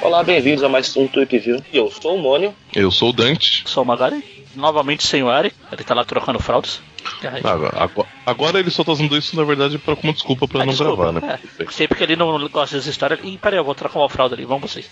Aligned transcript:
Olá, 0.00 0.24
bem-vindos 0.24 0.64
a 0.64 0.68
mais 0.70 0.96
um 0.96 1.06
Tweep 1.06 1.38
View. 1.38 1.62
Eu 1.70 1.90
sou 1.90 2.16
o 2.16 2.18
Mônio. 2.18 2.54
Eu 2.74 2.90
sou 2.90 3.10
o 3.10 3.12
Dante. 3.12 3.64
Sou 3.66 3.82
o 3.82 3.86
Magari. 3.86 4.24
Novamente 4.54 5.06
sem 5.06 5.22
o 5.22 5.28
Ari. 5.28 5.52
Ele 5.70 5.84
tá 5.84 5.94
lá 5.94 6.06
trocando 6.06 6.40
fraldas. 6.40 6.80
Agora, 7.42 7.82
agora, 7.82 8.08
agora 8.24 8.58
ele 8.58 8.70
só 8.70 8.84
tá 8.84 8.92
usando 8.92 9.16
isso, 9.16 9.36
na 9.36 9.44
verdade, 9.44 9.78
pra, 9.78 9.96
como 9.96 10.12
desculpa 10.12 10.46
pra 10.46 10.62
Ah, 10.62 10.66
não 10.66 10.72
desculpa, 10.72 11.12
gravar, 11.12 11.20
né? 11.20 11.38
É, 11.58 11.70
sempre 11.70 11.96
que 11.96 12.04
ele 12.04 12.16
não 12.16 12.48
gosta 12.48 12.76
dessa 12.76 12.90
história. 12.90 13.18
Ih, 13.22 13.38
peraí, 13.38 13.58
eu 13.58 13.64
vou 13.64 13.74
trocar 13.74 13.98
uma 13.98 14.08
fralda 14.08 14.34
ali, 14.34 14.44
vamos 14.44 14.70
vocês. 14.70 14.90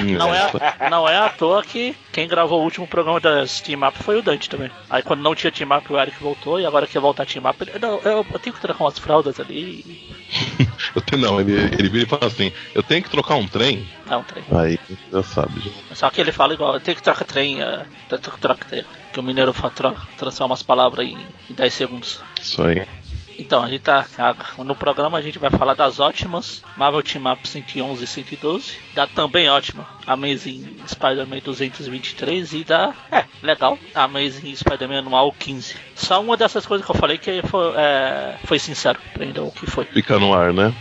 Não 0.00 0.34
é, 0.34 0.50
não 0.90 1.08
é 1.08 1.18
à 1.18 1.28
toa 1.28 1.62
que 1.62 1.94
quem 2.10 2.26
gravou 2.26 2.60
o 2.60 2.64
último 2.64 2.86
programa 2.86 3.20
das 3.20 3.60
Team 3.60 3.86
Up 3.86 4.02
foi 4.02 4.18
o 4.18 4.22
Dante 4.22 4.48
também. 4.48 4.70
Aí 4.88 5.02
quando 5.02 5.20
não 5.20 5.34
tinha 5.34 5.52
Team 5.52 5.76
Up, 5.76 5.92
o 5.92 6.00
Eric 6.00 6.16
voltou 6.18 6.58
e 6.58 6.64
agora 6.64 6.86
quer 6.86 6.98
voltar 6.98 7.26
Team 7.26 7.44
Up. 7.48 7.56
Ele, 7.60 7.78
não, 7.78 7.98
eu, 8.00 8.26
eu 8.32 8.38
tenho 8.38 8.54
que 8.54 8.60
trocar 8.60 8.84
umas 8.84 8.98
fraldas 8.98 9.38
ali. 9.38 10.10
Eu 10.94 11.00
tenho, 11.00 11.22
não, 11.22 11.40
ele, 11.40 11.52
ele 11.78 11.88
vira 11.88 12.04
e 12.04 12.08
fala 12.08 12.26
assim: 12.26 12.52
eu 12.74 12.82
tenho 12.82 13.02
que 13.02 13.08
trocar 13.08 13.34
um 13.36 13.46
trem. 13.46 13.88
Não, 14.06 14.22
trem. 14.22 14.44
Aí 14.50 14.78
já 15.10 15.22
sabe. 15.22 15.72
Só 15.94 16.10
que 16.10 16.20
ele 16.20 16.32
fala 16.32 16.52
igual, 16.52 16.74
eu 16.74 16.80
tenho 16.80 16.96
que 16.96 17.02
trocar 17.02 17.24
trem, 17.24 17.62
é, 17.62 17.84
troca, 18.08 18.38
troca 18.38 18.64
trem. 18.66 18.84
Que 19.12 19.20
o 19.20 19.22
mineiro 19.22 19.52
tro- 19.74 19.96
transforma 20.16 20.54
as 20.54 20.62
palavras 20.62 21.06
em, 21.06 21.18
em 21.50 21.54
10 21.54 21.74
segundos. 21.74 22.20
Isso 22.40 22.62
aí. 22.62 22.86
Então, 23.38 23.62
a 23.62 23.68
gente 23.68 23.80
tá. 23.80 24.06
a- 24.18 24.62
No 24.62 24.74
programa 24.76 25.16
a 25.18 25.22
gente 25.22 25.38
vai 25.38 25.50
falar 25.50 25.74
das 25.74 25.98
ótimas 25.98 26.62
Marvel 26.76 27.02
Team 27.02 27.30
Up 27.32 27.46
111 27.48 28.04
e 28.04 28.06
112, 28.06 28.72
da 28.94 29.06
também 29.06 29.48
ótima 29.48 29.86
Amazing 30.06 30.76
Spider-Man 30.86 31.38
223 31.42 32.52
e 32.52 32.64
da. 32.64 32.94
É, 33.10 33.24
legal, 33.42 33.78
Amazing 33.94 34.54
Spider-Man 34.54 34.98
Anual 34.98 35.32
15. 35.38 35.76
Só 35.94 36.20
uma 36.20 36.36
dessas 36.36 36.66
coisas 36.66 36.84
que 36.84 36.90
eu 36.92 36.96
falei 36.96 37.18
que 37.18 37.42
foi, 37.42 37.72
é, 37.76 38.36
foi 38.44 38.58
sincero, 38.58 38.98
aprendeu 39.14 39.46
o 39.46 39.52
que 39.52 39.66
foi. 39.66 39.84
Fica 39.86 40.18
no 40.18 40.32
ar, 40.34 40.52
né? 40.52 40.72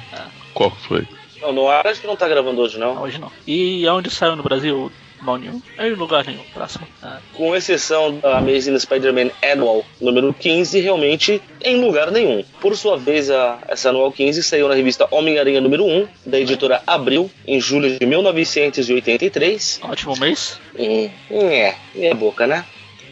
Qual 0.54 0.72
que 0.72 0.82
foi? 0.88 1.08
Não, 1.42 1.52
no 1.54 1.68
ar 1.70 1.88
acho 1.88 2.02
que 2.02 2.08
não 2.08 2.16
tá 2.18 2.28
gravando 2.28 2.62
hoje, 2.62 2.78
não. 2.78 3.02
Hoje 3.02 3.18
não. 3.18 3.32
E 3.48 3.88
onde 3.88 4.10
saiu 4.12 4.36
no 4.36 4.44
Brasil? 4.44 4.92
Mal 5.22 5.38
nenhum. 5.38 5.62
É 5.78 5.88
em 5.88 5.94
lugar 5.94 6.26
nenhum. 6.26 6.44
Próximo. 6.54 6.88
Ah, 7.02 7.20
Com 7.36 7.56
exceção 7.56 8.18
da 8.18 8.40
Amazing 8.40 8.78
Spider-Man 8.80 9.30
Annual 9.44 9.86
número 10.00 10.34
15, 10.34 10.80
realmente 10.80 11.42
em 11.64 11.80
lugar 11.80 12.10
nenhum. 12.12 12.44
Por 12.60 12.76
sua 12.76 12.98
vez, 12.98 13.30
a, 13.30 13.60
essa 13.68 13.90
Anual 13.90 14.12
15 14.12 14.42
saiu 14.42 14.68
na 14.68 14.74
revista 14.74 15.08
Homem-Aranha 15.12 15.62
número 15.62 15.86
1, 15.86 16.08
da 16.26 16.40
editora 16.40 16.82
Abril, 16.88 17.30
em 17.46 17.62
julho 17.62 18.00
de 18.00 18.06
1983. 18.06 19.80
ótimo 19.84 20.18
mês. 20.20 20.60
Hum, 20.78 21.10
é, 21.30 21.76
meia 21.94 22.16
boca, 22.16 22.48
né? 22.48 22.66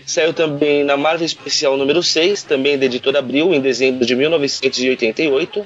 Saiu 0.06 0.34
também 0.34 0.84
na 0.84 0.98
Marvel 0.98 1.26
Especial 1.26 1.78
número 1.78 2.02
6, 2.02 2.42
também 2.42 2.80
da 2.80 2.86
editora 2.86 3.20
Abril, 3.20 3.54
em 3.54 3.62
dezembro 3.62 4.04
de 4.04 4.16
1988. 4.16 5.66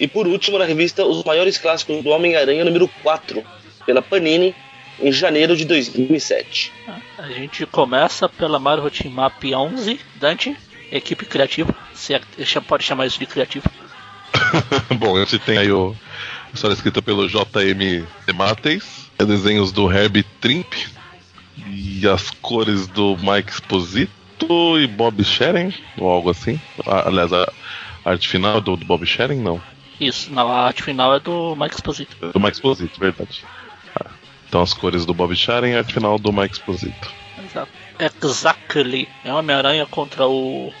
E 0.00 0.08
por 0.08 0.26
último, 0.26 0.56
na 0.58 0.64
revista 0.64 1.04
Os 1.04 1.22
Maiores 1.24 1.58
Clássicos 1.58 2.02
do 2.02 2.08
Homem-Aranha 2.08 2.64
número 2.64 2.88
4, 3.02 3.44
pela 3.84 4.00
Panini, 4.00 4.54
em 5.00 5.12
janeiro 5.12 5.56
de 5.56 5.64
2007. 5.64 6.72
Ah, 6.88 6.98
A 7.18 7.28
gente 7.28 7.66
começa 7.66 8.28
pela 8.28 8.58
Marvel 8.58 8.90
Team 8.90 9.14
Up 9.24 9.54
11. 9.54 10.00
Dante, 10.16 10.56
equipe 10.90 11.24
criativa. 11.26 11.74
Se 11.94 12.14
é- 12.14 12.60
pode 12.66 12.84
chamar 12.84 13.06
isso 13.06 13.18
de 13.18 13.26
criativo. 13.26 13.68
Bom, 14.98 15.16
a 15.16 15.20
gente 15.20 15.38
tem 15.38 15.58
aí 15.58 15.72
o, 15.72 15.94
a 16.50 16.54
história 16.54 16.74
escrita 16.74 17.00
pelo 17.02 17.28
JM 17.28 18.04
Demates, 18.26 19.10
é 19.18 19.24
desenhos 19.24 19.72
do 19.72 19.90
Herbie 19.90 20.24
Trimp 20.40 20.72
e 21.68 22.06
as 22.06 22.30
cores 22.30 22.86
do 22.86 23.16
Mike 23.16 23.50
Exposito 23.50 24.10
e 24.78 24.86
Bob 24.86 25.22
Sheren, 25.24 25.72
ou 25.98 26.08
algo 26.10 26.30
assim. 26.30 26.60
Ah, 26.86 27.04
Aliás, 27.08 27.32
a 27.32 27.50
arte 28.04 28.28
final 28.28 28.58
é 28.58 28.60
do, 28.60 28.76
do 28.76 28.84
Bob 28.84 29.06
Sheren, 29.06 29.38
não. 29.40 29.60
Isso, 29.98 30.30
na 30.32 30.42
arte 30.42 30.82
final 30.82 31.14
é 31.14 31.20
do 31.20 31.56
Mike 31.56 31.74
Exposito. 31.74 32.14
É 32.20 32.32
do 32.32 32.38
Mike 32.38 32.56
Exposito, 32.56 33.00
verdade. 33.00 33.42
Então 34.48 34.62
as 34.62 34.72
cores 34.72 35.04
do 35.04 35.12
Bob 35.14 35.34
Sheren 35.34 35.72
e 35.72 35.76
a 35.76 35.84
final 35.84 36.18
do 36.18 36.32
Mike 36.32 36.54
Exposito. 36.54 37.10
Exato. 37.44 37.68
Exactly. 37.98 39.08
É 39.24 39.32
Homem-Aranha 39.32 39.86
contra 39.86 40.26
o 40.26 40.72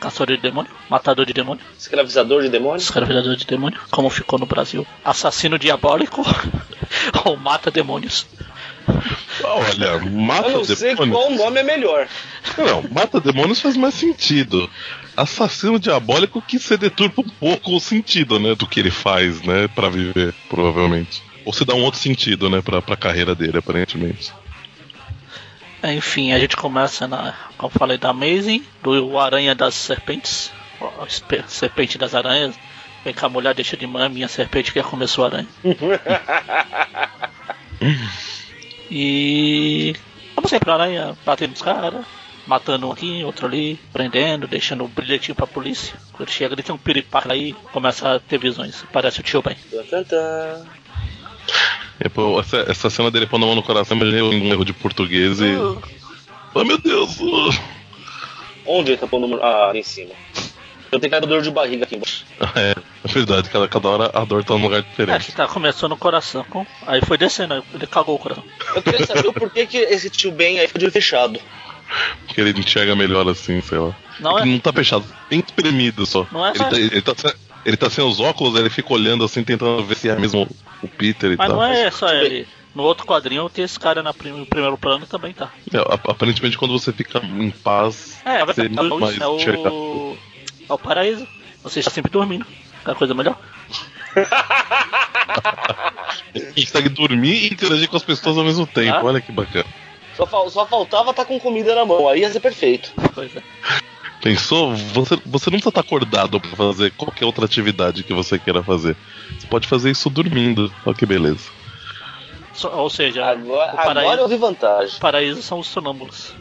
Caçador 0.00 0.36
de 0.36 0.42
Demônio, 0.42 0.70
Matador 0.90 1.24
de 1.24 1.32
Demônio, 1.32 1.62
Escravizador 1.78 2.42
de 2.42 2.48
demônios? 2.48 2.84
Escravizador 2.84 3.36
de 3.36 3.46
Demônio, 3.46 3.78
como 3.90 4.10
ficou 4.10 4.38
no 4.38 4.46
Brasil. 4.46 4.86
Assassino 5.04 5.58
Diabólico 5.58 6.22
ou 7.24 7.36
Mata 7.36 7.70
Demônios. 7.70 8.26
Olha, 9.44 9.98
mata 10.10 10.48
Eu 10.48 10.58
não 10.58 10.64
sei 10.64 10.94
demônios. 10.96 11.16
qual 11.16 11.30
nome 11.30 11.60
é 11.60 11.62
melhor. 11.62 12.08
Não, 12.58 12.82
mata 12.90 13.20
demônios 13.20 13.60
faz 13.60 13.76
mais 13.76 13.94
sentido. 13.94 14.68
Assassino 15.16 15.78
diabólico 15.78 16.42
que 16.42 16.58
se 16.58 16.76
deturpa 16.76 17.20
um 17.20 17.28
pouco 17.28 17.76
o 17.76 17.80
sentido, 17.80 18.40
né, 18.40 18.54
do 18.56 18.66
que 18.66 18.80
ele 18.80 18.90
faz, 18.90 19.40
né, 19.42 19.68
para 19.68 19.88
viver, 19.88 20.34
provavelmente. 20.48 21.22
Ou 21.44 21.52
se 21.52 21.64
dá 21.64 21.74
um 21.74 21.82
outro 21.82 22.00
sentido, 22.00 22.48
né, 22.48 22.60
pra, 22.60 22.80
pra 22.80 22.96
carreira 22.96 23.34
dele, 23.34 23.58
aparentemente. 23.58 24.32
Enfim, 25.82 26.32
a 26.32 26.38
gente 26.38 26.56
começa 26.56 27.08
na, 27.08 27.34
como 27.58 27.72
falei, 27.72 27.98
da 27.98 28.10
Amazing, 28.10 28.64
do 28.82 29.18
Aranha 29.18 29.54
das 29.54 29.74
Serpentes, 29.74 30.52
Serpente 31.48 31.98
das 31.98 32.14
Aranhas. 32.14 32.54
Vem 33.04 33.12
cá, 33.12 33.28
mulher, 33.28 33.52
deixa 33.52 33.76
de 33.76 33.86
mãe, 33.86 34.08
minha 34.08 34.28
serpente 34.28 34.72
que 34.72 34.80
começou 34.82 35.24
a 35.24 35.28
aranha. 35.28 35.48
e. 38.88 39.96
Como 40.36 40.48
sempre, 40.48 40.70
a 40.70 40.74
aranha 40.74 41.16
batendo 41.26 41.50
nos 41.50 41.62
caras, 41.62 42.06
matando 42.46 42.86
um 42.86 42.92
aqui, 42.92 43.24
outro 43.24 43.46
ali, 43.46 43.76
prendendo, 43.92 44.46
deixando 44.46 44.84
o 44.84 44.88
bilhetinho 44.88 45.34
pra 45.34 45.48
polícia. 45.48 45.96
Quando 46.12 46.30
chega, 46.30 46.54
ele 46.54 46.62
tem 46.62 46.72
um 46.72 46.78
piripaque 46.78 47.32
aí, 47.32 47.52
começa 47.72 48.14
a 48.14 48.20
ter 48.20 48.38
visões. 48.38 48.84
Parece 48.92 49.18
o 49.18 49.22
tio 49.24 49.42
Ben. 49.42 49.56
Tan, 49.70 49.84
tan, 49.84 50.04
tan. 50.04 50.64
E, 50.64 50.81
pô, 52.14 52.40
essa, 52.40 52.58
essa 52.68 52.90
cena 52.90 53.10
dele 53.10 53.26
pondo 53.26 53.44
a 53.44 53.46
mão 53.46 53.54
no 53.56 53.62
coração, 53.62 53.96
imaginei 53.96 54.22
um 54.22 54.48
erro 54.52 54.64
de 54.64 54.72
português 54.72 55.40
e. 55.40 55.54
Oh 56.54 56.64
meu 56.64 56.78
Deus! 56.78 57.18
uh. 57.20 57.50
Onde 58.66 58.90
ele 58.92 58.98
tá 58.98 59.06
pondo 59.06 59.24
o 59.24 59.28
número? 59.28 59.44
Ah, 59.46 59.70
ali 59.70 59.80
em 59.80 59.82
cima. 59.82 60.10
Eu 60.90 61.00
tenho 61.00 61.10
cada 61.10 61.26
dor 61.26 61.40
de 61.42 61.50
barriga 61.50 61.84
aqui 61.84 61.96
embaixo. 61.96 62.24
É, 62.54 62.74
é 63.04 63.08
verdade, 63.08 63.48
cada, 63.48 63.66
cada 63.66 63.88
hora 63.88 64.10
a 64.12 64.24
dor 64.24 64.44
tá 64.44 64.54
num 64.54 64.62
lugar 64.62 64.80
É, 64.80 64.82
diferente. 64.82 65.26
que 65.26 65.32
tá, 65.32 65.46
começou 65.48 65.88
no 65.88 65.96
coração, 65.96 66.44
aí 66.86 67.00
foi 67.04 67.16
descendo, 67.18 67.54
aí 67.54 67.62
ele 67.74 67.86
cagou 67.86 68.14
o 68.14 68.18
coração. 68.18 68.44
Eu 68.76 68.82
queria 68.82 69.06
saber 69.06 69.26
o 69.26 69.32
porquê 69.32 69.66
que 69.66 69.78
esse 69.78 70.10
tio 70.10 70.30
Ben 70.30 70.60
aí 70.60 70.68
foi 70.68 70.78
de 70.80 70.90
fechado. 70.90 71.40
Porque 72.26 72.40
ele 72.40 72.58
enxerga 72.58 72.94
melhor 72.94 73.26
assim, 73.28 73.60
sei 73.62 73.78
lá. 73.78 73.94
Não 74.20 74.38
é? 74.38 74.42
Ele 74.42 74.52
não 74.52 74.58
tá 74.60 74.72
fechado, 74.72 75.04
bem 75.30 75.40
espremido 75.40 76.04
só. 76.06 76.26
Não 76.30 76.44
é 76.46 76.50
ele, 76.50 76.58
só- 76.58 76.68
tá, 76.70 76.78
ele, 76.78 77.02
tá, 77.02 77.34
ele 77.64 77.76
tá 77.76 77.88
sem 77.90 78.04
os 78.04 78.20
óculos, 78.20 78.58
ele 78.58 78.70
fica 78.70 78.92
olhando 78.92 79.24
assim, 79.24 79.42
tentando 79.44 79.82
ver 79.84 79.96
se 79.96 80.08
é 80.08 80.16
mesmo 80.16 80.48
o 80.82 80.88
Peter 80.88 81.32
e 81.32 81.36
Mas 81.36 81.48
tal. 81.48 81.56
não 81.56 81.64
é 81.64 81.90
só 81.90 82.08
ele. 82.12 82.46
No 82.74 82.82
outro 82.84 83.06
quadrinho 83.06 83.48
tem 83.50 83.64
esse 83.64 83.78
cara 83.78 84.02
na 84.02 84.14
prim- 84.14 84.32
no 84.32 84.46
primeiro 84.46 84.78
plano 84.78 85.06
também, 85.06 85.32
tá? 85.34 85.50
É, 85.72 85.78
ap- 85.78 86.08
aparentemente 86.08 86.56
quando 86.56 86.72
você 86.78 86.90
fica 86.92 87.18
em 87.18 87.50
paz, 87.50 88.18
É, 88.24 88.44
você 88.46 88.62
é, 88.62 88.68
não 88.68 88.98
mais 88.98 89.20
é 89.20 89.26
o. 89.26 90.16
É 90.68 90.72
o 90.72 90.78
paraíso. 90.78 91.26
Você 91.62 91.80
está 91.80 91.90
sempre 91.90 92.10
dormindo. 92.10 92.46
É 92.86 92.90
a 92.90 92.94
coisa 92.94 93.14
melhor. 93.14 93.38
consegue 96.56 96.88
dormir 96.88 97.44
e 97.44 97.52
interagir 97.52 97.88
com 97.88 97.96
as 97.96 98.02
pessoas 98.02 98.36
ao 98.38 98.44
mesmo 98.44 98.66
tempo. 98.66 98.96
Ah. 98.96 99.04
Olha 99.04 99.20
que 99.20 99.32
bacana. 99.32 99.66
Só, 100.16 100.26
fal- 100.26 100.50
só 100.50 100.66
faltava 100.66 101.10
estar 101.10 101.24
com 101.24 101.38
comida 101.40 101.74
na 101.74 101.84
mão, 101.84 102.08
aí 102.08 102.20
ia 102.20 102.30
ser 102.30 102.40
perfeito. 102.40 102.92
Pois 103.14 103.34
é. 103.36 103.42
Pensou? 104.22 104.74
Você, 104.74 105.16
você 105.26 105.50
não 105.50 105.58
precisa 105.58 105.68
estar 105.70 105.80
acordado 105.80 106.40
pra 106.40 106.50
fazer 106.56 106.92
qualquer 106.92 107.24
outra 107.24 107.44
atividade 107.44 108.04
que 108.04 108.14
você 108.14 108.38
queira 108.38 108.62
fazer. 108.62 108.96
Você 109.38 109.46
pode 109.48 109.66
fazer 109.66 109.90
isso 109.90 110.08
dormindo. 110.08 110.72
Olha 110.86 110.94
que 110.94 111.04
beleza. 111.04 111.50
Só- 112.54 112.72
ou 112.76 112.88
seja, 112.88 113.24
Agora, 113.26 113.72
o 113.72 113.76
paraíso, 113.76 113.98
agora 114.00 114.20
eu 114.20 114.28
vi 114.28 114.36
vantagem. 114.36 114.96
o 114.96 115.00
paraíso 115.00 115.42
são 115.42 115.58
os 115.58 115.66
sonâmbulos. 115.66 116.32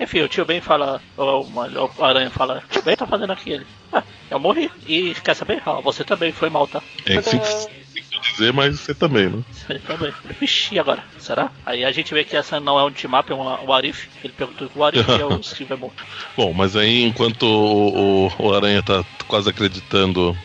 Enfim, 0.00 0.20
o 0.22 0.28
tio 0.28 0.44
Ben 0.44 0.60
fala, 0.60 1.00
o, 1.16 1.22
o, 1.22 1.90
o 1.98 2.04
Aranha 2.04 2.28
fala, 2.30 2.62
tio 2.70 2.82
Ben 2.82 2.96
tá 2.96 3.06
fazendo 3.06 3.32
aqui 3.32 3.50
ele. 3.50 3.66
Ah, 3.92 4.02
eu 4.30 4.40
morri. 4.40 4.70
E 4.86 5.14
quer 5.14 5.34
saber? 5.34 5.62
Ah, 5.64 5.80
você 5.80 6.02
também 6.04 6.32
foi 6.32 6.50
mal, 6.50 6.66
tá? 6.66 6.82
É 7.06 7.22
sim, 7.22 7.38
sim 8.02 8.20
dizer, 8.20 8.52
mas 8.52 8.80
você 8.80 8.94
também, 8.94 9.28
né? 9.28 9.42
Você 9.50 9.78
também. 9.78 10.12
Vixe, 10.40 10.74
e 10.74 10.78
agora? 10.78 11.02
Será? 11.18 11.50
Aí 11.64 11.84
a 11.84 11.92
gente 11.92 12.12
vê 12.12 12.24
que 12.24 12.36
essa 12.36 12.60
não 12.60 12.78
é 12.78 12.84
um 12.84 12.90
team-up, 12.90 13.30
é 13.30 13.34
um 13.34 13.72
Arif. 13.72 14.08
Ele 14.22 14.32
perguntou 14.32 14.70
o 14.74 14.84
Arif 14.84 15.08
é 15.08 15.24
o 15.24 15.40
Steve 15.42 15.74
morto. 15.76 16.04
Bom, 16.36 16.52
mas 16.52 16.76
aí 16.76 17.04
enquanto 17.04 17.44
o, 17.44 18.26
o, 18.28 18.32
o 18.38 18.54
Aranha 18.54 18.82
tá 18.82 19.04
quase 19.26 19.48
acreditando 19.48 20.36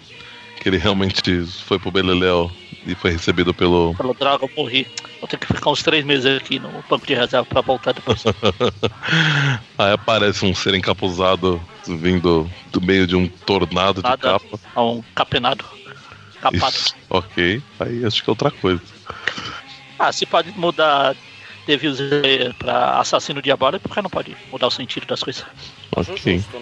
que 0.61 0.69
ele 0.69 0.77
realmente 0.77 1.21
foi 1.65 1.79
pro 1.79 1.91
Beleléu 1.91 2.51
e 2.85 2.95
foi 2.95 3.11
recebido 3.11 3.53
pelo. 3.53 3.93
Falou, 3.93 4.13
droga, 4.13 4.45
eu 4.45 4.51
morri. 4.55 4.87
Vou 5.19 5.27
ter 5.27 5.37
que 5.37 5.47
ficar 5.47 5.69
uns 5.69 5.83
três 5.83 6.03
meses 6.03 6.25
aqui 6.25 6.59
no 6.59 6.69
banco 6.89 7.05
de 7.05 7.13
reserva 7.13 7.45
pra 7.45 7.61
voltar 7.61 7.93
depois. 7.93 8.23
aí 9.77 9.93
aparece 9.93 10.45
um 10.45 10.53
ser 10.53 10.73
encapuzado 10.73 11.61
vindo 11.87 12.49
do 12.71 12.81
meio 12.81 13.05
de 13.05 13.15
um 13.15 13.27
tornado 13.27 14.01
de 14.01 14.17
capa. 14.17 14.59
a 14.75 14.83
um 14.83 15.03
capenado. 15.13 15.63
Capado. 16.41 16.75
Isso, 16.75 16.95
ok. 17.09 17.61
Aí 17.79 18.05
acho 18.05 18.23
que 18.23 18.29
é 18.29 18.31
outra 18.31 18.51
coisa. 18.51 18.81
Ah, 19.99 20.11
se 20.11 20.25
pode 20.25 20.51
mudar 20.57 21.15
teve 21.65 21.87
os 21.87 21.99
pra 22.57 22.99
assassino 22.99 23.41
diabólico, 23.41 23.87
por 23.87 23.93
que 23.93 24.01
não 24.01 24.09
pode 24.09 24.35
mudar 24.51 24.67
o 24.67 24.71
sentido 24.71 25.05
das 25.05 25.23
coisas? 25.23 25.45
Ok. 25.95 26.37
Justo. 26.37 26.61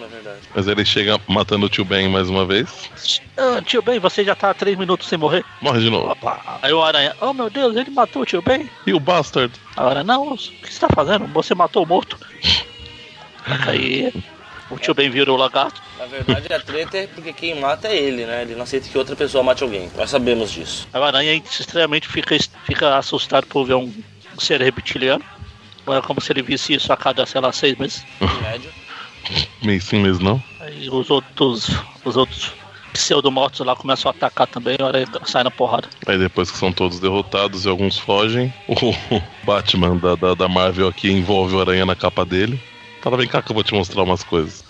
Mas 0.54 0.66
ele 0.66 0.84
chega 0.84 1.18
matando 1.26 1.66
o 1.66 1.68
tio 1.68 1.84
Ben 1.84 2.08
mais 2.08 2.28
uma 2.28 2.44
vez. 2.44 3.20
Ah, 3.36 3.62
tio 3.62 3.82
Ben, 3.82 3.98
você 3.98 4.24
já 4.24 4.34
tá 4.34 4.50
há 4.50 4.54
três 4.54 4.76
minutos 4.76 5.08
sem 5.08 5.18
morrer? 5.18 5.44
Morre 5.60 5.80
de 5.80 5.90
novo. 5.90 6.10
Opa. 6.10 6.58
Aí 6.62 6.72
o 6.72 6.82
aranha, 6.82 7.14
oh 7.20 7.32
meu 7.32 7.48
Deus, 7.48 7.76
ele 7.76 7.90
matou 7.90 8.22
o 8.22 8.26
tio 8.26 8.42
Ben? 8.42 8.68
E 8.86 8.92
o 8.92 9.00
Bastard? 9.00 9.52
Agora, 9.76 10.04
não, 10.04 10.34
o 10.34 10.36
que 10.36 10.72
você 10.72 10.80
tá 10.80 10.88
fazendo? 10.94 11.26
Você 11.28 11.54
matou 11.54 11.84
o 11.84 11.86
morto. 11.86 12.18
Aí 13.66 14.12
o 14.70 14.78
tio 14.78 14.94
Ben 14.94 15.10
virou 15.10 15.36
o 15.36 15.40
lagarto. 15.40 15.82
Na 15.98 16.06
verdade, 16.06 16.52
a 16.52 16.60
treta 16.60 16.98
é 16.98 17.06
porque 17.06 17.32
quem 17.32 17.60
mata 17.60 17.88
é 17.88 17.96
ele, 17.96 18.24
né? 18.24 18.42
Ele 18.42 18.54
não 18.54 18.62
aceita 18.62 18.88
que 18.88 18.96
outra 18.96 19.16
pessoa 19.16 19.42
mate 19.42 19.62
alguém. 19.62 19.90
Nós 19.96 20.10
sabemos 20.10 20.50
disso. 20.50 20.88
Aí 20.92 21.00
o 21.00 21.04
aranha 21.04 21.34
extremamente 21.34 22.08
fica, 22.08 22.36
fica 22.64 22.96
assustado 22.96 23.46
por 23.46 23.64
ver 23.64 23.74
um 23.74 23.92
ser 24.38 24.60
reptiliano. 24.60 25.24
Não 25.86 25.96
é 25.96 26.00
como 26.00 26.20
se 26.20 26.32
ele 26.32 26.42
visse 26.42 26.74
isso 26.74 26.92
a 26.92 26.96
cada, 26.96 27.26
sei 27.26 27.40
lá, 27.40 27.52
seis 27.52 27.76
meses. 27.76 28.04
Em 28.20 28.42
média. 28.42 28.70
Meio 29.62 29.80
sim 29.80 30.00
mesmo, 30.00 30.24
não? 30.24 30.42
Aí 30.60 30.88
os 30.88 31.10
outros, 31.10 31.70
os 32.04 32.16
outros 32.16 32.52
pseudo-mortos 32.92 33.64
lá 33.64 33.76
começam 33.76 34.10
a 34.10 34.14
atacar 34.14 34.46
também, 34.46 34.76
a 34.80 34.86
aranha 34.86 35.06
sai 35.24 35.44
na 35.44 35.50
porrada. 35.50 35.88
Aí 36.06 36.18
depois 36.18 36.50
que 36.50 36.58
são 36.58 36.72
todos 36.72 37.00
derrotados 37.00 37.64
e 37.64 37.68
alguns 37.68 37.98
fogem, 37.98 38.52
o 38.68 38.94
Batman 39.44 39.96
da, 39.96 40.14
da, 40.14 40.34
da 40.34 40.48
Marvel 40.48 40.88
aqui 40.88 41.10
envolve 41.10 41.54
o 41.54 41.60
Aranha 41.60 41.86
na 41.86 41.94
capa 41.94 42.24
dele. 42.24 42.60
Fala, 43.02 43.16
vem 43.16 43.28
cá 43.28 43.42
que 43.42 43.50
eu 43.50 43.54
vou 43.54 43.64
te 43.64 43.72
mostrar 43.74 44.02
umas 44.02 44.22
coisas. 44.22 44.62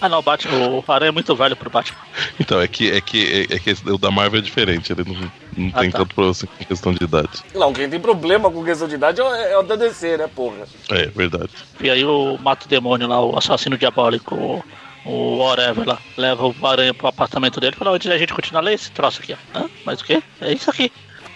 Ah 0.00 0.08
não, 0.08 0.18
o 0.18 0.22
Batman, 0.22 0.56
o 0.56 0.84
aranha 0.92 1.08
é 1.08 1.12
muito 1.12 1.34
velho 1.34 1.56
pro 1.56 1.70
Batman. 1.70 1.98
Então, 2.38 2.60
é 2.60 2.68
que, 2.68 2.90
é 2.90 3.00
que, 3.00 3.46
é, 3.50 3.56
é 3.56 3.58
que 3.58 3.70
esse- 3.70 3.88
o 3.88 3.98
da 3.98 4.10
Marvel 4.12 4.38
é 4.38 4.42
diferente, 4.42 4.92
ele 4.92 5.02
não, 5.04 5.14
não 5.56 5.70
Ah, 5.74 5.80
tem 5.80 5.90
tá. 5.90 5.98
tanto 5.98 6.14
problema 6.14 6.30
assim 6.30 6.46
com 6.46 6.64
questão 6.64 6.92
de 6.94 7.02
idade. 7.04 7.42
Não, 7.54 7.72
quem 7.72 7.88
tem 7.90 7.98
problema 8.00 8.50
com 8.50 8.64
questão 8.64 8.86
de 8.86 8.94
idade 8.94 9.20
é 9.20 9.24
o- 9.24 9.34
é 9.34 9.58
o 9.58 9.62
da 9.62 9.74
DC, 9.74 10.16
né, 10.16 10.28
porra? 10.28 10.68
É, 10.90 11.06
verdade. 11.10 11.48
E 11.80 11.90
aí 11.90 12.04
o 12.04 12.38
mata 12.38 12.66
o 12.66 12.68
demônio 12.68 13.08
lá, 13.08 13.20
o 13.20 13.36
assassino 13.36 13.76
diabólico, 13.76 14.36
o, 14.36 14.62
o 15.04 15.38
whatever 15.38 15.86
lá, 15.88 15.98
leva 16.16 16.46
o 16.46 16.66
aranha 16.66 16.94
pro 16.94 17.08
apartamento 17.08 17.58
dele 17.60 17.74
e 17.74 17.78
fala, 17.78 17.90
antes 17.90 18.08
da 18.08 18.16
gente 18.18 18.32
continuar, 18.32 18.60
lê 18.62 18.74
esse 18.74 18.92
troço 18.92 19.20
aqui, 19.20 19.32
ó. 19.34 19.58
Hã? 19.58 19.68
Mas 19.84 20.00
o 20.00 20.04
quê? 20.04 20.22
É 20.40 20.52
isso 20.52 20.70
aqui. 20.70 20.92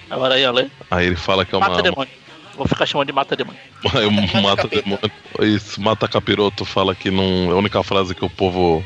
Aí 0.09 0.19
o 0.19 0.25
aranha 0.25 0.53
lê, 0.53 0.71
Aí 0.91 1.06
ele 1.06 1.17
fala 1.17 1.44
que 1.44 1.53
é 1.55 1.59
uma. 1.59 1.69
mata 1.69 1.83
demônio. 1.83 2.11
Vou 2.57 2.67
ficar 2.67 2.87
chamando 2.87 3.07
de 3.07 3.13
mata 3.13 3.35
demônio. 3.37 3.61
Mata 4.43 4.69
demônio. 4.69 5.11
Isso, 5.41 5.81
mata 5.81 6.07
capiroto 6.09 6.65
fala 6.65 6.95
que 6.95 7.11
não. 7.11 7.51
É 7.51 7.53
a 7.53 7.57
única 7.57 7.83
frase 7.83 8.15
que 8.15 8.25
o 8.25 8.31
povo 8.31 8.85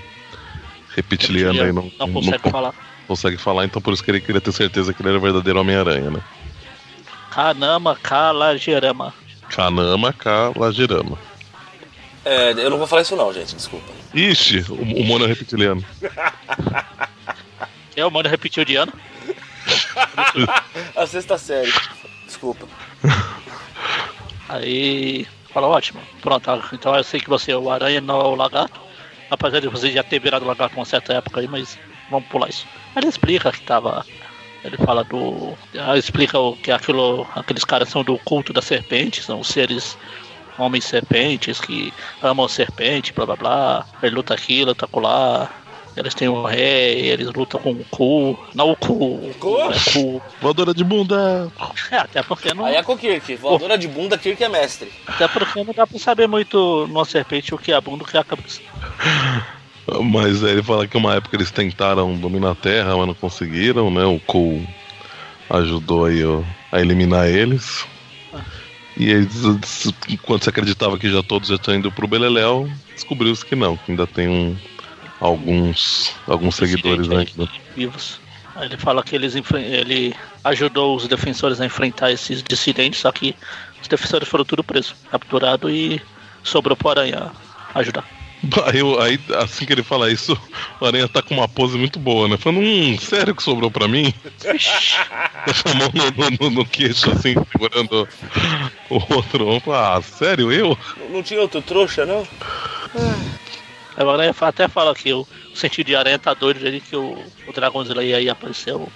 reptiliano 0.95 1.63
aí 1.63 1.73
não, 1.73 1.91
não 1.99 2.13
consegue 2.13 2.45
não 2.45 2.51
falar. 2.51 2.75
consegue 3.07 3.37
falar, 3.37 3.65
então 3.67 3.83
por 3.83 3.93
isso 3.93 4.03
que 4.03 4.11
ele 4.11 4.21
queria 4.21 4.41
ter 4.41 4.53
certeza 4.53 4.95
que 4.95 5.03
ele 5.03 5.11
era 5.11 5.19
o 5.19 5.21
verdadeiro 5.21 5.61
Homem-Aranha, 5.61 6.11
né? 6.11 6.21
Kanama 7.31 7.95
Kalagerama. 7.97 9.13
Kanama 9.51 10.13
Kalajirama. 10.13 11.19
É, 12.25 12.53
eu 12.53 12.71
não 12.71 12.79
vou 12.79 12.87
falar 12.87 13.03
isso 13.03 13.15
não, 13.15 13.33
gente, 13.33 13.55
desculpa. 13.55 13.93
Ixi, 14.15 14.65
o, 14.71 14.75
o 14.75 15.05
mono 15.05 15.25
é 15.27 15.29
reptiliano. 15.29 15.85
É, 17.97 18.05
o 18.05 18.11
mano 18.11 18.29
repetiu 18.29 18.63
de 18.63 18.77
ano. 18.77 18.93
A 20.95 21.07
sexta 21.07 21.39
série. 21.39 21.73
Desculpa. 22.27 22.69
Aí 24.49 25.27
fala, 25.53 25.67
ótimo. 25.67 26.00
Pronto, 26.21 26.50
então 26.73 26.94
eu 26.94 27.05
sei 27.05 27.21
que 27.21 27.29
você 27.29 27.53
é 27.53 27.56
o 27.56 27.71
aranha, 27.71 28.00
não 28.00 28.21
é 28.21 28.25
o 28.25 28.35
lagarto. 28.35 28.81
Apesar 29.31 29.61
de 29.61 29.69
você 29.69 29.91
já 29.91 30.03
ter 30.03 30.21
virado 30.21 30.44
lagarto 30.44 30.77
uma 30.77 30.85
certa 30.85 31.15
época 31.15 31.41
aí, 31.41 31.49
mas 31.49 31.79
vamos 32.11 32.29
pular 32.29 32.49
isso. 32.49 32.67
Aí 32.94 33.03
ele 33.03 33.09
explica 33.09 33.50
que 33.50 33.61
tava. 33.62 34.05
Ele 34.65 34.77
fala 34.79 35.05
do. 35.05 35.56
ah, 35.79 35.97
Explica 35.97 36.38
o, 36.38 36.56
que 36.56 36.71
aquilo, 36.71 37.27
aqueles 37.35 37.65
caras 37.65 37.88
são 37.88 38.05
do 38.05 38.19
culto 38.19 38.53
da 38.53 38.62
serpente, 38.62 39.23
são 39.23 39.43
seres 39.43 39.97
homens 40.59 40.85
serpentes 40.85 41.61
que 41.61 41.93
amam 42.23 42.49
serpente, 42.49 43.12
blá 43.12 43.27
blá 43.27 43.37
blá. 43.37 43.87
Ele 44.03 44.15
luta 44.15 44.35
aqui, 44.35 44.65
luta 44.65 44.89
lá. 44.94 45.50
Eles 45.96 46.14
têm 46.14 46.28
um 46.28 46.44
rei, 46.44 47.06
eles 47.06 47.32
lutam 47.32 47.58
com 47.58 47.72
o 47.72 47.84
cu. 47.90 48.38
Não 48.54 48.70
o 48.72 48.76
cu, 48.76 48.93
o 48.93 49.34
cu, 49.40 49.56
é 49.60 49.93
cu. 49.93 50.22
Voadora 50.43 50.75
de 50.75 50.84
bunda! 50.84 51.50
É, 51.90 51.96
até 51.96 52.22
porque 52.22 52.52
não. 52.52 52.66
Aí 52.66 52.75
é 52.75 52.82
com 52.82 52.93
o 52.93 52.98
Kirk. 52.98 53.37
Voadora 53.37 53.78
de 53.78 53.88
bunda, 53.88 54.19
Kirk 54.19 54.43
é 54.44 54.48
mestre. 54.48 54.93
Até 55.06 55.26
porque 55.26 55.64
não 55.64 55.72
dá 55.72 55.87
pra 55.87 55.98
saber 55.98 56.28
muito 56.28 56.87
numa 56.87 57.06
serpente 57.06 57.54
o 57.54 57.58
que 57.58 57.72
é 57.72 57.76
a 57.76 57.81
bunda 57.81 58.02
e 58.02 58.06
o 58.06 58.10
que 58.10 58.16
é 58.16 58.20
a 58.20 58.25
cabeça. 58.25 58.60
Mas 60.04 60.43
aí 60.43 60.52
ele 60.52 60.62
fala 60.62 60.87
que 60.87 60.96
uma 60.96 61.14
época 61.14 61.37
eles 61.37 61.50
tentaram 61.50 62.16
dominar 62.16 62.50
a 62.50 62.54
Terra, 62.56 62.96
mas 62.96 63.06
não 63.06 63.14
conseguiram, 63.14 63.88
né? 63.88 64.04
O 64.04 64.19
Cole 64.19 64.69
ajudou 65.48 66.06
aí 66.06 66.25
ó, 66.25 66.43
a 66.72 66.81
eliminar 66.81 67.28
eles. 67.28 67.87
E 68.96 69.10
eles, 69.10 69.93
enquanto 70.08 70.43
se 70.43 70.50
acreditava 70.50 70.98
que 70.98 71.08
já 71.08 71.22
todos 71.22 71.48
já 71.48 71.56
tinham 71.56 71.78
ido 71.78 71.93
pro 71.93 72.08
Beleléu, 72.08 72.69
descobriu-se 72.94 73.46
que 73.46 73.54
não, 73.54 73.76
que 73.76 73.93
ainda 73.93 74.08
tem 74.08 74.26
um, 74.26 74.56
alguns, 75.21 76.13
alguns 76.27 76.55
seguidores 76.57 77.11
aí, 77.11 77.29
vivos. 77.77 78.21
Ele 78.61 78.77
fala 78.79 79.03
que 79.03 79.15
eles 79.15 79.35
ele 79.55 80.15
ajudou 80.45 80.97
os 80.97 81.07
defensores 81.07 81.61
a 81.61 81.67
enfrentar 81.67 82.11
esses 82.11 82.43
dissidentes, 82.43 83.01
só 83.01 83.13
que 83.13 83.35
os 83.83 83.87
defensores 83.89 84.27
foram 84.29 84.45
tudo 84.47 84.65
presos, 84.65 84.95
capturados 85.11 85.71
e 85.71 86.01
sobrou 86.43 86.75
pro 86.77 86.89
Aranha 86.91 87.31
ajudar. 87.75 88.05
Aí, 88.67 88.81
aí, 89.01 89.19
assim 89.39 89.65
que 89.65 89.73
ele 89.73 89.83
fala 89.83 90.11
isso, 90.13 90.39
o 90.79 90.85
Aranha 90.85 91.09
tá 91.09 91.21
com 91.23 91.35
uma 91.35 91.49
pose 91.49 91.77
muito 91.79 91.99
boa, 91.99 92.29
né? 92.29 92.37
Falando, 92.37 92.61
hum, 92.61 92.97
sério 92.99 93.35
que 93.35 93.43
sobrou 93.43 93.71
pra 93.71 93.89
mim? 93.89 94.13
Com 95.63 95.71
a 95.71 95.75
mão 95.75 95.91
no, 95.95 96.31
no- 96.49 96.51
no 96.57 96.65
queixo, 96.67 97.11
assim, 97.11 97.35
segurando 97.51 98.07
o 98.91 99.15
outro. 99.15 99.63
Ah, 99.73 100.01
sério, 100.03 100.53
eu? 100.53 100.79
Não- 100.99 101.09
Não 101.09 101.23
tinha 101.23 101.41
outro 101.41 101.63
trouxa, 101.63 102.05
não? 102.05 102.21
Aí 102.95 103.31
fa- 104.34 104.48
até 104.48 104.69
fala 104.69 104.94
que 104.94 105.12
o, 105.12 105.26
o 105.52 105.56
sentido 105.56 105.87
de 105.87 105.96
aranha 105.96 106.19
tá 106.19 106.34
doido 106.34 106.66
ali 106.66 106.81
que 106.81 106.94
o, 106.96 107.19
o 107.46 107.52
Dragon 107.52 107.82
Slayer 107.82 108.16
aí 108.16 108.28
apareceu. 108.28 108.88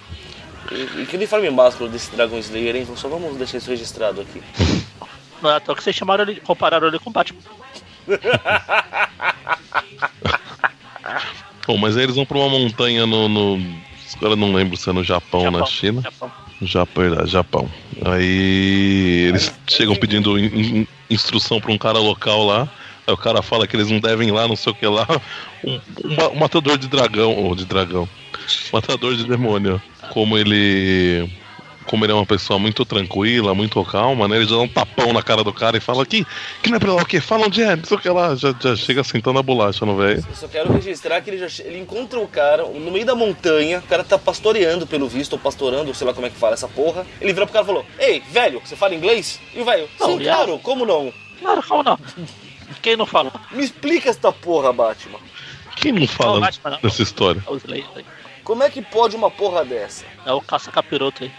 E, 0.71 1.01
e 1.01 1.05
que 1.05 1.15
uniforme 1.17 1.49
másculo 1.49 1.89
desse 1.89 2.11
Dragon 2.15 2.37
Slayer, 2.37 2.75
hein? 2.75 2.87
Só 2.95 3.07
vamos 3.09 3.35
deixar 3.37 3.57
isso 3.57 3.69
registrado 3.69 4.21
aqui. 4.21 4.41
Não 5.41 5.49
é 5.49 5.55
à 5.55 5.59
toa 5.59 5.75
que 5.75 5.83
vocês 5.83 5.95
chamaram 5.95 6.23
ele, 6.23 6.39
compararam 6.39 6.87
ele 6.87 6.99
com 6.99 7.09
o 7.09 7.13
Batman. 7.13 7.39
Bom, 11.67 11.77
mas 11.77 11.95
aí 11.97 12.03
eles 12.03 12.15
vão 12.15 12.25
pra 12.25 12.37
uma 12.37 12.49
montanha 12.49 13.05
no. 13.05 13.27
no 13.29 13.59
agora 14.15 14.35
não 14.35 14.53
lembro 14.53 14.75
se 14.77 14.89
é 14.89 14.93
no 14.93 15.03
Japão 15.03 15.45
ou 15.45 15.51
na 15.51 15.65
China. 15.65 16.01
Japão. 16.01 16.31
Japão, 16.61 17.03
verdade, 17.09 17.29
Japão. 17.31 17.69
Aí 18.05 19.25
eles 19.29 19.53
chegam 19.67 19.95
pedindo 19.95 20.37
in- 20.37 20.79
in- 20.81 20.87
instrução 21.09 21.59
pra 21.59 21.71
um 21.71 21.77
cara 21.77 21.97
local 21.99 22.43
lá. 22.45 22.69
Aí 23.11 23.13
o 23.13 23.17
cara 23.17 23.41
fala 23.41 23.67
que 23.67 23.75
eles 23.75 23.89
não 23.89 23.99
devem 23.99 24.29
ir 24.29 24.31
lá, 24.31 24.47
não 24.47 24.55
sei 24.55 24.71
o 24.71 24.75
que 24.75 24.87
lá. 24.87 25.05
Um, 25.63 25.79
um 26.05 26.31
um 26.31 26.39
matador 26.39 26.77
de 26.77 26.87
dragão, 26.87 27.35
ou 27.35 27.53
de 27.53 27.65
dragão. 27.65 28.07
Matador 28.71 29.15
de 29.15 29.25
demônio. 29.25 29.81
Como 30.09 30.37
ele. 30.37 31.29
Como 31.85 32.05
ele 32.05 32.11
é 32.13 32.15
uma 32.15 32.25
pessoa 32.25 32.57
muito 32.57 32.85
tranquila, 32.85 33.53
muito 33.53 33.83
calma, 33.83 34.27
né? 34.27 34.37
Ele 34.37 34.45
já 34.45 34.55
dá 34.55 34.61
um 34.61 34.67
tapão 34.67 35.11
na 35.11 35.21
cara 35.21 35.43
do 35.43 35.51
cara 35.51 35.75
e 35.75 35.79
fala 35.81 36.05
que, 36.05 36.25
que 36.61 36.69
não 36.69 36.77
é 36.77 36.79
pra 36.79 36.93
lá 36.93 37.01
o 37.01 37.05
quê? 37.05 37.19
Fala 37.19 37.47
onde 37.47 37.61
é, 37.61 37.75
não 37.75 37.83
sei 37.83 37.97
o 37.97 37.99
que 37.99 38.07
lá. 38.09 38.33
Já, 38.35 38.55
já 38.57 38.75
chega 38.75 39.03
sentando 39.03 39.39
a 39.39 39.43
bolacha 39.43 39.85
no 39.85 39.97
velho. 39.97 40.23
Eu 40.29 40.35
só 40.35 40.47
quero 40.47 40.71
registrar 40.71 41.19
que 41.21 41.29
ele, 41.31 41.37
já, 41.37 41.63
ele 41.65 41.79
encontra 41.79 42.19
o 42.19 42.27
cara 42.27 42.63
no 42.63 42.91
meio 42.91 43.05
da 43.05 43.15
montanha, 43.15 43.79
o 43.79 43.89
cara 43.89 44.03
tá 44.03 44.17
pastoreando 44.17 44.87
pelo 44.87 45.09
visto, 45.09 45.33
ou 45.33 45.39
pastorando, 45.39 45.93
sei 45.93 46.07
lá 46.07 46.13
como 46.13 46.27
é 46.27 46.29
que 46.29 46.37
fala 46.37 46.53
essa 46.53 46.67
porra. 46.67 47.05
Ele 47.19 47.33
virou 47.33 47.47
pro 47.47 47.53
cara 47.53 47.65
e 47.65 47.67
falou: 47.67 47.85
Ei, 47.99 48.23
velho, 48.31 48.61
você 48.63 48.75
fala 48.75 48.95
inglês? 48.95 49.39
E 49.53 49.59
o 49.59 49.65
velho, 49.65 49.89
Não, 49.99 50.07
sim, 50.07 50.19
claro, 50.23 50.59
como 50.59 50.85
não? 50.85 51.11
Claro, 51.41 51.63
como 51.67 51.83
não? 51.83 51.99
Quem 52.81 52.95
não 52.95 53.05
fala? 53.05 53.31
Me 53.51 53.63
explica 53.63 54.09
esta 54.09 54.31
porra, 54.31 54.73
Batman. 54.73 55.19
Quem 55.75 55.91
não 55.91 56.07
fala 56.07 56.33
Não, 56.33 56.41
Batman 56.41 56.69
não. 56.71 56.79
dessa 56.81 57.01
história? 57.01 57.43
É. 57.97 58.03
Como 58.43 58.63
é 58.63 58.69
que 58.69 58.81
pode 58.81 59.15
uma 59.15 59.31
porra 59.31 59.63
dessa? 59.63 60.05
É 60.25 60.31
o 60.31 60.41
caça-capiroto 60.41 61.23
aí. 61.23 61.31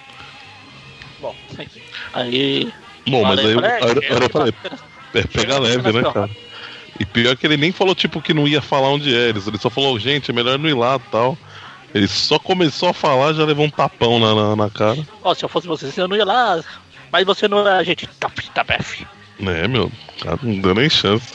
Bom. 1.20 1.34
Aí. 2.12 2.72
Bom, 3.06 3.22
mas 3.22 3.38
aí, 3.38 3.46
aí 3.46 4.22
eu 4.22 4.30
falei, 4.30 4.54
É, 5.14 5.22
pega 5.24 5.58
leve, 5.58 5.92
né, 5.92 6.02
cara? 6.12 6.30
E 6.98 7.04
pior 7.04 7.36
que 7.36 7.46
ele 7.46 7.56
nem 7.56 7.72
falou, 7.72 7.94
tipo, 7.94 8.20
que 8.20 8.34
não 8.34 8.46
ia 8.46 8.60
falar 8.62 8.88
onde 8.88 9.14
é. 9.14 9.28
Ele 9.28 9.40
ele 9.46 9.58
só 9.58 9.70
falou, 9.70 9.98
gente, 9.98 10.30
é 10.30 10.34
melhor 10.34 10.58
não 10.58 10.68
ir 10.68 10.74
lá 10.74 10.98
tal. 10.98 11.36
Ele 11.94 12.08
só 12.08 12.38
começou 12.38 12.88
a 12.88 12.94
falar, 12.94 13.34
já 13.34 13.44
levou 13.44 13.66
um 13.66 13.70
tapão 13.70 14.18
na, 14.18 14.34
na, 14.34 14.56
na 14.56 14.70
cara. 14.70 15.06
Ó, 15.22 15.34
se 15.34 15.44
eu 15.44 15.48
fosse 15.48 15.66
você, 15.66 15.92
eu 16.00 16.08
não 16.08 16.16
ia 16.16 16.24
lá. 16.24 16.62
Mas 17.10 17.26
você 17.26 17.46
não 17.46 17.66
é 17.68 17.72
a 17.72 17.82
gente. 17.82 18.06
Tá, 18.18 18.30
tá, 18.54 18.64
bef. 18.64 19.06
É, 19.40 19.66
meu, 19.66 19.90
cara, 20.22 20.38
não 20.42 20.60
deu 20.60 20.74
nem 20.74 20.88
chance. 20.88 21.32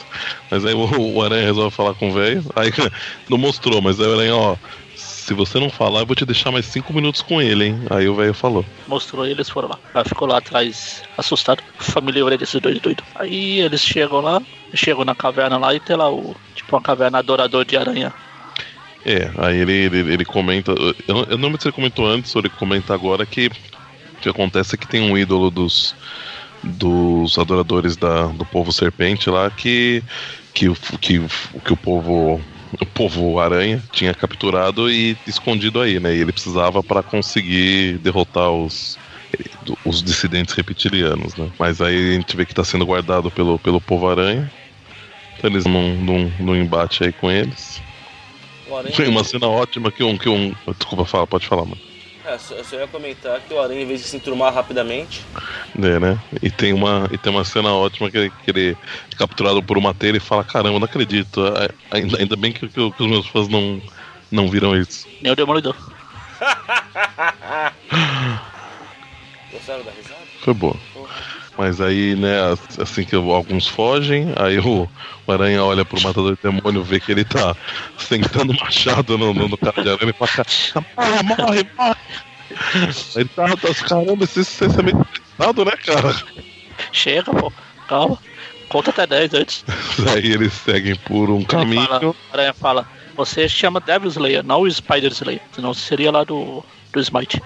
Mas 0.50 0.64
aí 0.64 0.74
o, 0.74 1.14
o 1.14 1.22
Aranha 1.22 1.44
resolve 1.44 1.74
falar 1.74 1.94
com 1.94 2.08
o 2.08 2.12
velho. 2.12 2.42
Aí 2.56 2.70
não 3.28 3.36
mostrou, 3.38 3.82
mas 3.82 4.00
aí 4.00 4.06
o 4.06 4.12
Aranha, 4.14 4.34
ó, 4.36 4.56
se 4.94 5.34
você 5.34 5.58
não 5.60 5.68
falar, 5.68 6.00
eu 6.00 6.06
vou 6.06 6.16
te 6.16 6.24
deixar 6.24 6.50
mais 6.50 6.64
cinco 6.66 6.92
minutos 6.94 7.20
com 7.20 7.40
ele, 7.42 7.66
hein? 7.66 7.78
Aí 7.90 8.08
o 8.08 8.14
velho 8.14 8.32
falou. 8.32 8.64
Mostrou 8.86 9.26
e 9.26 9.30
eles 9.30 9.50
foram 9.50 9.68
lá. 9.68 9.78
Ela 9.94 10.04
ficou 10.04 10.26
lá 10.26 10.38
atrás, 10.38 11.02
assustado. 11.18 11.62
Família 11.78 12.24
orelha 12.24 12.38
desses 12.38 12.60
dois 12.60 12.80
doidos. 12.80 13.04
Aí 13.14 13.60
eles 13.60 13.82
chegam 13.82 14.20
lá, 14.20 14.40
chegam 14.74 15.04
na 15.04 15.14
caverna 15.14 15.58
lá 15.58 15.74
e 15.74 15.80
tem 15.80 15.96
lá 15.96 16.10
o. 16.10 16.34
Tipo 16.54 16.76
uma 16.76 16.82
caverna 16.82 17.18
adorador 17.18 17.64
de 17.64 17.76
aranha. 17.76 18.12
É, 19.04 19.30
aí 19.38 19.58
ele, 19.58 19.72
ele, 19.72 19.98
ele 20.14 20.24
comenta. 20.24 20.72
Eu, 21.06 21.14
não- 21.14 21.24
eu 21.24 21.36
não 21.38 21.44
lembro 21.48 21.60
se 21.60 21.68
ele 21.68 21.74
comentou 21.74 22.06
antes 22.06 22.34
ou 22.34 22.40
ele 22.40 22.48
comenta 22.50 22.94
agora 22.94 23.24
que 23.26 23.48
O 23.48 24.20
que 24.20 24.28
acontece 24.28 24.74
é 24.74 24.78
que 24.78 24.86
tem 24.88 25.00
um 25.00 25.16
ídolo 25.16 25.50
dos, 25.50 25.94
dos 26.68 27.38
adoradores 27.38 27.96
da, 27.96 28.26
do 28.26 28.44
povo 28.44 28.72
serpente 28.72 29.30
lá 29.30 29.50
que, 29.50 30.02
que, 30.54 30.72
que, 31.00 31.20
que 31.64 31.72
o 31.72 31.76
povo 31.76 32.40
o 32.78 32.84
povo 32.84 33.40
aranha 33.40 33.82
tinha 33.92 34.12
capturado 34.12 34.90
e 34.90 35.16
escondido 35.26 35.80
aí, 35.80 35.98
né? 35.98 36.14
E 36.14 36.20
ele 36.20 36.32
precisava 36.32 36.82
para 36.82 37.02
conseguir 37.02 37.98
derrotar 37.98 38.50
os 38.50 38.98
os 39.84 40.02
dissidentes 40.02 40.54
reptilianos, 40.54 41.36
né? 41.36 41.50
Mas 41.58 41.80
aí 41.80 42.12
a 42.12 42.14
gente 42.14 42.36
vê 42.36 42.44
que 42.46 42.52
está 42.52 42.64
sendo 42.64 42.86
guardado 42.86 43.30
pelo, 43.30 43.58
pelo 43.58 43.80
povo 43.80 44.08
aranha. 44.08 44.50
Então 45.36 45.50
eles 45.50 45.66
num, 45.66 45.94
num, 45.96 46.32
num 46.40 46.56
embate 46.56 47.04
aí 47.04 47.12
com 47.12 47.30
eles. 47.30 47.80
Tem 48.96 49.08
uma 49.08 49.24
cena 49.24 49.46
ótima 49.46 49.90
que 49.90 50.02
um, 50.02 50.16
que 50.16 50.28
um. 50.28 50.54
Desculpa, 50.76 51.04
fala, 51.04 51.26
pode 51.26 51.46
falar, 51.46 51.64
mano. 51.64 51.80
É, 52.28 52.34
eu 52.34 52.62
só 52.62 52.76
ia 52.76 52.86
comentar 52.86 53.40
que 53.40 53.54
o 53.54 53.60
Aranha, 53.60 53.80
em 53.80 53.86
vez 53.86 54.02
de 54.02 54.06
se 54.06 54.14
enturmar 54.16 54.52
rapidamente. 54.52 55.24
É, 55.82 55.98
né? 55.98 56.18
E 56.42 56.50
tem 56.50 56.74
uma, 56.74 57.08
e 57.10 57.16
tem 57.16 57.32
uma 57.32 57.42
cena 57.42 57.72
ótima 57.72 58.10
que, 58.10 58.28
que 58.28 58.50
ele 58.50 58.76
é 59.10 59.16
capturado 59.16 59.62
por 59.62 59.78
uma 59.78 59.94
telha 59.94 60.18
e 60.18 60.20
fala: 60.20 60.44
Caramba, 60.44 60.78
não 60.78 60.84
acredito. 60.84 61.40
Ainda, 61.90 62.18
ainda 62.18 62.36
bem 62.36 62.52
que, 62.52 62.68
que, 62.68 62.80
os 62.80 63.08
meus 63.08 63.26
fãs 63.28 63.48
não, 63.48 63.80
não 64.30 64.46
viram 64.46 64.76
isso. 64.76 65.08
Nem 65.22 65.32
o 65.32 65.36
Demolidor. 65.36 65.74
Gostaram 69.50 69.82
da 69.82 69.90
risada? 69.90 70.20
Foi 70.42 70.52
boa. 70.52 70.76
Mas 71.58 71.80
aí, 71.80 72.14
né, 72.14 72.36
assim 72.78 73.02
que 73.02 73.16
alguns 73.16 73.66
fogem, 73.66 74.32
aí 74.36 74.60
o, 74.60 74.88
o 75.26 75.32
Aranha 75.32 75.64
olha 75.64 75.84
pro 75.84 76.00
matador 76.00 76.36
de 76.36 76.40
demônio, 76.40 76.84
vê 76.84 77.00
que 77.00 77.10
ele 77.10 77.24
tá 77.24 77.56
sentando 77.98 78.54
machado 78.62 79.18
no, 79.18 79.34
no, 79.34 79.48
no 79.48 79.58
cara 79.58 79.82
de 79.82 79.90
aranha 79.90 80.10
e 80.10 80.12
fala, 80.12 80.46
morre, 80.96 81.22
morre, 81.24 81.66
morre. 81.76 81.96
Aí 83.16 83.24
tá, 83.24 83.48
tá 83.56 83.74
caramba, 83.88 84.22
esse, 84.22 84.40
esse 84.40 84.64
é 84.64 84.68
né, 85.64 85.72
cara? 85.84 86.14
Chega, 86.92 87.32
pô, 87.32 87.52
calma. 87.88 88.16
Conta 88.68 88.90
até 88.90 89.06
10 89.06 89.34
antes. 89.34 89.64
Aí 90.14 90.30
eles 90.30 90.52
seguem 90.52 90.94
por 90.94 91.28
um 91.28 91.38
ele 91.38 91.46
caminho. 91.46 91.86
Fala, 91.86 92.14
a 92.30 92.34
aranha 92.34 92.54
fala, 92.54 92.88
você 93.16 93.48
chama 93.48 93.80
Devil 93.80 94.10
Slayer, 94.10 94.44
não 94.44 94.60
o 94.60 94.70
Spider 94.70 95.10
Slayer. 95.10 95.42
Senão 95.52 95.74
seria 95.74 96.12
lá 96.12 96.22
do 96.22 96.64
do 96.92 97.00
Smite. 97.00 97.40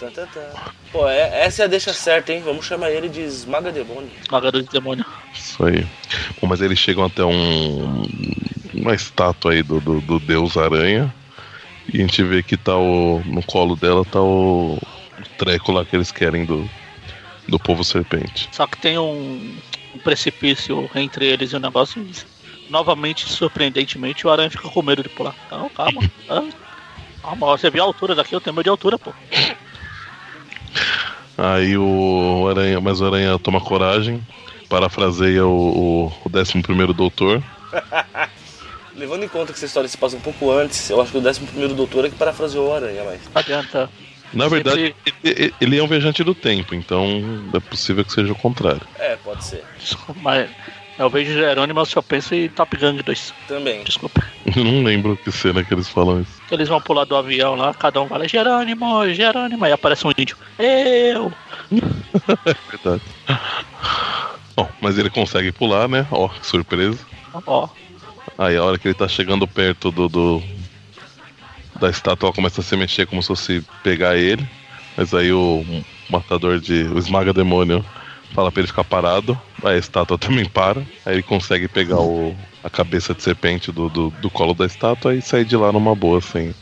Tá, 0.00 0.10
tá, 0.10 0.26
tá. 0.26 0.72
Pô, 0.90 1.08
é, 1.08 1.44
essa 1.44 1.62
é 1.62 1.64
a 1.64 1.68
deixa 1.68 1.92
certa, 1.92 2.32
hein? 2.32 2.42
Vamos 2.44 2.64
chamar 2.64 2.90
ele 2.90 3.08
de 3.08 3.20
Esmaga 3.20 3.70
Demônio. 3.70 4.10
Esmagador 4.22 4.62
de 4.62 4.68
Demônio. 4.68 5.04
Isso 5.34 5.64
aí. 5.64 5.86
Bom, 6.40 6.46
mas 6.46 6.60
eles 6.60 6.78
chegam 6.78 7.04
até 7.04 7.24
um. 7.24 8.02
uma 8.72 8.94
estátua 8.94 9.52
aí 9.52 9.62
do, 9.62 9.80
do, 9.80 10.00
do 10.00 10.18
Deus 10.18 10.56
Aranha. 10.56 11.12
E 11.92 11.98
a 11.98 12.00
gente 12.00 12.22
vê 12.22 12.42
que 12.42 12.56
tá 12.56 12.76
o. 12.76 13.22
no 13.26 13.42
colo 13.42 13.76
dela 13.76 14.04
tá 14.04 14.20
o. 14.20 14.76
o 14.76 15.28
treco 15.38 15.72
lá 15.72 15.84
que 15.84 15.96
eles 15.96 16.10
querem 16.10 16.44
do. 16.44 16.68
do 17.48 17.58
povo 17.58 17.84
serpente. 17.84 18.48
Só 18.52 18.66
que 18.66 18.78
tem 18.78 18.98
um, 18.98 19.56
um 19.94 19.98
precipício 19.98 20.88
entre 20.94 21.26
eles 21.26 21.50
e 21.52 21.56
o 21.56 21.60
negócio. 21.60 22.04
Novamente, 22.70 23.28
surpreendentemente, 23.30 24.26
o 24.26 24.30
aranha 24.30 24.50
fica 24.50 24.70
com 24.70 24.82
medo 24.82 25.02
de 25.02 25.10
pular. 25.10 25.34
Então, 25.46 25.68
calma. 25.68 26.00
Ah, 27.24 27.34
mas 27.34 27.60
você 27.60 27.70
viu 27.70 27.82
a 27.82 27.86
altura 27.86 28.14
daqui, 28.14 28.34
eu 28.34 28.40
tenho 28.40 28.54
medo 28.54 28.64
de 28.64 28.70
altura, 28.70 28.98
pô. 28.98 29.12
Aí 31.38 31.76
o 31.76 32.46
Aranha, 32.48 32.80
mas 32.80 33.00
o 33.00 33.06
Aranha 33.06 33.38
toma 33.38 33.60
coragem, 33.60 34.24
parafraseia 34.68 35.46
o, 35.46 35.50
o, 35.50 36.06
o 36.06 36.38
11 36.38 36.92
Doutor. 36.94 37.42
Levando 38.94 39.24
em 39.24 39.28
conta 39.28 39.46
que 39.46 39.58
essa 39.58 39.66
história 39.66 39.88
se 39.88 39.96
passa 39.96 40.16
um 40.16 40.20
pouco 40.20 40.52
antes, 40.52 40.90
eu 40.90 41.00
acho 41.00 41.10
que 41.10 41.18
o 41.18 41.20
11 41.20 41.74
Doutor 41.74 42.04
é 42.04 42.10
que 42.10 42.14
parafraseou 42.14 42.68
o 42.68 42.74
Aranha, 42.74 43.02
mas. 43.04 43.20
Não 43.22 43.40
adianta. 43.40 43.90
Na 44.32 44.48
verdade, 44.48 44.94
ele, 45.22 45.54
ele, 45.60 45.78
é 45.78 45.82
um 45.82 45.86
viajante 45.86 46.24
do 46.24 46.34
tempo, 46.34 46.74
então 46.74 47.06
é 47.54 47.60
possível 47.60 48.04
que 48.04 48.12
seja 48.12 48.32
o 48.32 48.36
contrário. 48.36 48.82
É, 48.98 49.16
pode 49.16 49.44
ser. 49.44 49.64
Mas 50.16 50.50
eu 50.98 51.10
vejo 51.10 51.32
Jerônimo, 51.32 51.80
eu 51.80 51.86
só 51.86 52.00
penso 52.00 52.34
em 52.34 52.48
Top 52.48 52.76
Gun 52.76 52.96
2. 52.96 53.34
Também. 53.48 53.82
Desculpa. 53.82 54.22
Eu 54.54 54.64
não 54.64 54.82
lembro 54.82 55.16
que 55.16 55.32
cena 55.32 55.64
que 55.64 55.74
eles 55.74 55.88
falam 55.88 56.20
isso. 56.20 56.40
Eles 56.50 56.68
vão 56.68 56.80
pular 56.80 57.04
do 57.04 57.16
avião 57.16 57.54
lá, 57.54 57.74
cada 57.74 58.00
um 58.00 58.08
fala 58.08 58.28
Jerônimo, 58.28 59.08
Jerônimo, 59.12 59.64
aí 59.64 59.72
aparece 59.72 60.06
um 60.06 60.10
índio. 60.16 60.36
Eu! 60.58 61.32
é 62.46 62.54
verdade. 62.70 63.02
Bom, 64.56 64.68
mas 64.80 64.96
ele 64.98 65.10
consegue 65.10 65.50
pular, 65.50 65.88
né? 65.88 66.06
Ó, 66.10 66.28
que 66.28 66.46
surpresa. 66.46 66.98
Ó. 67.46 67.68
Aí 68.38 68.56
a 68.56 68.62
hora 68.62 68.78
que 68.78 68.88
ele 68.88 68.94
tá 68.94 69.08
chegando 69.08 69.46
perto 69.48 69.90
do, 69.90 70.08
do 70.08 70.42
da 71.80 71.90
estátua, 71.90 72.32
começa 72.32 72.60
a 72.60 72.64
se 72.64 72.76
mexer 72.76 73.06
como 73.06 73.20
se 73.20 73.28
fosse 73.28 73.64
pegar 73.82 74.16
ele. 74.16 74.46
Mas 74.96 75.12
aí 75.12 75.32
o 75.32 75.64
matador 76.08 76.60
de. 76.60 76.84
o 76.84 76.98
esmaga 76.98 77.32
demônio 77.32 77.84
fala 78.34 78.50
pra 78.50 78.60
ele 78.60 78.66
ficar 78.66 78.84
parado, 78.84 79.40
aí 79.62 79.76
a 79.76 79.78
estátua 79.78 80.18
também 80.18 80.44
para, 80.44 80.80
aí 81.06 81.14
ele 81.14 81.22
consegue 81.22 81.68
pegar 81.68 82.00
o, 82.00 82.36
a 82.64 82.68
cabeça 82.68 83.14
de 83.14 83.22
serpente 83.22 83.70
do, 83.70 83.88
do, 83.88 84.10
do 84.10 84.28
colo 84.28 84.52
da 84.52 84.66
estátua 84.66 85.14
e 85.14 85.22
sair 85.22 85.44
de 85.44 85.56
lá 85.56 85.72
numa 85.72 85.94
boa, 85.94 86.20
sem, 86.20 86.52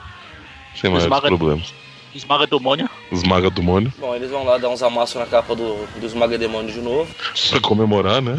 sem 0.74 0.90
maiores 0.90 1.04
esmaga, 1.04 1.28
problemas. 1.28 1.74
Esmaga 2.14 2.46
demônio. 2.46 2.90
Esmaga 3.10 3.50
demônio. 3.50 3.92
Bom, 3.98 4.14
eles 4.14 4.30
vão 4.30 4.44
lá 4.44 4.58
dar 4.58 4.68
uns 4.68 4.82
amassos 4.82 5.16
na 5.16 5.24
capa 5.24 5.56
do, 5.56 5.86
do 5.98 6.06
esmaga 6.06 6.36
demônio 6.36 6.70
de 6.70 6.80
novo. 6.80 7.12
Pra 7.48 7.60
comemorar, 7.60 8.20
né? 8.20 8.36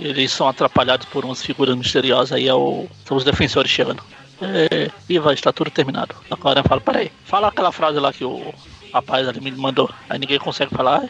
Eles 0.00 0.32
são 0.32 0.48
atrapalhados 0.48 1.06
por 1.06 1.24
umas 1.26 1.42
figuras 1.44 1.76
misteriosas, 1.76 2.32
aí 2.32 2.48
é 2.48 2.54
o, 2.54 2.86
são 3.04 3.16
os 3.16 3.24
defensores 3.24 3.70
chegando. 3.70 4.02
É, 4.40 4.90
Iva, 5.06 5.34
está 5.34 5.52
tudo 5.52 5.70
terminado. 5.70 6.14
Agora 6.30 6.60
eu 6.60 6.64
falo, 6.64 6.80
peraí, 6.80 7.12
fala 7.24 7.48
aquela 7.48 7.70
frase 7.70 7.98
lá 7.98 8.10
que 8.10 8.24
o 8.24 8.54
rapaz 8.92 9.28
ali 9.28 9.40
me 9.40 9.50
mandou. 9.50 9.90
Aí 10.08 10.18
ninguém 10.18 10.38
consegue 10.38 10.74
falar 10.74 11.08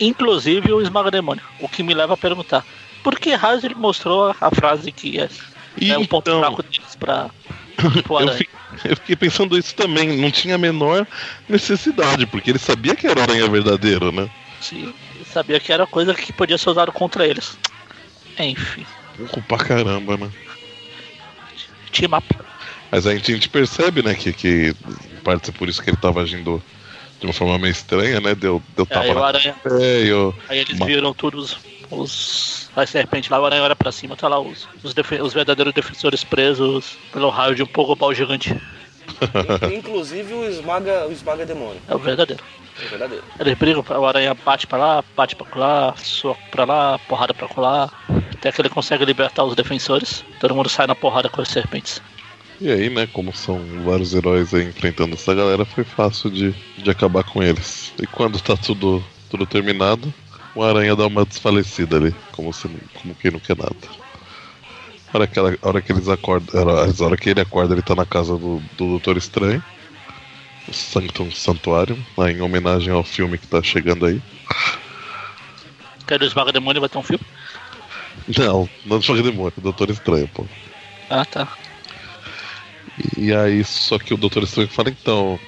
inclusive 0.00 0.72
o 0.72 0.80
Esmaga 0.80 1.10
Demônio. 1.10 1.42
O 1.60 1.68
que 1.68 1.82
me 1.82 1.94
leva 1.94 2.14
a 2.14 2.16
perguntar: 2.16 2.64
por 3.02 3.18
que 3.18 3.30
ele 3.30 3.74
mostrou 3.74 4.34
a 4.40 4.50
frase 4.50 4.90
que 4.90 5.20
é, 5.20 5.28
e 5.76 5.90
é 5.90 5.98
um 5.98 6.06
ponto 6.06 6.30
então, 6.30 6.40
fraco 6.40 6.62
deles 6.62 6.96
pra. 6.98 7.30
eu, 8.20 8.28
fiquei, 8.32 8.48
eu 8.84 8.96
fiquei 8.96 9.16
pensando 9.16 9.58
isso 9.58 9.74
também, 9.74 10.16
não 10.16 10.30
tinha 10.30 10.54
a 10.54 10.58
menor 10.58 11.06
necessidade, 11.48 12.26
porque 12.26 12.50
ele 12.50 12.58
sabia 12.58 12.94
que 12.94 13.06
era 13.06 13.18
o 13.18 13.22
aranha 13.22 13.48
verdadeiro, 13.48 14.12
né? 14.12 14.30
Sim, 14.60 14.94
ele 15.14 15.24
sabia 15.26 15.60
que 15.60 15.72
era 15.72 15.86
coisa 15.86 16.14
que 16.14 16.32
podia 16.32 16.56
ser 16.56 16.70
usada 16.70 16.90
contra 16.92 17.26
eles. 17.26 17.58
Enfim. 18.38 18.86
Pouco 19.16 19.42
pra 19.42 19.58
caramba, 19.58 20.16
né? 20.16 20.30
Team 21.92 22.16
up. 22.16 22.26
Mas 22.90 23.06
a 23.06 23.14
gente, 23.14 23.30
a 23.30 23.34
gente 23.34 23.48
percebe, 23.48 24.02
né, 24.02 24.14
que, 24.14 24.32
que 24.32 24.74
parte 25.22 25.50
é 25.50 25.52
por 25.52 25.68
isso 25.68 25.82
que 25.82 25.90
ele 25.90 25.96
tava 25.96 26.22
agindo 26.22 26.62
de 27.24 27.28
uma 27.28 27.32
forma 27.32 27.58
meio 27.58 27.72
estranha, 27.72 28.20
né? 28.20 28.34
Deu, 28.34 28.62
deu 28.76 28.86
é, 28.90 28.94
tapa 28.94 29.06
é, 29.06 29.14
na 29.14 29.26
aranha. 29.26 29.56
É, 29.64 30.02
eu... 30.04 30.34
Aí 30.48 30.58
eles 30.58 30.76
uma... 30.76 30.86
viram 30.86 31.14
todos 31.14 31.56
os. 31.90 32.70
As 32.76 32.90
serpentes 32.90 33.30
lá, 33.30 33.40
o 33.40 33.44
aranha 33.44 33.62
olha 33.62 33.76
pra 33.76 33.92
cima, 33.92 34.16
tá 34.16 34.26
lá 34.26 34.38
os, 34.40 34.68
os, 34.82 34.94
os 35.22 35.32
verdadeiros 35.32 35.72
defensores 35.72 36.24
presos 36.24 36.98
pelo 37.12 37.30
raio 37.30 37.54
de 37.54 37.62
um 37.62 37.66
pogobol 37.66 38.12
gigante. 38.12 38.60
Inclusive 39.72 40.34
o 40.34 40.44
esmaga, 40.44 41.06
o 41.06 41.12
esmaga 41.12 41.46
demônio. 41.46 41.80
É 41.88 41.94
o 41.94 41.98
verdadeiro. 41.98 42.42
É 42.82 42.86
o 42.86 42.88
verdadeiro. 42.88 43.24
Eles 43.38 43.56
brigam, 43.56 43.84
o 43.88 44.06
aranha 44.06 44.34
bate 44.34 44.66
pra 44.66 44.76
lá, 44.76 45.04
bate 45.16 45.36
pra 45.36 45.46
lá, 45.54 45.94
soco 45.96 46.40
pra 46.50 46.64
lá, 46.64 46.98
porrada 47.08 47.32
pra 47.32 47.46
colar. 47.46 47.92
Até 48.32 48.50
que 48.50 48.60
ele 48.60 48.68
consegue 48.68 49.04
libertar 49.04 49.44
os 49.44 49.54
defensores. 49.54 50.24
Todo 50.40 50.54
mundo 50.54 50.68
sai 50.68 50.88
na 50.88 50.96
porrada 50.96 51.28
com 51.28 51.40
as 51.40 51.48
serpentes. 51.48 52.02
E 52.60 52.70
aí, 52.70 52.88
né, 52.88 53.06
como 53.12 53.34
são 53.34 53.60
vários 53.84 54.14
heróis 54.14 54.54
aí 54.54 54.64
enfrentando 54.64 55.14
essa 55.14 55.34
galera, 55.34 55.64
foi 55.64 55.82
fácil 55.82 56.30
de, 56.30 56.54
de 56.78 56.90
acabar 56.90 57.24
com 57.24 57.42
eles. 57.42 57.92
E 58.00 58.06
quando 58.06 58.40
tá 58.40 58.56
tudo, 58.56 59.04
tudo 59.28 59.44
terminado, 59.44 60.12
o 60.54 60.62
Aranha 60.62 60.94
dá 60.94 61.06
uma 61.06 61.24
desfalecida 61.24 61.96
ali, 61.96 62.14
como, 62.32 62.52
se, 62.52 62.68
como 62.94 63.14
quem 63.16 63.32
não 63.32 63.40
quer 63.40 63.56
nada. 63.56 63.74
A 65.12 65.18
hora 65.18 65.26
que, 65.26 65.38
ela, 65.38 65.56
a 65.60 65.68
hora 65.68 65.82
que 65.82 65.92
eles 65.92 66.08
acordam, 66.08 66.68
a 66.68 67.04
hora 67.04 67.16
que 67.16 67.30
ele 67.30 67.40
acorda, 67.40 67.74
ele 67.74 67.82
tá 67.82 67.94
na 67.94 68.06
casa 68.06 68.36
do, 68.36 68.62
do 68.76 68.88
Doutor 68.88 69.16
Estranho, 69.16 69.62
o 70.68 70.72
Sanctum 70.72 71.30
Santuário, 71.30 71.98
lá 72.16 72.30
em 72.30 72.40
homenagem 72.40 72.92
ao 72.92 73.02
filme 73.02 73.36
que 73.36 73.46
tá 73.46 73.62
chegando 73.62 74.06
aí. 74.06 74.22
Quer 76.06 76.22
Esmaga 76.22 76.52
Demônio 76.52 76.80
vai 76.80 76.88
ter 76.88 76.98
um 76.98 77.02
filme? 77.02 77.24
Não, 78.38 78.68
não 78.86 78.98
Esmaga 78.98 79.22
Demônio, 79.22 79.52
Doutor 79.56 79.90
Estranho, 79.90 80.28
pô. 80.28 80.46
Ah, 81.10 81.24
tá. 81.24 81.48
E 83.16 83.34
aí, 83.34 83.64
só 83.64 83.98
que 83.98 84.14
o 84.14 84.16
Doutor 84.16 84.42
Estranho 84.42 84.68
fala, 84.68 84.90
então. 84.90 85.38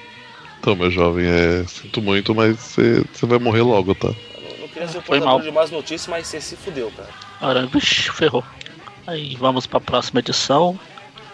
Então, 0.59 0.75
meu 0.75 0.89
jovem, 0.89 1.25
é, 1.25 1.63
sinto 1.67 2.01
muito, 2.01 2.33
mas 2.33 2.57
você 2.57 3.25
vai 3.25 3.39
morrer 3.39 3.61
logo, 3.61 3.93
tá? 3.93 4.07
Eu 4.07 4.41
não, 4.41 4.57
não 4.61 4.67
queria 4.67 4.87
ser 4.87 4.97
o 4.97 5.01
portador 5.01 5.41
de 5.41 5.51
mais 5.51 5.71
notícias, 5.71 6.07
mas 6.07 6.27
você 6.27 6.41
se 6.41 6.55
fudeu, 6.55 6.91
cara. 6.91 7.09
Ora, 7.41 7.65
vixi, 7.67 8.11
ferrou. 8.11 8.43
Aí 9.05 9.35
vamos 9.37 9.65
pra 9.67 9.79
próxima 9.79 10.19
edição. 10.19 10.77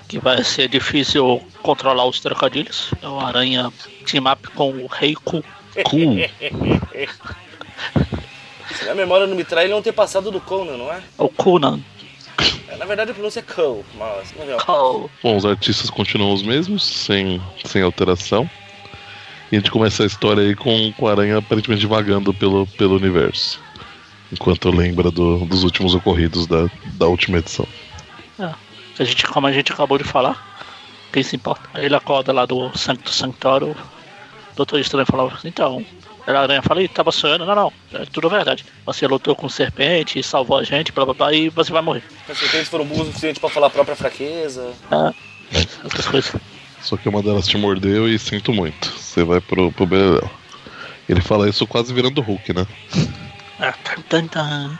Que 0.07 0.19
vai 0.19 0.43
ser 0.43 0.67
difícil 0.67 1.41
controlar 1.63 2.05
os 2.05 2.19
trocadilhos. 2.19 2.91
É 3.01 3.07
o 3.07 3.19
Aranha 3.19 3.71
Team 4.05 4.31
Up 4.31 4.47
com 4.49 4.69
o 4.69 4.85
Rei 4.87 5.15
Ku. 5.15 5.43
Se 8.75 8.89
a 8.89 8.93
memória 8.93 9.25
não 9.25 9.35
me 9.35 9.43
trai, 9.43 9.63
ele 9.65 9.73
não 9.73 9.81
ter 9.81 9.93
passado 9.93 10.29
do 10.29 10.41
Conan, 10.41 10.77
não 10.77 10.91
é? 10.91 11.01
O 11.17 11.29
Conan. 11.29 11.79
É, 12.67 12.77
na 12.77 12.85
verdade 12.85 13.11
a 13.11 13.13
pronúncia 13.13 13.39
é 13.39 13.43
Cole, 13.43 13.83
mas 13.97 14.33
Cole. 14.65 15.09
Bom, 15.21 15.37
os 15.37 15.45
artistas 15.45 15.89
continuam 15.89 16.33
os 16.33 16.43
mesmos, 16.43 16.83
sem, 16.83 17.41
sem 17.65 17.81
alteração. 17.81 18.49
E 19.51 19.55
a 19.55 19.59
gente 19.59 19.71
começa 19.71 20.03
a 20.03 20.05
história 20.05 20.41
aí 20.43 20.55
com, 20.55 20.91
com 20.93 21.07
a 21.07 21.11
aranha 21.11 21.37
aparentemente 21.37 21.85
vagando 21.85 22.33
pelo, 22.33 22.65
pelo 22.65 22.95
universo. 22.95 23.61
Enquanto 24.31 24.71
lembra 24.71 25.11
do, 25.11 25.45
dos 25.45 25.63
últimos 25.63 25.93
ocorridos 25.93 26.47
da, 26.47 26.67
da 26.93 27.05
última 27.07 27.37
edição. 27.37 27.67
É. 28.39 28.51
A 28.97 29.03
gente, 29.03 29.25
como 29.27 29.45
a 29.45 29.51
gente 29.51 29.71
acabou 29.71 29.97
de 29.97 30.03
falar, 30.03 30.43
quem 31.11 31.21
se 31.21 31.35
importa? 31.35 31.69
Aí 31.73 31.85
ele 31.85 31.95
acorda 31.95 32.33
lá 32.33 32.45
do 32.45 32.75
Sancto 32.75 33.11
Sanctório. 33.11 33.71
O 33.71 34.55
Doutor 34.55 34.79
Estranho 34.79 35.05
falava 35.05 35.35
assim, 35.35 35.49
então. 35.49 35.85
A 36.25 36.39
aranha 36.39 36.61
fala, 36.61 36.81
e 36.81 36.87
tava 36.87 37.11
sonhando, 37.11 37.45
não, 37.45 37.55
não, 37.55 37.73
é 37.93 38.05
tudo 38.05 38.29
verdade. 38.29 38.65
Você 38.85 39.05
lutou 39.05 39.35
com 39.35 39.49
serpente, 39.49 40.23
salvou 40.23 40.57
a 40.57 40.63
gente, 40.63 40.91
blá 40.91 41.03
blá 41.03 41.13
blá, 41.13 41.33
e 41.33 41.49
você 41.49 41.71
vai 41.71 41.81
morrer. 41.81 42.03
As 42.29 42.37
serpentes 42.37 42.69
foram 42.69 42.85
burros 42.85 43.03
o 43.03 43.05
suficiente 43.07 43.39
pra 43.39 43.49
falar 43.49 43.67
a 43.67 43.69
própria 43.69 43.95
fraqueza. 43.95 44.73
É, 44.89 45.13
essas 45.85 46.07
coisas. 46.07 46.35
Só 46.81 46.97
que 46.97 47.09
uma 47.09 47.21
delas 47.21 47.47
te 47.47 47.57
mordeu 47.57 48.07
e 48.07 48.17
sinto 48.17 48.53
muito. 48.53 48.89
Você 48.91 49.23
vai 49.23 49.41
pro, 49.41 49.71
pro 49.71 49.85
Beleléu. 49.85 50.29
Ele 51.07 51.21
fala 51.21 51.49
isso 51.49 51.67
quase 51.67 51.93
virando 51.93 52.21
Hulk, 52.21 52.53
né? 52.53 52.65
Ah, 53.59 53.73
tan, 53.83 54.01
tan, 54.09 54.27
tan. 54.27 54.79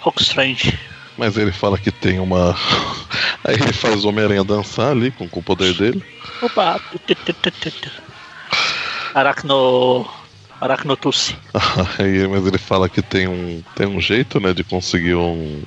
Hulk 0.00 0.22
Strange. 0.22 0.78
Mas 1.16 1.36
ele 1.36 1.52
fala 1.52 1.78
que 1.78 1.90
tem 1.90 2.18
uma. 2.18 2.54
Aí 3.44 3.54
ele 3.54 3.72
faz 3.72 4.04
o 4.04 4.08
Homem-Aranha 4.08 4.44
dançar 4.44 4.92
ali 4.92 5.10
com, 5.10 5.28
com 5.28 5.40
o 5.40 5.42
poder 5.42 5.74
dele. 5.74 6.02
Opa! 6.40 6.80
tu, 6.92 6.98
tu, 6.98 7.14
tu, 7.14 7.32
tu, 7.32 7.50
tu, 7.50 7.70
tu. 7.70 7.90
Aracno. 9.14 10.08
Aracnotussi. 10.60 11.36
Aí, 11.98 12.26
mas 12.26 12.46
ele 12.46 12.58
fala 12.58 12.88
que 12.88 13.02
tem 13.02 13.28
um, 13.28 13.62
tem 13.74 13.86
um 13.86 14.00
jeito, 14.00 14.40
né, 14.40 14.52
de 14.52 14.64
conseguir 14.64 15.14
um, 15.14 15.62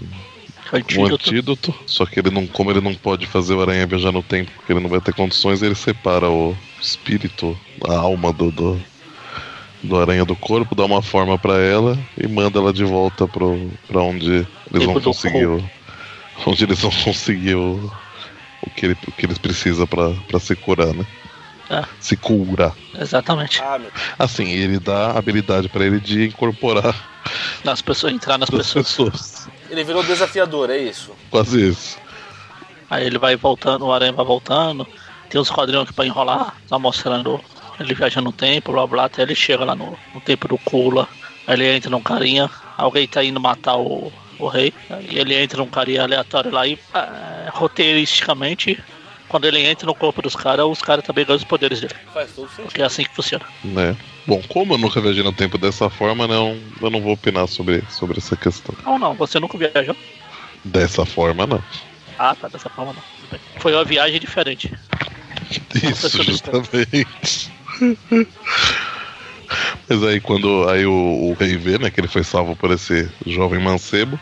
um 0.74 0.78
Antídoto. 0.78 1.14
antídoto. 1.14 1.76
Só 1.86 2.06
que 2.06 2.20
ele 2.20 2.30
não, 2.30 2.48
como 2.48 2.72
ele 2.72 2.82
não 2.82 2.94
pode 2.96 3.28
fazer 3.28 3.54
o 3.54 3.62
aranha 3.62 3.86
viajar 3.86 4.12
no 4.12 4.24
tempo, 4.24 4.52
porque 4.56 4.72
ele 4.72 4.80
não 4.80 4.90
vai 4.90 5.02
ter 5.02 5.14
condições, 5.14 5.62
ele 5.62 5.76
separa 5.76 6.30
o 6.30 6.56
espírito, 6.82 7.58
a 7.88 7.96
alma 7.96 8.32
do, 8.32 8.52
do, 8.52 8.82
do 9.84 10.00
aranha 10.00 10.26
do 10.26 10.36
corpo, 10.36 10.76
dá 10.76 10.86
uma 10.86 11.02
forma 11.02 11.38
pra 11.38 11.58
ela 11.60 11.98
e 12.18 12.28
manda 12.28 12.60
ela 12.60 12.74
de 12.74 12.84
volta 12.84 13.28
pro, 13.28 13.70
pra 13.88 14.02
onde 14.02 14.48
eles 14.74 14.86
vão 14.86 15.02
conseguir 15.02 15.46
o, 15.46 15.64
onde 16.46 16.64
eles 16.64 16.80
vão 16.80 16.92
conseguir 16.92 17.56
o, 17.56 17.92
o, 18.62 18.70
que, 18.70 18.86
ele, 18.86 18.98
o 19.08 19.12
que 19.12 19.26
eles 19.26 19.38
precisam 19.38 19.86
pra 19.88 20.40
se 20.40 20.56
curar, 20.56 20.94
né? 20.94 21.06
É. 21.72 21.86
Se 22.02 22.18
curar. 22.18 22.76
Exatamente. 23.00 23.62
Ah. 23.62 23.80
Assim, 24.20 24.50
ele 24.50 24.78
dá 24.78 25.12
a 25.12 25.18
habilidade 25.18 25.70
pra 25.70 25.86
ele 25.86 26.02
de 26.02 26.26
incorporar 26.28 26.94
Nas 27.64 27.82
pessoas, 27.82 28.14
entrar 28.14 28.38
nas 28.38 28.50
as 28.50 28.56
pessoas. 28.56 28.88
pessoas. 28.88 29.48
Ele 29.70 29.84
virou 29.84 30.04
desafiador, 30.04 30.70
é 30.70 30.78
isso? 30.78 31.12
Quase 31.30 31.70
isso. 31.70 31.98
Aí 32.90 33.06
ele 33.06 33.18
vai 33.18 33.38
voltando, 33.38 33.86
o 33.86 33.94
aranha 33.94 34.12
vai 34.12 34.26
voltando. 34.26 34.86
Tem 35.30 35.40
uns 35.40 35.50
quadrinhos 35.50 35.84
aqui 35.86 35.94
pra 35.94 36.06
enrolar, 36.06 36.56
tá 36.68 36.78
mostrando 36.78 37.40
ele 37.80 37.94
viajando 37.94 38.26
no 38.26 38.34
tempo, 38.34 38.74
blá 38.74 38.86
blá, 38.86 39.06
até 39.06 39.22
ele 39.22 39.34
chega 39.34 39.64
lá 39.64 39.74
no, 39.74 39.98
no 40.14 40.20
tempo 40.20 40.48
do 40.48 40.58
Kula. 40.58 41.08
Aí 41.48 41.54
ele 41.56 41.74
entra 41.74 41.90
num 41.90 42.02
carinha, 42.02 42.50
alguém 42.78 43.08
tá 43.08 43.24
indo 43.24 43.40
matar 43.40 43.78
o, 43.78 44.12
o 44.38 44.48
rei. 44.48 44.74
E 45.10 45.18
ele 45.18 45.36
entra 45.42 45.58
num 45.60 45.68
carinha 45.70 46.04
aleatório 46.04 46.52
lá 46.52 46.68
e 46.68 46.78
é, 46.94 47.50
roteiristicamente, 47.50 48.78
quando 49.32 49.46
ele 49.46 49.66
entra 49.66 49.86
no 49.86 49.96
corpo 49.96 50.22
dos 50.22 50.36
caras, 50.36 50.66
os 50.66 50.82
caras 50.82 51.06
também 51.06 51.24
ganham 51.24 51.38
os 51.38 51.46
poderes 51.46 51.80
dele. 51.80 51.96
Faz 52.14 52.32
todo 52.36 52.50
sentido. 52.50 52.66
Porque 52.66 52.82
é 52.82 52.86
assim 52.86 53.06
que 53.06 53.16
funciona. 53.16 53.46
Né? 53.64 53.96
Bom, 54.28 54.44
como 54.50 54.74
eu 54.74 54.78
nunca 54.78 55.00
viajei 55.00 55.24
no 55.24 55.32
tempo 55.32 55.58
dessa 55.58 55.90
forma, 55.90 56.28
não, 56.28 56.60
eu 56.82 56.90
não 56.90 57.00
vou 57.00 57.14
opinar 57.14 57.48
sobre, 57.48 57.82
sobre 57.90 58.18
essa 58.18 58.36
questão. 58.36 58.76
Não, 58.84 59.00
não, 59.00 59.14
você 59.14 59.40
nunca 59.40 59.58
viajou? 59.58 59.96
Dessa 60.66 61.06
forma, 61.06 61.48
não. 61.48 61.64
Ah, 62.20 62.36
tá, 62.36 62.50
dessa 62.50 62.70
forma 62.70 62.92
não. 62.92 63.40
Foi 63.62 63.74
uma 63.74 63.86
viagem 63.86 64.20
diferente. 64.20 64.78
Isso, 65.82 66.24
justamente. 66.24 67.50
Mas 69.88 70.04
aí 70.04 70.20
quando 70.20 70.68
aí 70.70 70.86
o, 70.86 70.92
o 70.92 71.38
rei 71.40 71.56
vê, 71.56 71.80
né, 71.80 71.90
que 71.90 72.02
ele 72.02 72.10
foi 72.10 72.24
salvo 72.24 72.54
por 72.54 72.70
esse 72.72 73.10
jovem 73.26 73.62
mancebo, 73.62 74.20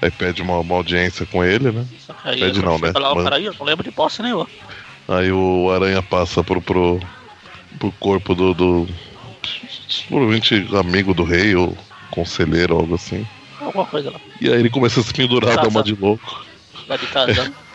aí 0.00 0.10
pede 0.10 0.42
uma, 0.42 0.58
uma 0.58 0.76
audiência 0.76 1.26
com 1.26 1.44
ele, 1.44 1.70
né? 1.72 1.86
Aí 2.24 2.40
Pede 2.40 2.62
não, 2.62 2.78
né? 2.78 2.92
lá, 2.94 3.14
Manda. 3.14 3.24
cara 3.24 3.36
aí, 3.36 3.44
eu 3.46 3.54
não 3.58 3.66
lembro 3.66 3.84
de 3.84 3.90
bosta 3.90 4.22
nenhuma. 4.22 4.46
Aí 5.08 5.32
o 5.32 5.70
aranha 5.70 6.02
passa 6.02 6.44
pro, 6.44 6.60
pro, 6.60 7.00
pro 7.78 7.92
corpo 7.92 8.34
do, 8.34 8.54
do. 8.54 8.88
Provavelmente 10.08 10.68
amigo 10.76 11.14
do 11.14 11.24
rei, 11.24 11.54
ou 11.54 11.76
conselheiro, 12.10 12.76
algo 12.76 12.94
assim. 12.94 13.26
Alguma 13.60 13.86
coisa 13.86 14.10
lá. 14.10 14.20
E 14.40 14.48
aí 14.48 14.58
ele 14.58 14.70
começa 14.70 15.00
a 15.00 15.02
se 15.02 15.12
pendurar, 15.12 15.56
dar 15.56 15.68
uma 15.68 15.82
de 15.82 15.94
louco. 15.94 16.44
Lá 16.88 16.96
de 16.96 17.06
casa. 17.06 17.52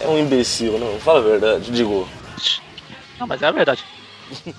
É 0.00 0.08
um 0.08 0.18
imbecil, 0.18 0.78
não? 0.78 0.98
Fala 0.98 1.18
a 1.18 1.22
verdade, 1.22 1.70
digo. 1.70 2.08
Não, 3.18 3.26
mas 3.26 3.42
é 3.42 3.46
a 3.46 3.50
verdade. 3.50 3.84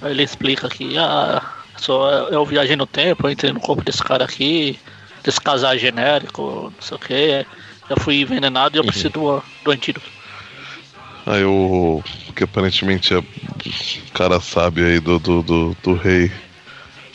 Aí 0.00 0.10
ele 0.10 0.22
explica 0.22 0.68
que 0.68 0.96
ah, 0.96 1.42
só 1.82 2.28
eu 2.28 2.44
viajei 2.46 2.76
no 2.76 2.86
tempo, 2.86 3.26
eu 3.26 3.32
entrei 3.32 3.52
no 3.52 3.60
corpo 3.60 3.82
desse 3.82 4.02
cara 4.02 4.24
aqui, 4.24 4.78
desse 5.22 5.40
casal 5.40 5.76
genérico, 5.76 6.72
não 6.74 6.82
sei 6.82 6.96
o 6.96 7.00
que. 7.00 7.46
Eu 7.90 7.96
fui 7.98 8.20
envenenado 8.20 8.76
e 8.76 8.78
eu 8.78 8.84
preciso 8.84 9.10
do, 9.10 9.42
do 9.64 9.70
antídoto. 9.72 10.08
Aí 11.26 11.44
o. 11.44 12.02
Que 12.36 12.44
aparentemente 12.44 13.12
é 13.12 13.18
o 13.18 13.24
cara 14.14 14.40
sábio 14.40 14.86
aí 14.86 15.00
do, 15.00 15.18
do, 15.18 15.42
do, 15.42 15.76
do 15.82 15.94
rei 15.94 16.30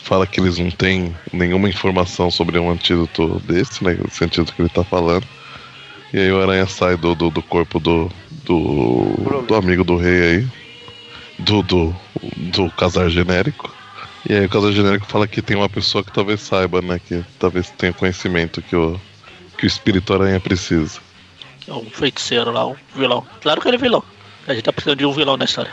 fala 0.08 0.26
que 0.26 0.40
eles 0.40 0.58
não 0.58 0.70
têm 0.70 1.14
nenhuma 1.32 1.68
informação 1.68 2.30
sobre 2.30 2.58
um 2.58 2.70
antídoto 2.70 3.40
desse, 3.40 3.82
né? 3.84 3.98
Esse 4.06 4.24
antídoto 4.24 4.54
que 4.54 4.62
ele 4.62 4.68
tá 4.68 4.84
falando. 4.84 5.26
E 6.12 6.18
aí 6.18 6.32
o 6.32 6.40
aranha 6.40 6.66
sai 6.66 6.96
do, 6.96 7.14
do, 7.14 7.30
do 7.30 7.42
corpo 7.42 7.78
do, 7.80 8.10
do. 8.44 9.44
do 9.46 9.54
amigo 9.54 9.82
do 9.82 9.96
rei 9.96 10.22
aí. 10.22 10.46
Do, 11.38 11.62
do, 11.62 11.96
do 12.36 12.70
casar 12.70 13.08
genérico. 13.08 13.77
E 14.28 14.34
aí 14.34 14.44
o 14.44 14.48
casar 14.48 14.72
genérico 14.72 15.06
fala 15.06 15.26
que 15.26 15.40
tem 15.40 15.56
uma 15.56 15.70
pessoa 15.70 16.04
que 16.04 16.12
talvez 16.12 16.42
saiba, 16.42 16.82
né? 16.82 16.98
Que 16.98 17.24
talvez 17.38 17.70
tenha 17.70 17.94
conhecimento 17.94 18.60
que 18.60 18.76
o, 18.76 19.00
que 19.56 19.64
o 19.64 19.66
espírito 19.66 20.12
aranha 20.12 20.38
precisa. 20.38 21.00
É 21.66 21.72
um 21.72 21.88
feiticeiro 21.88 22.50
lá, 22.50 22.66
um 22.66 22.76
vilão. 22.94 23.26
Claro 23.40 23.60
que 23.60 23.68
ele 23.68 23.76
é 23.76 23.80
vilão. 23.80 24.04
A 24.46 24.52
gente 24.52 24.64
tá 24.64 24.72
precisando 24.72 24.98
de 24.98 25.06
um 25.06 25.12
vilão 25.12 25.38
na 25.38 25.46
história. 25.46 25.72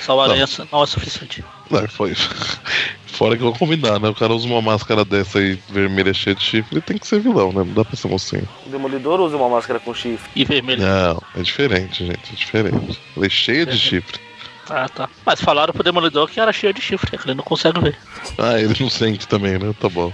Só 0.00 0.16
o 0.16 0.20
aranha 0.20 0.46
não 0.72 0.82
é 0.82 0.86
suficiente. 0.86 1.44
Não, 1.70 1.86
foi. 1.86 2.14
Fora 3.06 3.36
que 3.36 3.42
eu 3.42 3.50
vou 3.50 3.58
combinar, 3.58 4.00
né? 4.00 4.08
O 4.08 4.14
cara 4.14 4.32
usa 4.32 4.46
uma 4.46 4.62
máscara 4.62 5.04
dessa 5.04 5.38
aí, 5.38 5.58
vermelha 5.68 6.14
cheia 6.14 6.34
de 6.34 6.42
chifre, 6.42 6.74
ele 6.74 6.80
tem 6.80 6.98
que 6.98 7.06
ser 7.06 7.20
vilão, 7.20 7.52
né? 7.52 7.64
Não 7.64 7.74
dá 7.74 7.84
pra 7.84 7.96
ser 7.96 8.08
mocinho. 8.08 8.48
O 8.66 8.68
Demolidor 8.68 9.20
usa 9.20 9.36
uma 9.36 9.48
máscara 9.48 9.78
com 9.78 9.94
chifre. 9.94 10.30
E 10.34 10.44
vermelho. 10.44 10.82
Não, 10.82 11.22
é 11.36 11.42
diferente, 11.42 12.04
gente, 12.04 12.32
é 12.32 12.36
diferente. 12.36 13.00
Ela 13.16 13.26
é 13.26 13.28
cheia 13.28 13.66
de 13.66 13.76
chifre. 13.76 14.27
Ah, 14.70 14.88
tá. 14.88 15.08
Mas 15.24 15.40
falaram 15.40 15.72
pro 15.72 15.82
Demolidor 15.82 16.28
que 16.28 16.38
era 16.40 16.52
cheio 16.52 16.72
de 16.74 16.80
chifre, 16.80 17.16
que 17.16 17.26
ele 17.26 17.34
não 17.34 17.44
consegue 17.44 17.80
ver. 17.80 17.96
Ah, 18.38 18.58
ele 18.60 18.74
não 18.80 18.90
sente 18.90 19.26
também, 19.26 19.58
né? 19.58 19.74
Tá 19.80 19.88
bom. 19.88 20.12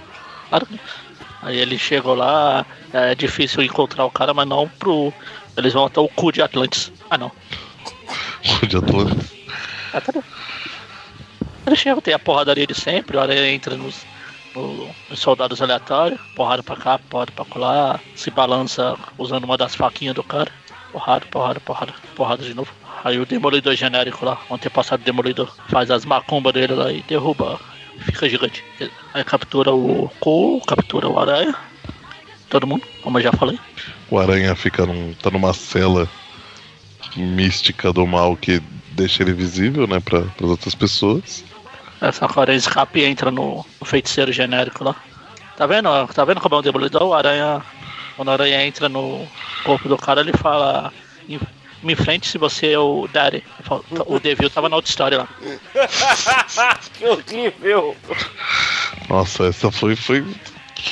Claro 0.49 0.67
que- 0.67 0.81
Aí 1.43 1.59
ele 1.59 1.77
chegou 1.79 2.15
lá, 2.15 2.65
é 2.93 3.15
difícil 3.15 3.63
encontrar 3.63 4.05
o 4.07 4.11
cara, 4.11 4.33
mas 4.33 4.49
não 4.49 4.67
pro. 4.69 5.13
Eles 5.57 5.73
vão 5.75 5.85
até 5.85 6.01
o 6.01 6.09
cu 6.09 6.33
de 6.33 6.41
Atlantis. 6.41 6.91
Ah 7.11 7.19
não. 7.19 7.31
O 8.63 8.67
de 8.67 8.77
Atlanta. 8.77 9.17
Ah, 9.93 10.01
tá 10.01 10.13
bom. 10.13 10.23
Ele 11.67 11.77
chega, 11.77 12.01
tem 12.01 12.13
a 12.15 12.19
porradaria 12.19 12.67
de 12.67 12.75
sempre, 12.75 13.17
o 13.17 13.21
aranha 13.21 13.49
entra 13.51 13.75
nos, 13.77 14.05
no- 14.55 14.89
nos 15.09 15.19
soldados 15.19 15.61
aleatórios, 15.63 16.21
porrada 16.37 16.63
pra 16.63 16.77
cá, 16.77 16.99
porrada 16.99 17.33
pra 17.33 17.45
colar, 17.47 18.01
se 18.15 18.31
balança 18.31 18.97
usando 19.19 19.45
uma 19.45 19.57
das 19.57 19.75
faquinhas 19.75 20.15
do 20.15 20.23
cara. 20.23 20.51
Porrada, 20.93 21.27
porrada, 21.31 21.61
porrada, 21.61 21.95
porrada 22.15 22.45
de 22.45 22.55
novo. 22.55 22.71
Aí 23.05 23.21
o 23.21 23.27
demolidor 23.27 23.77
genérico 23.77 24.25
lá, 24.25 24.41
ontem 24.49 24.71
passado 24.71 25.05
demolidor, 25.05 25.55
faz 25.69 25.91
as 25.91 26.07
macumbas 26.07 26.55
dele 26.55 26.73
lá 26.73 26.91
e 26.91 27.03
derruba. 27.03 27.61
Fica 27.99 28.27
gigante. 28.29 28.65
Aí 29.13 29.23
captura 29.23 29.73
o 29.73 30.11
Cole, 30.19 30.63
captura 30.67 31.07
o 31.07 31.19
aranha. 31.21 31.55
Todo 32.49 32.67
mundo, 32.67 32.83
como 33.03 33.19
eu 33.19 33.23
já 33.23 33.33
falei. 33.33 33.59
O 34.11 34.19
aranha 34.19 34.55
fica 34.57 34.87
num. 34.87 35.13
tá 35.15 35.31
numa 35.31 35.53
cela 35.53 36.09
mística 37.15 37.93
do 37.93 38.07
mal 38.07 38.37
que 38.37 38.61
deixa 38.93 39.23
ele 39.23 39.35
visível, 39.35 39.87
né, 39.87 40.01
pra, 40.01 40.23
pras 40.23 40.51
outras 40.51 40.75
pessoas. 40.75 41.45
Essa 42.01 42.27
aranha 42.41 42.57
escapa 42.57 42.99
e 42.99 43.05
entra 43.05 43.31
no, 43.31 43.65
feiticeiro 43.85 44.33
genérico 44.33 44.83
lá. 44.83 44.97
Tá 45.57 45.67
vendo? 45.67 45.89
Tá 46.09 46.25
vendo 46.25 46.41
como 46.41 46.55
é 46.55 46.59
um 46.59 46.63
demolidor? 46.63 47.03
O 47.03 47.15
aranha. 47.15 47.63
Quando 48.17 48.31
a 48.31 48.33
aranha 48.33 48.65
entra 48.67 48.89
no 48.89 49.27
corpo 49.63 49.89
do 49.89 49.99
cara, 49.99 50.23
ele 50.23 50.33
fala. 50.33 50.93
"Em- 51.85 51.87
Me 51.87 51.93
enfrente 51.93 52.27
se 52.29 52.39
você 52.39 52.73
é 52.73 52.79
o 52.79 53.07
Daddy. 53.13 53.45
Fala, 53.63 53.83
O 54.07 54.19
Devil 54.19 54.49
tava 54.51 54.69
na 54.69 54.77
outra 54.77 54.89
história 54.91 55.19
lá. 55.19 55.29
que 56.99 57.07
horrível! 57.07 57.95
Nossa, 59.09 59.47
essa 59.47 59.71
foi. 59.71 59.95
foi. 59.95 60.25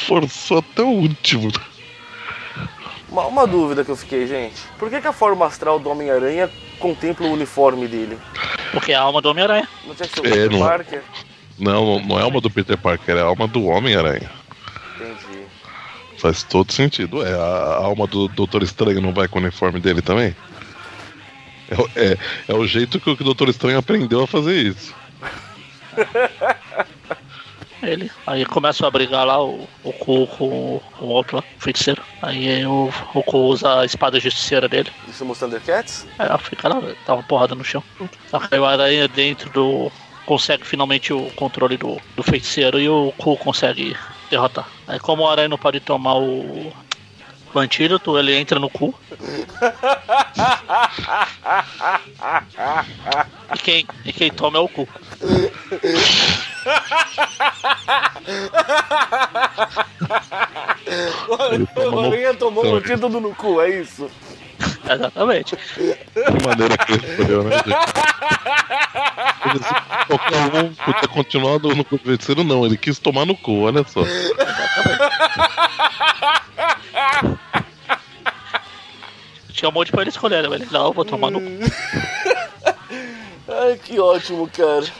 forçou 0.06 0.58
até 0.58 0.82
o 0.82 0.88
último. 0.88 1.50
Uma, 3.08 3.26
uma 3.26 3.46
dúvida 3.46 3.84
que 3.84 3.90
eu 3.90 3.96
fiquei, 3.96 4.26
gente. 4.26 4.54
Por 4.78 4.88
que, 4.88 5.00
que 5.00 5.06
a 5.06 5.12
forma 5.12 5.46
astral 5.46 5.78
do 5.78 5.90
Homem-Aranha 5.90 6.50
contempla 6.78 7.26
o 7.26 7.32
uniforme 7.32 7.86
dele? 7.86 8.18
Porque 8.72 8.92
é 8.92 8.94
a 8.94 9.02
alma 9.02 9.20
do 9.20 9.28
Homem-Aranha. 9.30 9.68
Não 9.86 9.94
tinha 9.94 10.08
que 10.08 10.14
ser 10.14 10.20
o 10.20 10.26
É, 10.26 10.30
Peter 10.30 10.50
não- 10.50 10.60
Parker? 10.60 11.02
Não, 11.58 12.00
não 12.00 12.18
é 12.18 12.22
alma 12.22 12.40
do 12.40 12.50
Peter 12.50 12.76
Parker, 12.78 13.16
é 13.16 13.20
a 13.20 13.24
alma 13.24 13.46
do 13.46 13.64
Homem-Aranha. 13.66 14.30
Entendi. 14.96 15.42
Faz 16.16 16.42
todo 16.42 16.72
sentido. 16.72 17.22
É, 17.24 17.32
a, 17.34 17.36
a 17.36 17.84
alma 17.84 18.06
do 18.06 18.28
Doutor 18.28 18.62
Estranho 18.62 19.00
não 19.02 19.12
vai 19.12 19.28
com 19.28 19.38
o 19.38 19.42
uniforme 19.42 19.78
dele 19.78 20.00
também? 20.00 20.34
É, 21.72 21.80
o- 21.80 21.90
é, 21.96 22.18
é 22.48 22.54
o 22.54 22.66
jeito 22.66 23.00
que 23.00 23.10
o 23.10 23.16
Doutor 23.16 23.48
Estranho 23.48 23.78
aprendeu 23.78 24.22
a 24.22 24.26
fazer 24.26 24.54
isso. 24.56 24.94
Ele. 27.82 28.10
Aí 28.26 28.44
começam 28.46 28.86
a 28.86 28.90
brigar 28.90 29.26
lá 29.26 29.42
o, 29.44 29.68
o 29.82 29.92
Ku 29.92 30.26
com, 30.28 30.80
com 30.98 31.04
o 31.04 31.08
outro 31.08 31.36
lá, 31.38 31.42
o 31.58 31.60
feiticeiro. 31.60 32.00
Aí 32.22 32.64
o, 32.64 32.90
o 33.12 33.22
Ku 33.24 33.38
usa 33.38 33.80
a 33.80 33.84
espada 33.84 34.20
justiceira 34.20 34.68
dele. 34.68 34.90
Isso 35.08 35.24
mostra 35.24 35.48
Thundercats? 35.48 36.06
Aí 36.18 36.28
ela 36.28 36.38
fica 36.38 36.68
lá, 36.68 36.80
dá 37.04 37.14
uma 37.14 37.24
porrada 37.24 37.56
no 37.56 37.64
chão. 37.64 37.82
Aí 38.50 38.58
o 38.58 38.64
aranha 38.64 39.08
dentro 39.08 39.50
do. 39.50 39.90
consegue 40.26 40.64
finalmente 40.64 41.12
o 41.12 41.22
controle 41.34 41.76
do, 41.76 42.00
do 42.14 42.22
feiticeiro 42.22 42.78
e 42.78 42.88
o 42.88 43.12
Ku 43.18 43.36
consegue 43.36 43.96
derrotar. 44.30 44.68
Aí 44.86 45.00
como 45.00 45.24
o 45.24 45.28
aranha 45.28 45.48
não 45.48 45.58
pode 45.58 45.80
tomar 45.80 46.14
o. 46.18 46.72
o 47.54 47.58
antídoto, 47.58 48.18
ele 48.18 48.34
entra 48.34 48.58
no 48.58 48.70
cu. 48.70 48.94
E 53.54 53.58
quem, 53.58 53.86
e 54.04 54.12
quem 54.12 54.30
toma 54.30 54.58
é 54.58 54.60
o 54.60 54.68
cu. 54.68 54.88
O 61.28 61.34
Aranha 62.04 62.34
tomou 62.34 62.76
um 62.76 62.80
título 62.80 63.20
no 63.20 63.34
cu, 63.34 63.60
é 63.60 63.80
isso? 63.80 64.10
Exatamente. 64.88 65.56
Que 65.56 66.46
maneira 66.46 66.76
que 66.76 66.92
ele 66.92 67.06
escolheu, 67.06 67.42
né, 67.44 67.56
qualquer 70.06 70.64
um 70.64 70.72
ter 71.00 71.08
continuado 71.08 71.74
no 71.74 71.84
feiticeiro, 71.84 72.44
não. 72.44 72.64
Ele 72.66 72.76
quis 72.76 72.98
tomar 72.98 73.24
no 73.24 73.36
cu, 73.36 73.62
olha 73.62 73.84
só. 73.84 74.02
Tinha 79.52 79.68
um 79.68 79.72
monte 79.72 79.92
pra 79.92 80.02
ele 80.02 80.10
escolher, 80.10 80.48
né? 80.48 80.56
Ele, 80.56 80.66
não, 80.70 80.86
eu 80.86 80.92
vou 80.92 81.04
tomar 81.04 81.30
no 81.30 81.40
cu. 81.40 81.48
Ai, 83.48 83.76
que 83.82 83.98
ótimo, 83.98 84.48
cara. 84.48 84.84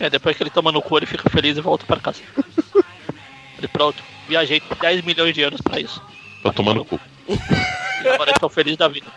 É, 0.00 0.08
depois 0.08 0.36
que 0.36 0.44
ele 0.44 0.50
toma 0.50 0.70
no 0.70 0.80
cu, 0.80 0.96
ele 0.96 1.06
fica 1.06 1.28
feliz 1.28 1.56
e 1.56 1.60
volta 1.60 1.84
pra 1.84 1.98
casa. 1.98 2.22
Ele, 3.58 3.66
pronto, 3.66 4.00
viajei 4.28 4.62
10 4.80 5.02
milhões 5.02 5.34
de 5.34 5.42
anos 5.42 5.60
pra 5.60 5.80
isso. 5.80 6.00
Pra 6.40 6.52
tomar 6.52 6.74
no 6.74 6.84
cu. 6.84 7.00
E 7.28 8.08
agora 8.08 8.30
estou 8.30 8.48
feliz 8.48 8.76
da 8.76 8.86
vida. 8.86 9.08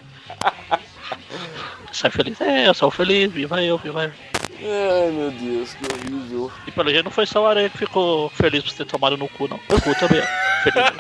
Sai 1.92 2.10
feliz. 2.10 2.42
É, 2.42 2.68
eu 2.68 2.74
sou 2.74 2.90
feliz, 2.90 3.32
viva 3.32 3.62
eu, 3.62 3.78
viva 3.78 4.06
eu. 4.06 4.41
Ai, 4.64 5.12
meu 5.12 5.32
Deus, 5.32 5.74
que 5.74 5.86
horrível. 5.92 6.52
E 6.68 6.72
pelo 6.72 6.90
jeito 6.90 7.06
não 7.06 7.12
foi 7.12 7.26
só 7.26 7.44
o 7.44 7.48
Aranha 7.48 7.70
que 7.70 7.78
ficou 7.78 8.30
feliz 8.30 8.64
por 8.64 8.74
ter 8.74 8.86
tomado 8.86 9.18
no 9.18 9.28
cu, 9.28 9.48
não. 9.48 9.58
O 9.58 9.82
cu 9.82 9.96
também 10.00 10.22
feliz. 10.64 10.86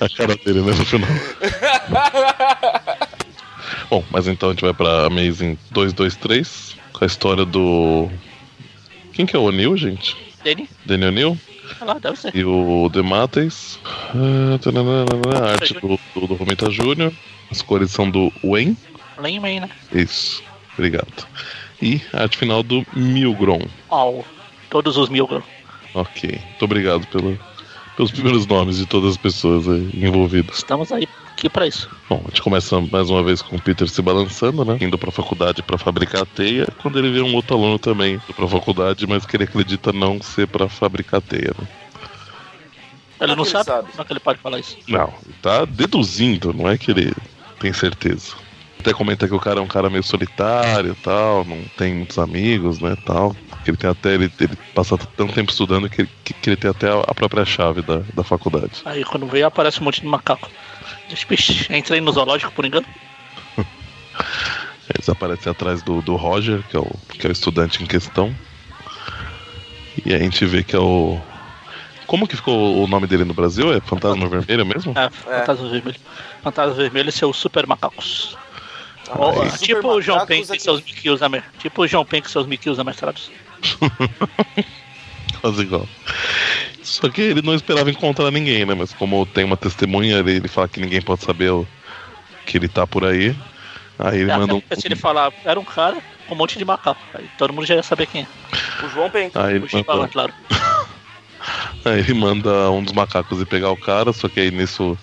A 0.00 0.08
cara 0.16 0.36
dele, 0.36 0.60
né, 0.60 0.72
no 0.74 0.84
final. 0.84 1.08
Bom, 3.90 4.04
mas 4.10 4.26
então 4.26 4.50
a 4.50 4.52
gente 4.52 4.64
vai 4.64 4.74
pra 4.74 5.06
Amazing 5.06 5.56
223 5.70 6.76
com 6.92 7.04
a 7.04 7.06
história 7.06 7.44
do. 7.44 8.08
Quem 9.12 9.24
que 9.24 9.36
é 9.36 9.38
o 9.38 9.44
O'Neill, 9.44 9.76
gente? 9.76 10.16
Danny, 10.44 10.68
Danny 10.84 11.06
O'Neill 11.06 11.38
olha 11.80 11.94
lá, 11.94 11.98
deve 11.98 12.18
ser. 12.18 12.34
e 12.34 12.44
o 12.44 12.88
Demates. 12.88 13.78
Ah, 13.86 14.58
A 15.40 15.52
arte 15.52 15.74
do, 15.74 15.98
do, 16.14 16.26
do 16.26 16.34
Romita 16.34 16.70
Júnior. 16.70 17.12
As 17.50 17.62
cores 17.62 17.90
são 17.90 18.10
do 18.10 18.32
Wayne. 18.44 18.76
Lembrei, 19.18 19.58
né? 19.58 19.70
Isso, 19.92 20.42
obrigado. 20.78 21.26
E 21.82 22.00
a 22.12 22.22
arte 22.22 22.38
final 22.38 22.62
do 22.62 22.86
Milgrom. 22.94 23.62
Ó, 23.88 24.22
todos 24.70 24.96
os 24.96 25.08
mil. 25.08 25.28
Ok, 25.94 26.30
muito 26.30 26.64
obrigado 26.64 27.06
pelo, 27.08 27.38
pelos 27.96 28.10
primeiros 28.10 28.46
nomes 28.46 28.78
de 28.78 28.86
todas 28.86 29.12
as 29.12 29.16
pessoas 29.16 29.68
aí 29.68 29.90
envolvidas. 29.94 30.58
Estamos 30.58 30.92
aí 30.92 31.08
aqui 31.32 31.48
pra 31.48 31.66
isso. 31.66 31.88
Bom, 32.08 32.20
a 32.24 32.28
gente 32.28 32.42
começa 32.42 32.80
mais 32.80 33.10
uma 33.10 33.22
vez 33.22 33.40
com 33.40 33.56
o 33.56 33.60
Peter 33.60 33.88
se 33.88 34.02
balançando, 34.02 34.64
né? 34.64 34.76
Indo 34.80 34.98
pra 34.98 35.12
faculdade 35.12 35.62
pra 35.62 35.78
fabricar 35.78 36.22
a 36.22 36.26
teia, 36.26 36.66
quando 36.82 36.98
ele 36.98 37.10
vê 37.10 37.20
um 37.20 37.34
outro 37.34 37.56
aluno 37.56 37.78
também 37.78 38.14
indo 38.14 38.34
pra 38.34 38.48
faculdade, 38.48 39.06
mas 39.06 39.24
que 39.24 39.36
ele 39.36 39.44
acredita 39.44 39.92
não 39.92 40.20
ser 40.20 40.48
pra 40.48 40.68
fabricar 40.68 41.18
a 41.18 41.20
teia, 41.20 41.54
né? 41.58 41.68
Ele 43.20 43.34
não 43.34 43.44
que 43.44 43.50
ele 43.50 43.50
sabe, 43.50 43.64
sabe? 43.66 43.90
como 43.90 44.02
é 44.02 44.04
que 44.04 44.12
ele 44.12 44.20
pode 44.20 44.38
falar 44.40 44.58
isso? 44.60 44.76
Não, 44.86 45.12
ele 45.24 45.34
tá 45.42 45.64
deduzindo, 45.64 46.52
não 46.52 46.68
é 46.68 46.78
que 46.78 46.90
ele 46.90 47.12
tem 47.58 47.72
certeza. 47.72 48.34
Até 48.88 48.96
comenta 48.96 49.28
que 49.28 49.34
o 49.34 49.38
cara 49.40 49.60
é 49.60 49.62
um 49.62 49.66
cara 49.66 49.90
meio 49.90 50.02
solitário 50.02 50.92
e 50.92 50.94
tal, 51.02 51.44
não 51.44 51.62
tem 51.76 51.94
muitos 51.94 52.18
amigos, 52.18 52.78
né, 52.80 52.96
tal. 53.04 53.36
Que 53.62 53.70
ele 53.70 53.76
tem 53.76 53.90
até, 53.90 54.14
ele, 54.14 54.32
ele 54.40 54.56
passa 54.74 54.96
tanto 54.96 55.34
tempo 55.34 55.50
estudando 55.50 55.90
que, 55.90 56.00
ele- 56.02 56.10
que, 56.24 56.32
que 56.32 56.48
ele 56.50 56.56
tem 56.56 56.70
até 56.70 56.88
a, 56.90 57.00
a 57.00 57.14
própria 57.14 57.44
chave 57.44 57.82
da, 57.82 57.98
da 58.14 58.24
faculdade. 58.24 58.80
Aí 58.86 59.04
quando 59.04 59.26
vê 59.26 59.42
aparece 59.42 59.80
um 59.80 59.84
monte 59.84 60.00
de 60.00 60.06
macaco. 60.06 60.48
Diz, 61.08 61.22
Vixe, 61.24 61.66
entrei 61.70 62.00
no 62.00 62.10
zoológico 62.12 62.50
por 62.52 62.64
engano. 62.64 62.86
Eles 64.94 65.06
aparecem 65.08 65.50
atrás 65.52 65.82
do, 65.82 66.00
do 66.00 66.16
Roger, 66.16 66.62
que 66.70 66.76
é, 66.76 66.80
o, 66.80 66.90
que 67.10 67.26
é 67.26 67.30
o 67.30 67.32
estudante 67.32 67.82
em 67.82 67.86
questão. 67.86 68.34
E 70.06 70.14
a 70.14 70.18
gente 70.18 70.46
vê 70.46 70.62
que 70.64 70.74
é 70.74 70.78
o. 70.78 71.20
Como 72.06 72.26
que 72.26 72.36
ficou 72.36 72.82
o 72.82 72.86
nome 72.86 73.06
dele 73.06 73.24
no 73.24 73.34
Brasil? 73.34 73.70
É 73.70 73.80
Fantasma 73.80 74.26
Vermelho 74.28 74.64
mesmo? 74.64 74.94
É, 74.96 75.10
Fantasma 75.10 75.68
Vermelho. 75.68 75.96
Fantasma 76.42 76.72
Vermelho 76.74 77.08
e 77.10 77.12
seus 77.12 77.36
super 77.36 77.66
macacos. 77.66 78.34
Tipo 79.58 79.88
o 79.88 80.02
João 80.02 80.18
macacos 80.18 80.36
Penck 80.36 80.50
e 80.50 80.52
aqui. 80.54 80.62
seus 80.62 80.82
Mickey 80.82 81.24
amer... 81.24 81.44
Tipo 81.58 81.82
o 81.82 81.86
João 81.86 82.04
Penck 82.04 82.28
e 82.28 82.30
seus 82.30 82.46
Mickey 82.46 82.70
amestrados. 82.78 83.30
Quase 85.40 85.62
igual. 85.62 85.86
Só 86.82 87.08
que 87.08 87.20
ele 87.20 87.42
não 87.42 87.54
esperava 87.54 87.90
encontrar 87.90 88.30
ninguém, 88.30 88.64
né? 88.64 88.74
Mas 88.74 88.92
como 88.92 89.24
tem 89.26 89.44
uma 89.44 89.56
testemunha, 89.56 90.18
ele, 90.18 90.36
ele 90.36 90.48
fala 90.48 90.68
que 90.68 90.80
ninguém 90.80 91.00
pode 91.00 91.22
saber 91.22 91.50
o, 91.50 91.66
que 92.48 92.56
ele 92.56 92.66
tá 92.66 92.86
por 92.86 93.04
aí. 93.04 93.36
Aí 93.98 94.20
ele 94.20 94.30
É, 94.30 94.36
manda 94.36 94.54
um. 94.54 94.62
Se 94.72 94.86
ele 94.86 94.96
falar, 94.96 95.32
era 95.44 95.60
um 95.60 95.64
cara 95.64 95.98
com 96.26 96.34
um 96.34 96.38
monte 96.38 96.58
de 96.58 96.64
macaco. 96.64 97.00
Aí 97.14 97.28
todo 97.36 97.52
mundo 97.52 97.66
já 97.66 97.74
ia 97.74 97.82
saber 97.82 98.06
quem 98.06 98.22
é. 98.22 98.84
O 98.84 98.88
João 98.88 99.10
Penck. 99.10 99.36
Aí 99.36 99.56
ele, 99.56 99.66
O 99.66 99.68
Chimbala, 99.68 100.00
manda, 100.00 100.12
claro. 100.12 100.32
aí 101.84 101.98
ele 102.00 102.14
manda 102.14 102.70
um 102.70 102.82
dos 102.82 102.94
macacos 102.94 103.40
ir 103.40 103.46
pegar 103.46 103.70
o 103.70 103.76
cara, 103.76 104.12
só 104.12 104.28
que 104.28 104.40
aí 104.40 104.50
nisso 104.50 104.92
o 104.92 104.98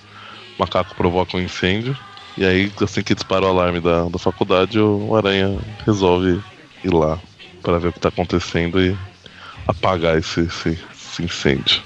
macaco 0.57 0.95
provoca 0.95 1.37
um 1.37 1.41
incêndio. 1.41 1.95
E 2.37 2.45
aí, 2.45 2.71
assim 2.81 3.01
que 3.01 3.15
dispara 3.15 3.45
o 3.45 3.49
alarme 3.49 3.79
da, 3.79 4.05
da 4.05 4.19
faculdade, 4.19 4.79
o 4.79 5.15
Aranha 5.15 5.57
resolve 5.85 6.41
ir 6.83 6.93
lá 6.93 7.19
para 7.61 7.79
ver 7.79 7.87
o 7.89 7.93
que 7.93 7.99
tá 7.99 8.09
acontecendo 8.09 8.81
e 8.81 8.95
apagar 9.67 10.17
esse, 10.17 10.41
esse, 10.41 10.77
esse 10.93 11.23
incêndio. 11.23 11.81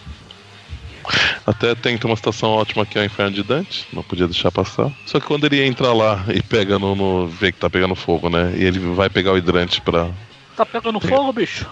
Até 1.46 1.74
tem, 1.74 1.98
tem 1.98 2.10
uma 2.10 2.18
situação 2.18 2.50
ótima 2.50 2.86
que 2.86 2.98
é 2.98 3.02
o 3.02 3.06
Inferno 3.06 3.32
de 3.32 3.44
Dante, 3.44 3.88
não 3.94 4.04
podia 4.04 4.28
deixar 4.28 4.52
passar. 4.52 4.92
Só 5.06 5.20
que 5.20 5.26
quando 5.26 5.46
ele 5.46 5.64
entra 5.64 5.94
lá 5.94 6.24
e 6.34 6.42
pega 6.42 6.78
no, 6.78 6.96
no. 6.96 7.28
vê 7.28 7.52
que 7.52 7.60
tá 7.60 7.70
pegando 7.70 7.96
fogo, 7.96 8.30
né? 8.30 8.54
E 8.56 8.64
ele 8.64 8.80
vai 8.80 9.10
pegar 9.10 9.32
o 9.32 9.38
hidrante 9.38 9.82
pra, 9.82 10.12
Tá 10.60 10.66
pegando 10.66 11.00
fogo, 11.00 11.32
bicho? 11.32 11.66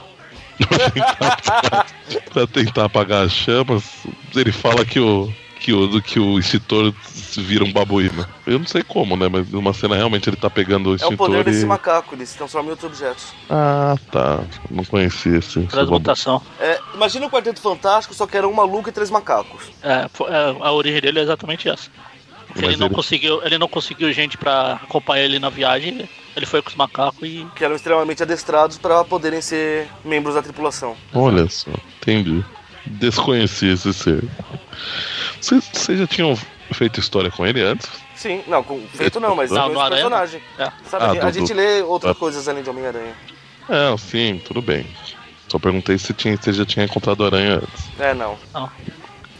pra 2.31 2.47
tentar 2.47 2.85
apagar 2.85 3.25
as 3.25 3.33
chamas, 3.33 3.83
ele 4.33 4.53
fala 4.53 4.85
que 4.85 4.97
o. 4.97 5.29
Que 5.59 5.73
o, 5.73 6.01
que 6.01 6.19
o 6.19 6.39
extintor 6.39 6.93
vira 7.41 7.63
um 7.63 7.71
babuíno. 7.71 8.25
Eu 8.45 8.59
não 8.59 8.65
sei 8.65 8.83
como, 8.83 9.15
né? 9.15 9.27
Mas 9.27 9.49
numa 9.49 9.73
cena 9.73 9.95
realmente 9.95 10.29
ele 10.29 10.37
tá 10.37 10.49
pegando 10.49 10.87
o 10.87 10.89
É 10.89 10.93
o 10.93 10.95
extintor 10.95 11.17
poder 11.17 11.43
desse 11.43 11.63
e. 11.63 11.65
macaco, 11.65 12.15
ele 12.15 12.25
se 12.25 12.37
transforma 12.37 12.67
em 12.67 12.71
outros 12.71 12.89
objetos. 12.91 13.33
Ah, 13.49 13.95
tá. 14.11 14.39
Não 14.69 14.83
conhecia 14.83 15.37
esse. 15.37 15.61
Transmutação. 15.63 16.41
É, 16.59 16.79
imagina 16.93 17.25
um 17.25 17.29
quarteto 17.29 17.61
fantástico, 17.61 18.13
só 18.13 18.25
que 18.27 18.35
era 18.37 18.47
um 18.47 18.53
maluco 18.53 18.89
e 18.89 18.91
três 18.91 19.09
macacos. 19.09 19.63
É, 19.83 20.05
é, 20.05 20.55
a 20.61 20.71
origem 20.71 21.01
dele 21.01 21.19
é 21.19 21.23
exatamente 21.23 21.67
essa. 21.69 21.89
Porque 22.47 22.61
Mas 22.61 22.69
ele 22.71 22.77
não, 22.79 22.87
ele- 22.87 22.95
conseguiu, 22.95 23.43
ele 23.43 23.57
não 23.57 23.67
conseguiu 23.67 24.11
gente 24.13 24.37
pra 24.37 24.73
acompanhar 24.83 25.25
ele 25.25 25.37
na 25.37 25.49
viagem. 25.49 26.09
Ele 26.35 26.45
foi 26.45 26.61
com 26.61 26.69
os 26.69 26.75
macacos 26.75 27.19
e. 27.21 27.45
Que 27.55 27.63
eram 27.63 27.75
extremamente 27.75 28.23
adestrados 28.23 28.77
para 28.77 29.03
poderem 29.03 29.41
ser 29.41 29.87
membros 30.03 30.33
da 30.35 30.41
tripulação. 30.41 30.95
Olha 31.13 31.47
só, 31.49 31.69
entendi. 32.01 32.43
Desconheci 32.85 33.67
esse 33.67 33.93
ser. 33.93 34.23
Vocês 35.41 35.99
já 35.99 36.07
tinham 36.07 36.37
feito 36.73 36.99
história 36.99 37.29
com 37.31 37.45
ele 37.45 37.61
antes? 37.61 37.89
Sim, 38.15 38.43
não, 38.47 38.63
com, 38.63 38.81
feito 38.87 39.19
não, 39.19 39.35
mas 39.35 39.51
Não, 39.51 39.67
no 39.67 39.73
esse 39.73 39.81
Aranha, 39.81 40.01
personagem. 40.01 40.41
É. 40.57 40.71
Sabe, 40.89 41.05
Ah, 41.05 41.09
a, 41.27 41.29
do- 41.29 41.31
gente 41.39 41.53
do- 41.53 41.57
lê 41.57 41.81
outras 41.83 42.11
Ah. 42.11 42.15
coisas 42.19 42.47
além 42.47 42.63
de 42.63 42.69
Homem-Aranha. 42.69 43.13
É, 43.69 43.97
sim, 43.97 44.41
tudo 44.45 44.61
bem. 44.61 44.87
Só 45.47 45.57
perguntei 45.59 45.97
se 45.97 46.13
tinha, 46.13 46.35
se 46.41 46.51
já 46.53 46.65
tinha 46.65 46.85
encontrado 46.85 47.25
aranha 47.25 47.55
antes. 47.55 47.89
É, 47.99 48.13
não. 48.13 48.37
Não. 48.53 48.69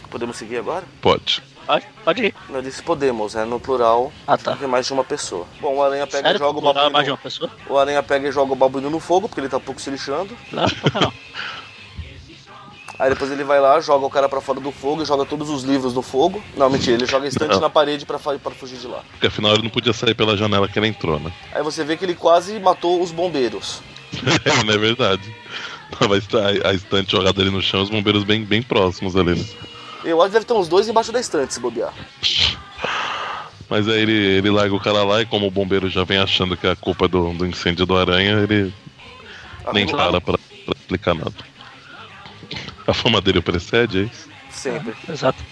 Podemos 0.09 0.37
seguir 0.37 0.57
agora? 0.57 0.83
Pode. 1.01 1.41
Pode, 1.65 1.85
pode 2.05 2.25
ir. 2.27 2.35
Eu 2.49 2.61
disse 2.61 2.81
podemos, 2.81 3.35
é 3.35 3.43
no 3.43 3.59
plural, 3.59 4.09
Ah, 4.25 4.37
tá. 4.37 4.51
porque 4.51 4.65
mais 4.65 4.85
de 4.85 4.93
uma 4.93 5.03
pessoa. 5.03 5.45
Bom, 5.59 5.75
o 5.75 5.83
Aranha 5.83 6.07
pega 6.07 6.23
Sério? 6.29 6.37
e 6.37 6.39
joga 6.39 6.59
o 6.59 6.61
é 6.61 6.63
mais 6.63 6.75
de 6.77 6.83
babuíno. 6.91 7.11
uma 7.11 7.17
pessoa? 7.17 7.51
O 7.69 7.77
Aranha 7.77 8.01
pega 8.03 8.29
e 8.29 8.31
joga 8.31 8.53
o 8.53 8.55
babuíno 8.55 8.89
no 8.89 9.01
fogo, 9.01 9.27
porque 9.27 9.41
ele 9.41 9.49
tá 9.49 9.57
um 9.57 9.61
pouco 9.61 9.81
se 9.81 9.89
lixando. 9.89 10.33
Que 10.49 10.55
não? 10.55 10.65
Aí 12.99 13.09
depois 13.09 13.31
ele 13.31 13.43
vai 13.43 13.59
lá, 13.59 13.79
joga 13.79 14.05
o 14.05 14.09
cara 14.09 14.27
pra 14.27 14.41
fora 14.41 14.59
do 14.59 14.71
fogo 14.71 15.03
e 15.03 15.05
joga 15.05 15.23
todos 15.23 15.49
os 15.49 15.63
livros 15.63 15.93
no 15.93 16.01
fogo. 16.01 16.43
Não, 16.55 16.67
mentira, 16.69 16.95
ele 16.97 17.05
joga 17.05 17.25
a 17.25 17.27
estante 17.27 17.51
Não. 17.53 17.59
na 17.61 17.69
parede 17.69 18.05
pra 18.05 18.17
fugir 18.17 18.77
de 18.79 18.87
lá. 18.87 19.03
Porque 19.11 19.27
afinal 19.27 19.53
ele 19.53 19.63
não 19.63 19.69
podia 19.69 19.93
sair 19.93 20.15
pela 20.15 20.35
janela 20.35 20.67
que 20.67 20.79
ele 20.79 20.87
entrou, 20.87 21.19
né? 21.19 21.31
Aí 21.53 21.61
você 21.61 21.83
vê 21.83 21.95
que 21.95 22.03
ele 22.03 22.15
quase 22.15 22.59
matou 22.59 23.01
os 23.01 23.11
bombeiros. 23.11 23.81
É, 24.45 24.63
não 24.63 24.73
é 24.73 24.77
verdade. 24.77 25.35
Tava 25.99 26.15
a, 26.15 26.69
a 26.69 26.73
estante 26.73 27.11
jogada 27.11 27.41
ali 27.41 27.51
no 27.51 27.61
chão, 27.61 27.81
os 27.81 27.89
bombeiros 27.89 28.23
bem, 28.23 28.43
bem 28.43 28.63
próximos 28.63 29.15
ali, 29.15 29.35
né? 29.35 29.45
Eu 30.03 30.21
acho 30.21 30.29
que 30.29 30.33
deve 30.33 30.45
ter 30.45 30.53
uns 30.53 30.67
dois 30.67 30.87
embaixo 30.87 31.11
da 31.11 31.19
estante, 31.19 31.53
se 31.53 31.59
bobear. 31.59 31.93
Mas 33.69 33.87
aí 33.87 34.01
ele, 34.01 34.13
ele 34.13 34.49
larga 34.49 34.73
o 34.73 34.79
cara 34.79 35.03
lá 35.03 35.21
e 35.21 35.25
como 35.25 35.45
o 35.45 35.51
bombeiro 35.51 35.89
já 35.89 36.03
vem 36.03 36.17
achando 36.17 36.55
que 36.55 36.65
é 36.65 36.71
a 36.71 36.75
culpa 36.75 37.05
é 37.05 37.07
do, 37.09 37.33
do 37.33 37.45
incêndio 37.45 37.85
do 37.85 37.97
aranha, 37.97 38.39
ele 38.49 38.73
nem 39.73 39.85
para 39.85 40.21
pra, 40.21 40.37
pra 40.37 40.75
explicar 40.77 41.13
nada. 41.13 41.33
A 42.87 42.93
fama 42.93 43.19
dele 43.19 43.39
o 43.39 43.43
precede, 43.43 43.99
é 43.99 44.03
isso? 44.03 44.29
Sempre. 44.49 44.95
Exato. 45.09 45.43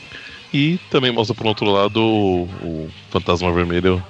E 0.54 0.78
também 0.90 1.12
mostra 1.12 1.36
por 1.36 1.46
outro 1.46 1.70
lado 1.70 2.02
o, 2.02 2.44
o 2.64 2.90
fantasma 3.12 3.52
vermelho 3.52 4.02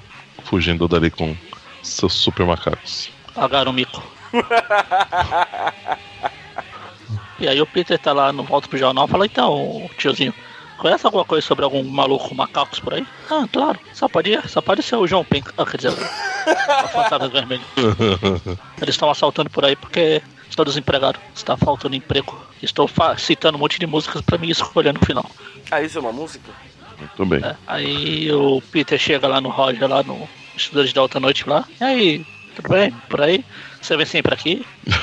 fugindo 0.44 0.88
dali 0.88 1.10
com 1.10 1.36
seus 1.82 2.14
super 2.14 2.46
macacos. 2.46 3.10
Pagaram 3.34 3.72
o 3.72 3.74
mico. 3.74 4.04
e 7.40 7.48
aí 7.48 7.60
o 7.60 7.66
Peter 7.66 7.98
tá 7.98 8.14
lá 8.14 8.32
no 8.32 8.44
volta 8.44 8.68
pro 8.68 8.78
jornal 8.78 9.08
e 9.08 9.10
fala, 9.10 9.26
então, 9.26 9.90
tiozinho, 9.98 10.34
conhece 10.78 11.06
alguma 11.06 11.26
coisa 11.26 11.46
sobre 11.46 11.66
algum 11.66 11.84
maluco 11.84 12.36
macacos 12.36 12.80
por 12.80 12.94
aí? 12.94 13.06
Ah, 13.30 13.48
claro, 13.52 13.80
só 13.92 14.08
pode, 14.08 14.40
só 14.48 14.62
pode 14.62 14.84
ser 14.84 14.98
o 14.98 15.08
João 15.08 15.24
Pink. 15.24 15.50
Ah, 15.58 15.66
quer 15.66 15.78
dizer, 15.78 15.94
o 15.94 16.88
fantasma 16.90 17.28
vermelho. 17.28 17.64
Eles 18.80 18.94
estão 18.94 19.10
assaltando 19.10 19.50
por 19.50 19.66
aí 19.66 19.76
porque 19.76 20.22
estou 20.50 20.66
desempregado. 20.66 21.20
Está 21.36 21.56
faltando 21.58 21.96
emprego. 21.96 22.38
Estou 22.62 22.90
citando 23.18 23.58
um 23.58 23.62
monte 23.62 23.80
de 23.80 23.86
músicas 23.88 24.22
pra 24.22 24.38
mim 24.38 24.50
escolher 24.50 24.94
no 24.94 25.00
final. 25.06 25.26
Ah, 25.72 25.82
isso 25.82 25.98
é 25.98 26.02
uma 26.02 26.12
música? 26.12 26.52
Muito 27.00 27.26
bem. 27.26 27.44
É, 27.44 27.56
Aí 27.68 28.32
o 28.32 28.62
Peter 28.72 28.98
chega 28.98 29.28
lá 29.28 29.42
no 29.42 29.50
Roger, 29.50 29.88
lá 29.88 30.02
no 30.04 30.28
Estudante 30.56 30.94
da 30.94 31.02
Alta 31.02 31.20
Noite 31.20 31.48
lá. 31.48 31.66
E 31.80 31.84
aí, 31.84 32.26
tudo 32.56 32.70
bem? 32.70 32.92
Por 33.10 33.22
aí? 33.22 33.44
Você 33.82 33.98
vem 33.98 34.06
sempre 34.06 34.34
aqui? 34.34 34.66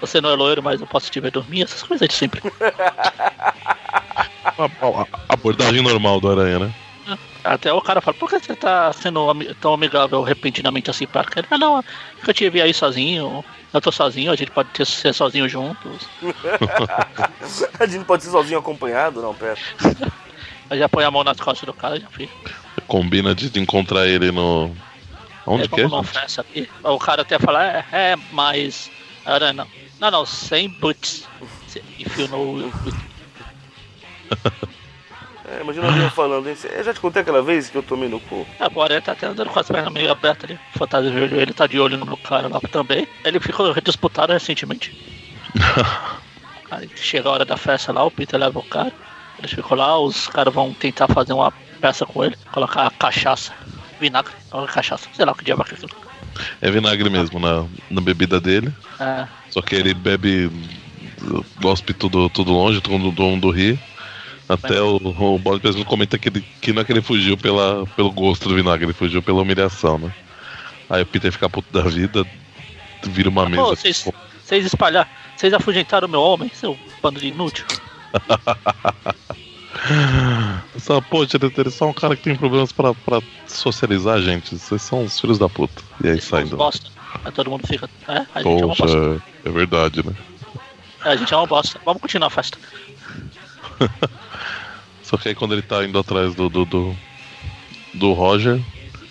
Você 0.00 0.20
não 0.20 0.30
é 0.30 0.34
loiro, 0.34 0.62
mas 0.62 0.78
eu 0.80 0.86
posso 0.86 1.10
te 1.10 1.18
ver 1.20 1.30
dormir, 1.30 1.62
essas 1.62 1.82
coisas 1.82 2.06
de 2.06 2.14
sempre. 2.14 2.40
A, 4.58 4.64
a- 4.64 5.06
a 5.28 5.34
abordagem 5.34 5.82
normal 5.82 6.20
do 6.20 6.30
aranha, 6.30 6.58
né? 6.58 6.72
Até 7.44 7.72
o 7.72 7.80
cara 7.80 8.00
fala, 8.00 8.16
por 8.16 8.28
que 8.28 8.38
você 8.40 8.56
tá 8.56 8.92
sendo 8.92 9.32
tão 9.60 9.72
amigável 9.74 10.22
repentinamente 10.22 10.90
assim 10.90 11.06
para 11.06 11.24
ele? 11.36 11.46
Ah, 11.50 11.58
não, 11.58 11.84
eu 12.26 12.34
te 12.34 12.48
vi 12.50 12.60
aí 12.60 12.72
sozinho, 12.74 13.44
eu 13.76 13.80
tô 13.80 13.92
sozinho, 13.92 14.32
a 14.32 14.36
gente 14.36 14.50
pode 14.50 14.70
ter, 14.70 14.86
ser 14.86 15.14
sozinho 15.14 15.48
juntos. 15.48 16.08
A 17.78 17.86
gente 17.86 17.98
não 17.98 18.04
pode 18.04 18.24
ser 18.24 18.30
sozinho 18.30 18.58
acompanhado? 18.58 19.22
Não, 19.22 19.34
pera. 19.34 19.58
Aí 20.68 20.78
já 20.78 20.88
põe 20.88 21.04
a 21.04 21.10
mão 21.10 21.22
nas 21.22 21.38
costas 21.38 21.66
do 21.66 21.72
cara 21.72 21.96
e 21.96 22.00
já 22.00 22.08
fica. 22.08 22.32
Combina 22.86 23.34
de, 23.34 23.58
encontrar 23.60 24.06
ele 24.06 24.32
no. 24.32 24.74
Onde 25.46 25.64
é 25.64 25.68
que 25.68 25.80
é? 25.80 26.02
festa 26.02 26.40
aqui. 26.40 26.68
O 26.82 26.98
cara 26.98 27.22
até 27.22 27.38
fala, 27.38 27.64
é, 27.64 27.84
é 27.92 28.16
mas. 28.32 28.90
Era, 29.24 29.52
não. 29.52 29.66
Não, 30.00 30.10
não, 30.10 30.26
sem 30.26 30.68
boots. 30.68 31.28
You 32.16 32.28
know. 32.28 32.72
É, 35.48 35.60
imagina 35.60 35.86
alguém 35.86 36.10
falando 36.10 36.50
isso. 36.50 36.66
Eu 36.66 36.82
já 36.82 36.92
te 36.92 37.00
contei 37.00 37.22
aquela 37.22 37.42
vez 37.42 37.68
que 37.68 37.76
eu 37.76 37.82
tomei 37.82 38.08
no 38.08 38.18
cu. 38.18 38.46
É, 38.58 38.68
o 38.72 38.82
Aranha 38.82 39.00
tá 39.00 39.12
até 39.12 39.26
andando 39.26 39.48
com 39.50 39.60
as 39.60 39.68
pernas 39.68 39.92
meio 39.92 40.10
abertas 40.10 40.50
ali. 40.50 40.58
O 40.74 40.78
fantasma 40.78 41.10
vermelho, 41.10 41.40
ele 41.40 41.52
tá 41.52 41.66
de 41.66 41.78
olho 41.78 41.96
no 41.96 42.16
cara 42.16 42.48
lá 42.48 42.60
também. 42.60 43.06
Ele 43.24 43.38
ficou 43.38 43.72
disputado 43.80 44.32
recentemente. 44.32 44.96
Aí 46.70 46.90
chega 46.96 47.28
a 47.28 47.32
hora 47.32 47.44
da 47.44 47.56
festa 47.56 47.92
lá, 47.92 48.04
o 48.04 48.10
Peter 48.10 48.38
leva 48.38 48.58
o 48.58 48.62
cara. 48.62 48.92
Eles 49.38 49.52
ficam 49.52 49.76
lá, 49.76 49.98
os 49.98 50.26
caras 50.26 50.52
vão 50.52 50.72
tentar 50.72 51.06
fazer 51.08 51.32
uma 51.32 51.52
peça 51.80 52.04
com 52.04 52.24
ele, 52.24 52.36
colocar 52.50 52.90
cachaça, 52.92 53.52
vinagre, 54.00 54.32
ou 54.50 54.66
cachaça, 54.66 55.08
sei 55.12 55.24
lá 55.24 55.32
o 55.32 55.34
que 55.34 55.44
diabo 55.44 55.62
é 55.62 55.72
aquilo. 55.72 55.90
É 56.60 56.70
vinagre 56.70 57.08
mesmo 57.08 57.38
na, 57.38 57.64
na 57.90 58.00
bebida 58.00 58.40
dele. 58.40 58.72
É, 58.98 59.26
Só 59.50 59.62
que 59.62 59.76
ele 59.76 59.94
bebe. 59.94 60.50
Gospe 61.60 61.94
tudo, 61.94 62.28
tudo 62.28 62.52
longe, 62.52 62.80
todo 62.80 62.98
mundo 62.98 63.50
ri. 63.50 63.78
Até 64.48 64.80
o, 64.80 64.96
o 64.96 65.38
Bob 65.38 65.56
Esponja 65.56 65.84
comenta 65.84 66.18
que, 66.18 66.28
ele, 66.28 66.44
que 66.60 66.72
não 66.72 66.82
é 66.82 66.84
que 66.84 66.92
ele 66.92 67.02
fugiu 67.02 67.36
pela, 67.36 67.84
pelo 67.96 68.12
gosto 68.12 68.48
do 68.48 68.54
vinagre, 68.54 68.86
ele 68.86 68.92
fugiu 68.92 69.20
pela 69.20 69.42
humilhação, 69.42 69.98
né? 69.98 70.14
Aí 70.88 71.02
o 71.02 71.06
Peter 71.06 71.32
fica 71.32 71.48
puto 71.50 71.72
da 71.72 71.82
vida, 71.88 72.24
vira 73.04 73.28
uma 73.28 73.48
mesa. 73.48 73.64
Vocês, 73.64 74.64
espalhar, 74.64 75.08
vocês 75.36 75.52
afugentaram 75.52 76.06
meu 76.06 76.22
homem, 76.22 76.48
seu 76.54 76.78
bando 77.02 77.18
de 77.18 77.28
inútil. 77.28 77.66
Só, 80.78 81.00
diretor, 81.26 81.60
ele 81.60 81.68
é 81.68 81.72
só 81.72 81.88
um 81.88 81.92
cara 81.92 82.16
que 82.16 82.22
tem 82.22 82.36
problemas 82.36 82.72
pra, 82.72 82.94
pra 82.94 83.20
socializar, 83.46 84.20
gente. 84.20 84.56
Vocês 84.56 84.82
são 84.82 85.04
os 85.04 85.20
filhos 85.20 85.38
da 85.38 85.48
puta. 85.48 85.82
E 86.02 86.08
aí 86.08 86.20
sai 86.20 86.44
do. 86.44 86.58
Aí 86.62 87.32
todo 87.32 87.50
mundo 87.50 87.66
fica. 87.66 87.88
É, 88.08 88.26
a 88.34 88.42
gente 88.42 88.62
é 88.62 88.66
uma 88.66 88.74
Poxa, 88.74 88.96
bosta. 88.96 89.22
é 89.44 89.50
verdade, 89.50 90.06
né? 90.06 90.12
É, 91.04 91.10
a 91.10 91.16
gente 91.16 91.32
é 91.32 91.36
uma 91.36 91.46
bosta. 91.46 91.80
Vamos 91.84 92.00
continuar 92.02 92.28
a 92.28 92.30
festa. 92.30 92.58
Só 95.02 95.16
que 95.16 95.28
aí 95.28 95.34
quando 95.34 95.52
ele 95.54 95.62
tá 95.62 95.84
indo 95.84 95.98
atrás 95.98 96.34
do, 96.34 96.48
do, 96.48 96.64
do, 96.64 96.96
do 97.94 98.12
Roger, 98.12 98.60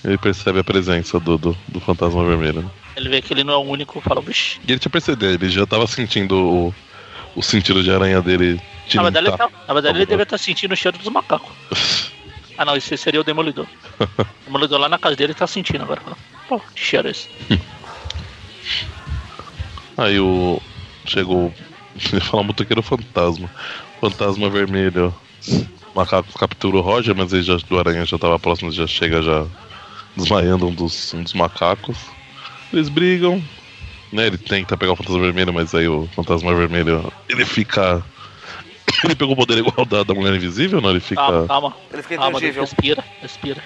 ele 0.04 0.17
percebe 0.17 0.60
a 0.60 0.63
presença 0.63 1.19
do, 1.19 1.38
do, 1.38 1.58
do 1.67 1.80
fantasma 1.80 2.25
vermelho. 2.25 2.62
Né? 2.62 2.69
Ele 2.95 3.10
vê 3.10 3.21
que 3.21 3.34
ele 3.34 3.43
não 3.43 3.54
é 3.54 3.58
o 3.58 3.62
único, 3.62 4.01
fala, 4.01 4.21
vixi. 4.21 4.60
E 4.67 4.71
ele 4.71 4.80
tinha 4.80 4.89
percebido, 4.89 5.25
ele 5.25 5.49
já 5.49 5.65
tava 5.65 5.88
sentindo 5.88 6.36
o, 6.36 6.75
o 7.36 7.41
sentido 7.41 7.82
de 7.84 7.91
aranha 7.91 8.21
dele. 8.21 8.60
te 8.88 8.97
Na 8.97 9.04
verdade, 9.04 9.28
ele, 9.28 9.38
tá, 9.38 9.49
na 9.67 9.73
verdade 9.73 9.97
ele 9.97 10.06
Tá 10.06 10.10
devia 10.10 10.23
estar 10.23 10.38
sentindo 10.38 10.73
o 10.73 10.75
cheiro 10.75 10.97
dos 10.97 11.08
macacos. 11.10 11.51
Ah 12.58 12.63
não, 12.63 12.78
esse 12.78 12.95
seria 12.95 13.19
o 13.19 13.23
Demolidor. 13.23 13.67
O 13.99 14.45
Demolidor 14.45 14.80
lá 14.80 14.88
na 14.88 14.97
casa 14.97 15.13
dele 15.13 15.34
tá 15.34 15.45
sentindo 15.45 15.84
agora. 15.84 16.01
Pô, 16.47 16.58
que 16.73 16.80
cheiro 16.80 17.10
é 17.10 17.12
esse? 17.12 17.28
Aí 19.97 20.19
o. 20.19 20.62
Chegou. 21.06 21.54
Ele 22.12 22.21
fala 22.21 22.43
motoqueiro 22.43 22.81
fantasma. 22.81 23.49
Fantasma 24.01 24.49
vermelho. 24.49 25.13
O 25.93 25.97
macaco 25.97 26.38
captura 26.38 26.77
o 26.77 26.81
Roger, 26.81 27.15
mas 27.15 27.31
ele 27.31 27.43
já, 27.43 27.55
do 27.55 27.79
aranha 27.79 28.05
já 28.05 28.17
tava 28.17 28.38
próximo, 28.38 28.71
já 28.71 28.86
chega 28.86 29.21
já 29.21 29.45
desmaiando 30.15 30.67
um 30.67 30.73
dos, 30.73 31.13
um 31.13 31.23
dos 31.23 31.34
macacos. 31.34 31.97
Eles 32.73 32.89
brigam. 32.89 33.41
Né, 34.12 34.27
ele 34.27 34.38
tenta 34.38 34.77
pegar 34.77 34.93
o 34.93 34.95
fantasma 34.95 35.19
vermelho, 35.19 35.53
mas 35.53 35.73
aí 35.73 35.88
o 35.88 36.08
fantasma 36.15 36.53
vermelho. 36.53 37.12
Ele 37.27 37.45
fica. 37.45 38.03
Ele 39.03 39.15
pegou 39.15 39.34
o 39.34 39.38
poder 39.38 39.58
igual 39.58 39.86
da, 39.86 40.03
da 40.03 40.13
mulher 40.13 40.36
invisível, 40.36 40.79
não? 40.79 40.91
Ele 40.91 40.99
fica. 40.99 41.21
Calma, 41.21 41.47
calma. 41.47 41.73
Ele 41.91 42.03
fica 42.03 42.15
Calma, 42.15 42.38
intangível. 42.38 42.63
respira, 42.63 43.03
respira. 43.21 43.63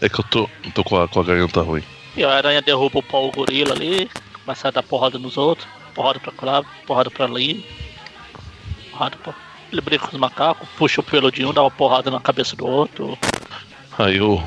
É 0.00 0.08
que 0.08 0.18
eu 0.20 0.24
tô, 0.24 0.50
tô 0.74 0.82
com, 0.82 1.00
a, 1.00 1.06
com 1.06 1.20
a 1.20 1.22
garganta 1.24 1.60
ruim. 1.60 1.82
E 2.16 2.24
a 2.24 2.30
aranha 2.32 2.62
derruba 2.62 2.98
o 2.98 3.02
pau 3.02 3.30
gorila 3.30 3.72
ali, 3.74 4.10
começa 4.44 4.68
a 4.68 4.70
dar 4.70 4.82
porrada 4.82 5.18
nos 5.18 5.36
outros, 5.36 5.68
porrada 5.94 6.18
pra 6.20 6.32
lá, 6.50 6.64
porrada 6.86 7.10
pra 7.10 7.24
ali. 7.24 7.64
Porrada 8.90 9.16
pra... 9.22 9.34
Ele 9.72 9.80
briga 9.80 10.06
com 10.06 10.14
os 10.14 10.20
macacos, 10.20 10.68
puxa 10.76 11.00
o 11.00 11.04
pelo 11.04 11.32
de 11.32 11.44
um, 11.44 11.52
dá 11.52 11.62
uma 11.62 11.70
porrada 11.70 12.10
na 12.10 12.20
cabeça 12.20 12.54
do 12.54 12.66
outro. 12.66 13.18
Aí 13.98 14.20
o. 14.20 14.42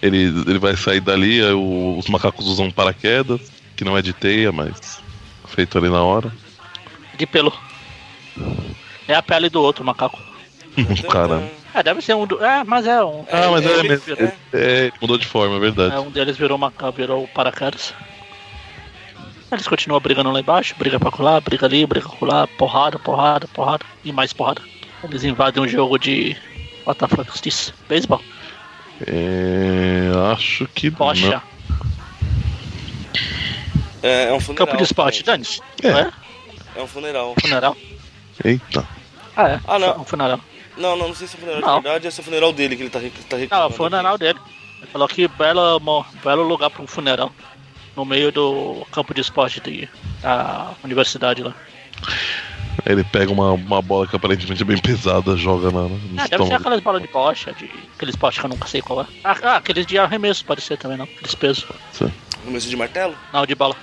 Ele, 0.00 0.24
ele 0.46 0.58
vai 0.58 0.76
sair 0.76 1.00
dali, 1.00 1.42
o- 1.42 1.96
os 1.98 2.06
macacos 2.08 2.46
usam 2.46 2.70
paraquedas, 2.70 3.40
que 3.76 3.84
não 3.84 3.96
é 3.98 4.02
de 4.02 4.12
teia, 4.12 4.52
mas 4.52 5.00
feito 5.46 5.76
ali 5.76 5.88
na 5.88 6.02
hora. 6.02 6.32
De 7.18 7.26
pelo. 7.26 7.52
É 9.08 9.14
a 9.14 9.22
pele 9.22 9.48
do 9.50 9.60
outro 9.62 9.84
macaco. 9.84 10.18
Cara. 11.10 11.50
É, 11.74 11.82
deve 11.82 12.00
ser 12.00 12.14
um 12.14 12.26
do... 12.26 12.42
É, 12.42 12.64
mas 12.64 12.86
é 12.86 13.04
um. 13.04 13.26
Ah, 13.30 13.50
mas 13.50 13.64
é, 13.66 14.22
é. 14.24 14.32
É, 14.52 14.80
ele 14.86 14.92
mudou 15.00 15.18
de 15.18 15.26
forma, 15.26 15.56
é 15.56 15.60
verdade. 15.60 15.94
É, 15.94 15.98
um 16.00 16.10
deles 16.10 16.36
virou 16.38 16.56
macaco, 16.56 16.92
virou 16.96 17.24
o 17.24 17.28
paraquedas. 17.28 17.92
Eles 19.50 19.68
continuam 19.68 20.00
brigando 20.00 20.30
lá 20.32 20.40
embaixo, 20.40 20.74
briga 20.76 20.98
pra 20.98 21.10
colar, 21.10 21.40
briga 21.40 21.66
ali, 21.66 21.86
briga 21.86 22.08
lá, 22.20 22.46
porrada, 22.46 22.98
porrada, 22.98 23.46
porrada 23.48 23.84
e 24.04 24.12
mais 24.12 24.32
porrada. 24.32 24.60
Eles 25.04 25.22
invadem 25.24 25.62
um 25.62 25.68
jogo 25.68 25.98
de. 25.98 26.36
What 26.84 26.98
the 26.98 27.06
fuck 27.08 27.30
is 27.34 27.40
this? 27.40 27.74
Beisebol? 27.88 28.20
É, 29.06 30.10
acho 30.32 30.66
que 30.68 30.90
Bocha. 30.90 31.42
É, 34.02 34.24
é 34.28 34.32
um 34.32 34.40
funeral. 34.40 34.66
Campo 34.66 34.76
de 34.78 34.84
esporte, 34.84 35.22
dane-se. 35.22 35.60
É. 35.82 35.90
Não 35.90 35.98
é? 35.98 36.12
É 36.76 36.82
um 36.82 36.86
funeral. 36.86 37.34
Funeral. 37.40 37.76
Eita. 38.44 38.86
Ah, 39.36 39.48
é. 39.50 39.60
Ah, 39.66 39.78
não. 39.78 40.00
Um 40.00 40.04
funeral. 40.04 40.40
Não, 40.76 40.96
não, 40.96 41.08
não 41.08 41.14
sei 41.14 41.26
se 41.26 41.36
é 41.36 41.40
funeral 41.40 41.60
Não. 41.62 41.76
de 41.78 41.82
verdade, 41.84 42.06
esse 42.08 42.20
é 42.20 42.22
o 42.22 42.24
funeral 42.24 42.52
dele 42.52 42.76
que 42.76 42.82
ele 42.82 42.90
tá, 42.90 42.98
re- 42.98 43.10
tá 43.10 43.36
Não, 43.50 43.62
é 43.62 43.66
o 43.66 43.70
funeral 43.70 44.18
dele. 44.18 44.38
Ele 44.78 44.86
falou 44.92 45.08
que 45.08 45.26
belo, 45.26 45.80
belo 46.22 46.42
lugar 46.42 46.68
pra 46.68 46.82
um 46.82 46.86
funeral. 46.86 47.32
No 47.96 48.04
meio 48.04 48.30
do 48.30 48.86
campo 48.92 49.14
de 49.14 49.20
esporte 49.20 49.60
da 50.22 50.74
universidade 50.84 51.42
lá. 51.42 51.54
Aí 52.84 52.92
ele 52.92 53.04
pega 53.04 53.32
uma, 53.32 53.52
uma 53.52 53.80
bola 53.80 54.06
que 54.06 54.14
aparentemente 54.14 54.62
é 54.62 54.64
bem 54.64 54.78
pesada, 54.78 55.36
joga 55.36 55.70
na, 55.70 55.88
no 55.88 56.00
Ah, 56.18 56.28
deve 56.28 56.46
ser 56.46 56.54
aquelas 56.54 56.80
bolas 56.80 57.00
de 57.02 57.08
bocha, 57.08 57.52
de 57.54 57.70
aqueles 57.94 58.14
postes 58.14 58.40
que 58.40 58.46
eu 58.46 58.50
nunca 58.50 58.68
sei 58.68 58.82
qual 58.82 59.00
é. 59.00 59.06
Ah, 59.24 59.36
ah, 59.42 59.56
aqueles 59.56 59.86
de 59.86 59.98
arremesso 59.98 60.44
pode 60.44 60.60
ser 60.60 60.76
também 60.76 60.98
não, 60.98 61.04
aqueles 61.04 61.34
pesos. 61.34 61.64
aqui. 61.64 62.12
Começo 62.44 62.68
de 62.68 62.76
martelo? 62.76 63.16
Não, 63.32 63.46
de 63.46 63.54
bala. 63.54 63.74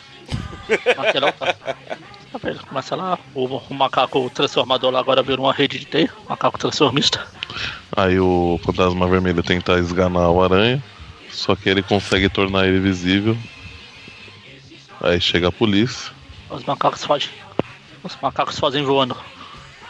Martelão, 0.96 1.32
tá. 1.34 1.54
Tá 1.54 2.40
vendo? 2.42 2.66
Começa 2.66 2.96
lá, 2.96 3.20
o, 3.36 3.46
o 3.46 3.74
macaco 3.74 4.30
transformador 4.30 4.90
lá 4.92 5.00
agora 5.00 5.22
virou 5.22 5.46
uma 5.46 5.54
rede 5.54 5.80
de 5.80 5.86
teia, 5.86 6.10
macaco 6.28 6.58
transformista. 6.58 7.28
Aí 7.96 8.20
o 8.20 8.60
fantasma 8.64 9.08
vermelho 9.08 9.44
tenta 9.44 9.78
esganar 9.78 10.32
o 10.32 10.42
aranha, 10.42 10.82
só 11.30 11.56
que 11.56 11.70
ele 11.70 11.84
consegue 11.84 12.30
tornar 12.30 12.68
ele 12.68 12.80
visível. 12.80 13.38
Aí 15.04 15.20
chega 15.20 15.50
a 15.50 15.52
polícia. 15.52 16.12
Os 16.50 16.64
macacos 16.64 17.04
fogem. 17.04 17.30
Os 18.04 18.18
macacos 18.22 18.58
fazem 18.58 18.84
voando. 18.84 19.16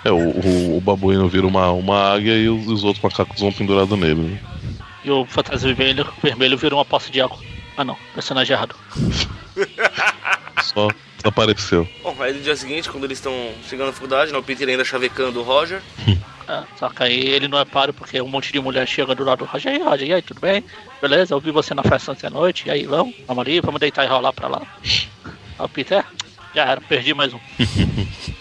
É, 0.04 0.12
o, 0.12 0.17
o, 0.17 0.78
o 0.78 0.82
babuíno 0.82 1.30
vira 1.30 1.47
uma, 1.47 1.71
uma 1.71 2.13
águia 2.13 2.36
e 2.36 2.49
os, 2.49 2.67
os 2.67 2.84
outros 2.84 3.04
macacos 3.04 3.39
vão 3.39 3.52
pendurados 3.52 3.97
nele. 3.97 4.21
né? 4.21 4.39
E 5.06 5.12
o 5.12 5.26
fantasma 5.26 5.73
vermelho, 5.73 6.08
vermelho 6.21 6.58
virou 6.58 6.80
uma 6.80 6.86
poça 6.86 7.12
de 7.12 7.21
água. 7.21 7.38
Ah 7.78 7.84
não, 7.84 7.97
personagem 8.13 8.56
errado. 8.56 8.76
Só 10.63 10.88
desapareceu. 11.17 11.88
Bom, 12.01 12.15
aí 12.19 12.33
no 12.33 12.41
dia 12.41 12.55
seguinte, 12.55 12.89
quando 12.89 13.05
eles 13.05 13.17
estão 13.17 13.33
chegando 13.67 13.88
na 13.88 13.93
faculdade, 13.93 14.31
né, 14.31 14.38
o 14.38 14.43
Peter 14.43 14.67
ainda 14.67 14.83
chavecando 14.83 15.39
o 15.39 15.43
Roger. 15.43 15.81
É, 16.47 16.63
só 16.77 16.89
que 16.89 17.03
aí 17.03 17.19
ele 17.19 17.47
não 17.47 17.57
é 17.57 17.65
páreo 17.65 17.93
porque 17.93 18.21
um 18.21 18.27
monte 18.27 18.51
de 18.51 18.59
mulher 18.59 18.88
chega 18.88 19.15
do 19.15 19.23
lado 19.23 19.39
do 19.39 19.45
Roger. 19.45 19.73
E 19.73 19.75
aí, 19.77 19.83
Roger, 19.83 20.07
e 20.07 20.13
aí, 20.13 20.21
tudo 20.21 20.39
bem? 20.41 20.63
Beleza, 21.01 21.33
eu 21.33 21.39
vi 21.39 21.51
você 21.51 21.73
na 21.73 21.83
festa 21.83 22.12
ontem 22.12 22.27
à 22.27 22.29
noite. 22.29 22.67
E 22.67 22.71
aí, 22.71 22.86
vamos? 22.86 23.15
Vamos 23.27 23.41
ali, 23.41 23.62
vamos 23.62 23.79
deitar 23.79 24.03
e 24.05 24.07
rolar 24.07 24.33
pra 24.33 24.47
lá. 24.47 24.62
Aí 24.83 25.09
o 25.59 25.69
Peter, 25.69 26.05
já 26.53 26.65
era, 26.65 26.81
perdi 26.81 27.13
mais 27.13 27.33
um. 27.33 27.39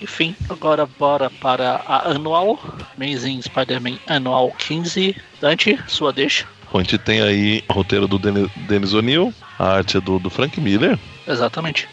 Enfim, 0.00 0.36
agora 0.50 0.86
bora 0.86 1.30
para 1.30 1.82
a 1.86 2.10
anual. 2.10 2.58
Amazing 2.94 3.40
Spider-Man 3.40 3.98
Anual 4.06 4.52
15. 4.58 5.16
Dante, 5.40 5.80
sua 5.88 6.12
deixa. 6.12 6.46
Bom, 6.74 6.80
a 6.80 6.82
gente 6.82 6.98
tem 6.98 7.20
aí 7.20 7.62
o 7.68 7.72
roteiro 7.72 8.08
do 8.08 8.18
Denis, 8.18 8.50
Denis 8.66 8.92
O'Neill, 8.94 9.32
a 9.56 9.76
arte 9.76 9.96
é 9.96 10.00
do, 10.00 10.18
do 10.18 10.28
Frank 10.28 10.60
Miller. 10.60 10.98
Exatamente. 11.24 11.88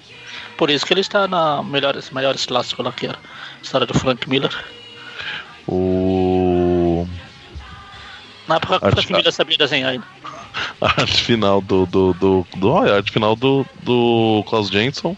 Por 0.58 0.72
isso 0.72 0.88
que 0.88 0.92
ele 0.92 1.02
está 1.02 1.28
na 1.28 1.62
melhores, 1.62 2.10
maiores 2.10 2.48
clássicos 2.48 2.84
lá 2.84 2.92
que 2.92 3.06
era. 3.06 3.20
História 3.62 3.86
do 3.86 3.94
Frank 3.94 4.28
Miller. 4.28 4.50
O. 5.68 7.08
Na 8.48 8.56
época 8.56 8.80
que 8.80 8.88
o 8.88 8.92
Frank 8.92 9.14
Miller 9.14 9.32
sabia 9.32 9.56
desenhar 9.56 9.92
ainda. 9.92 10.06
A 10.82 10.88
arte 11.00 11.26
final 11.26 11.62
do. 11.62 11.86
do, 11.86 12.14
do, 12.16 12.48
do 12.58 12.78
a 12.78 12.96
arte 12.96 13.12
final 13.12 13.36
do, 13.36 13.64
do 13.84 14.44
Klaus 14.50 14.70
Jensen. 14.70 15.16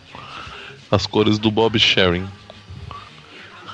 As 0.92 1.08
cores 1.08 1.40
do 1.40 1.50
Bob 1.50 1.80
Sharing. 1.80 2.28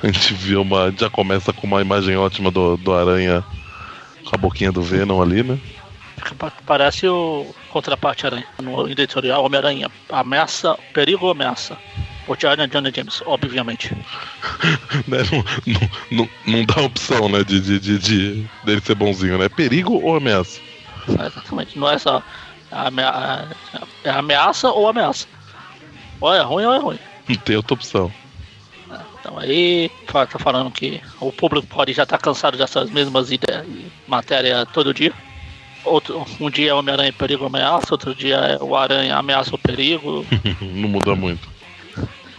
A 0.04 0.06
gente 0.06 0.36
viu 0.36 0.62
uma. 0.62 0.94
Já 0.96 1.10
começa 1.10 1.52
com 1.52 1.66
uma 1.66 1.82
imagem 1.82 2.16
ótima 2.16 2.52
do, 2.52 2.78
do 2.78 2.94
Aranha 2.94 3.44
com 4.24 4.36
a 4.36 4.38
boquinha 4.38 4.72
do 4.72 4.84
Venom 4.84 5.20
ali, 5.20 5.42
né? 5.42 5.60
Parece 6.66 7.08
o 7.08 7.54
contraparte 7.70 8.26
aranha. 8.26 8.46
No 8.62 8.88
editorial 8.90 9.44
Homem-Aranha. 9.44 9.90
Ameaça, 10.10 10.78
perigo 10.94 11.26
ou 11.26 11.32
ameaça? 11.32 11.78
O 12.28 12.36
Johnny 12.36 12.68
Johnny 12.68 12.92
James, 12.96 13.22
obviamente. 13.26 13.96
Né? 15.08 15.20
Não, 15.32 15.90
não, 16.12 16.30
não, 16.46 16.66
dá 16.66 16.82
opção, 16.82 17.30
né? 17.30 17.44
De, 17.44 17.60
de, 17.60 17.80
de, 17.80 17.98
de 18.00 18.46
dele 18.64 18.82
ser 18.82 18.96
bonzinho, 18.96 19.38
né? 19.38 19.50
Perigo 19.50 19.94
ou 19.94 20.16
ameaça? 20.18 20.60
É, 21.08 21.28
exatamente. 21.28 21.78
Não 21.78 21.90
é 21.90 21.98
só 21.98 22.22
amea- 22.72 23.48
é 24.04 24.10
ameaça 24.10 24.70
ou 24.70 24.88
ameaça. 24.88 25.28
Ou 26.20 26.34
é 26.34 26.42
ruim 26.42 26.66
ou 26.66 26.74
é 26.74 26.78
ruim. 26.80 27.00
Não 27.28 27.36
tem 27.36 27.56
outra 27.56 27.74
opção. 27.74 28.12
Então 29.20 29.38
aí 29.38 29.90
tá 30.08 30.40
falando 30.40 30.72
que 30.72 31.02
o 31.20 31.32
público 31.32 31.68
pode 31.68 31.94
já 31.94 32.04
estar 32.04 32.18
cansado 32.18 32.58
dessas 32.58 32.90
mesmas 32.90 33.32
ideias 33.32 33.66
e 33.68 33.92
matéria 34.08 34.66
todo 34.66 34.94
dia. 34.94 35.14
Outro, 35.84 36.26
um 36.40 36.50
dia 36.50 36.72
é 36.72 36.74
o 36.74 36.78
Homem-Aranha 36.80 37.14
perigo 37.14 37.46
ameaça, 37.46 37.88
outro 37.94 38.14
dia 38.14 38.36
é 38.36 38.58
o 38.62 38.76
Aranha 38.76 39.16
ameaça 39.16 39.56
o 39.56 39.58
perigo. 39.58 40.26
não 40.62 40.90
muda 40.90 41.16
muito. 41.16 41.48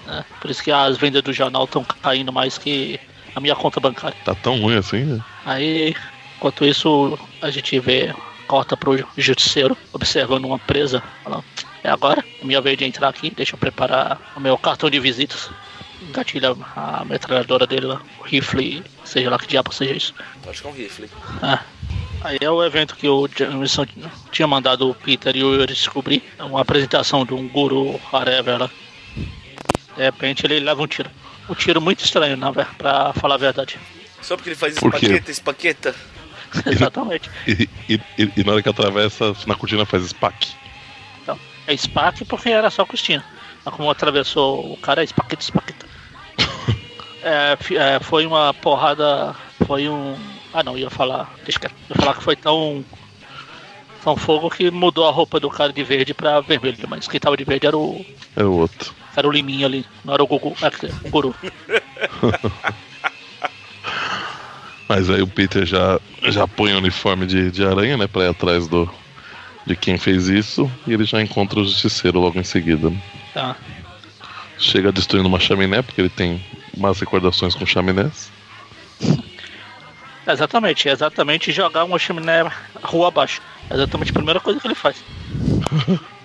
né? 0.07 0.25
Por 0.41 0.51
isso 0.51 0.63
que 0.63 0.71
as 0.71 0.97
vendas 0.97 1.23
do 1.23 1.33
jornal 1.33 1.65
estão 1.65 1.85
caindo 2.03 2.33
mais 2.33 2.59
que 2.59 3.01
a 3.35 3.41
minha 3.41 3.57
conta 3.57 3.81
bancária. 3.81 4.17
Tá 4.25 4.35
tão 4.35 4.61
ruim 4.61 4.77
assim, 4.77 5.05
né? 5.05 5.21
Aí, 5.45 5.95
enquanto 6.37 6.65
isso, 6.65 7.19
a 7.41 7.51
gente 7.51 7.79
vê, 7.81 8.15
corta 8.47 8.77
pro 8.77 9.05
justiceiro, 9.17 9.77
observando 9.93 10.45
uma 10.45 10.59
presa, 10.59 11.03
falando, 11.25 11.45
é 11.83 11.89
agora, 11.91 12.25
é 12.43 12.45
minha 12.45 12.61
vez 12.61 12.77
de 12.77 12.85
entrar 12.85 13.09
aqui, 13.09 13.31
deixa 13.31 13.55
eu 13.55 13.59
preparar 13.59 14.21
o 14.37 14.41
meu 14.41 14.59
cartão 14.59 14.91
de 14.91 15.01
visitas. 15.01 15.51
Engatilha 16.09 16.57
a 16.77 17.05
metralhadora 17.05 17.67
dele 17.67 17.87
lá, 17.87 18.01
o 18.19 18.23
rifle, 18.23 18.83
seja 19.05 19.31
lá 19.31 19.39
que 19.39 19.47
diabo 19.47 19.73
seja 19.73 19.93
isso. 19.95 20.15
Acho 20.49 20.63
que 20.63 20.67
é 20.69 20.71
um 20.71 20.75
rifle. 20.75 21.11
É. 21.43 21.59
Aí 22.23 22.39
é 22.41 22.51
o 22.51 22.63
evento 22.65 22.97
que 22.97 23.09
o 23.09 23.29
Jameson 23.35 23.87
tinha 24.31 24.47
mandado 24.47 24.89
o 24.91 24.95
Peter 24.95 25.35
e 25.37 25.43
o 25.43 25.55
Yuri 25.55 25.73
descobrir. 25.73 26.23
É 26.39 26.43
uma 26.45 26.61
apresentação 26.61 27.25
de 27.25 27.33
um 27.35 27.49
guru 27.49 27.99
whatever 28.13 28.59
lá. 28.59 28.71
De 29.97 30.03
repente 30.03 30.45
ele 30.47 30.61
leva 30.61 30.83
um 30.83 30.87
tiro. 30.87 31.11
Um 31.49 31.55
tiro 31.55 31.81
muito 31.81 32.05
estranho, 32.05 32.37
na 32.37 32.53
pra 32.53 33.13
falar 33.15 33.35
a 33.37 33.39
verdade. 33.39 33.79
Só 34.23 34.37
porque 34.37 34.51
ele 34.51 34.57
faz 34.57 34.79
Por 34.79 34.95
espaqueta, 34.95 35.31
espaqueta. 35.31 35.95
Exatamente. 36.67 37.31
E, 37.47 37.69
e, 37.89 37.95
e- 38.19 38.33
e 38.37 38.45
na 38.45 38.53
hora 38.53 38.63
que 38.63 38.69
atravessa, 38.69 39.35
na 39.47 39.55
cortina 39.55 39.87
faz 39.87 40.05
SPAC. 40.05 40.49
Então, 41.23 41.39
é 41.67 41.75
SPAC 41.77 42.25
porque 42.27 42.51
era 42.51 42.71
só 42.71 42.85
Cristina. 42.85 43.25
Mas 43.65 43.75
como 43.75 43.91
atravessou 43.91 44.73
o 44.73 44.77
cara, 44.77 45.01
é 45.01 45.05
espaqueta, 45.05 45.43
espaqueta. 45.43 45.87
É, 47.23 47.57
é, 47.75 48.01
foi 48.01 48.25
uma 48.27 48.55
porrada. 48.55 49.35
Foi 49.67 49.89
um. 49.89 50.17
Ah 50.55 50.63
não, 50.63 50.77
ia 50.79 50.89
falar. 50.91 51.33
Deixa 51.45 51.61
quieto. 51.61 51.75
Ia 51.91 51.97
falar 51.97 52.15
que 52.15 52.23
foi 52.23 52.37
tão. 52.37 52.85
Tão 54.03 54.17
fogo 54.17 54.49
que 54.49 54.71
mudou 54.71 55.07
a 55.07 55.11
roupa 55.11 55.39
do 55.39 55.51
cara 55.51 55.71
de 55.73 55.85
verde 55.85 56.15
pra 56.15 56.41
vermelho. 56.41 56.79
Mas 56.89 57.07
quem 57.07 57.21
tava 57.21 57.37
de 57.37 57.45
verde 57.45 57.67
era 57.67 57.77
o. 57.77 58.05
É 58.35 58.43
o 58.43 58.53
outro. 58.53 58.95
Era 59.15 59.29
o 59.29 59.31
Liminha 59.31 59.67
ali, 59.67 59.85
não 60.05 60.15
era 60.15 60.23
o 60.23 60.27
Gugu. 60.27 60.57
É, 60.63 61.07
o 61.07 61.11
Guru. 61.11 61.35
Mas 64.89 65.09
aí 65.11 65.23
o 65.23 65.27
Peter 65.27 65.65
já, 65.65 66.01
já 66.23 66.49
põe 66.49 66.73
o 66.73 66.79
uniforme 66.79 67.27
de, 67.27 67.51
de 67.51 67.65
aranha, 67.65 67.97
né? 67.97 68.07
Pra 68.07 68.25
ir 68.25 68.29
atrás 68.29 68.67
do, 68.67 68.91
de 69.67 69.77
quem 69.77 69.99
fez 69.99 70.29
isso. 70.29 70.71
E 70.87 70.93
ele 70.93 71.05
já 71.05 71.21
encontra 71.23 71.61
o 71.61 71.65
justiceiro 71.65 72.19
logo 72.19 72.39
em 72.41 72.45
seguida. 72.45 72.91
né? 72.91 72.97
Tá. 73.33 73.57
Chega 74.61 74.93
destruindo 74.93 75.27
uma 75.27 75.41
chaminé, 75.41 75.81
porque 75.81 76.01
ele 76.01 76.11
tem 76.11 76.45
más 76.77 77.01
recordações 77.01 77.55
com 77.55 77.65
chaminés. 77.67 78.31
Exatamente, 80.29 80.89
é 80.89 80.93
exatamente 80.93 81.51
jogar 81.51 81.83
uma 81.83 81.99
chaminé 81.99 82.49
rua 82.83 83.09
abaixo. 83.09 83.41
É 83.69 83.75
exatamente 83.75 84.11
a 84.11 84.15
primeira 84.15 84.39
coisa 84.39 84.61
que 84.61 84.67
ele 84.67 84.75
faz. 84.75 84.97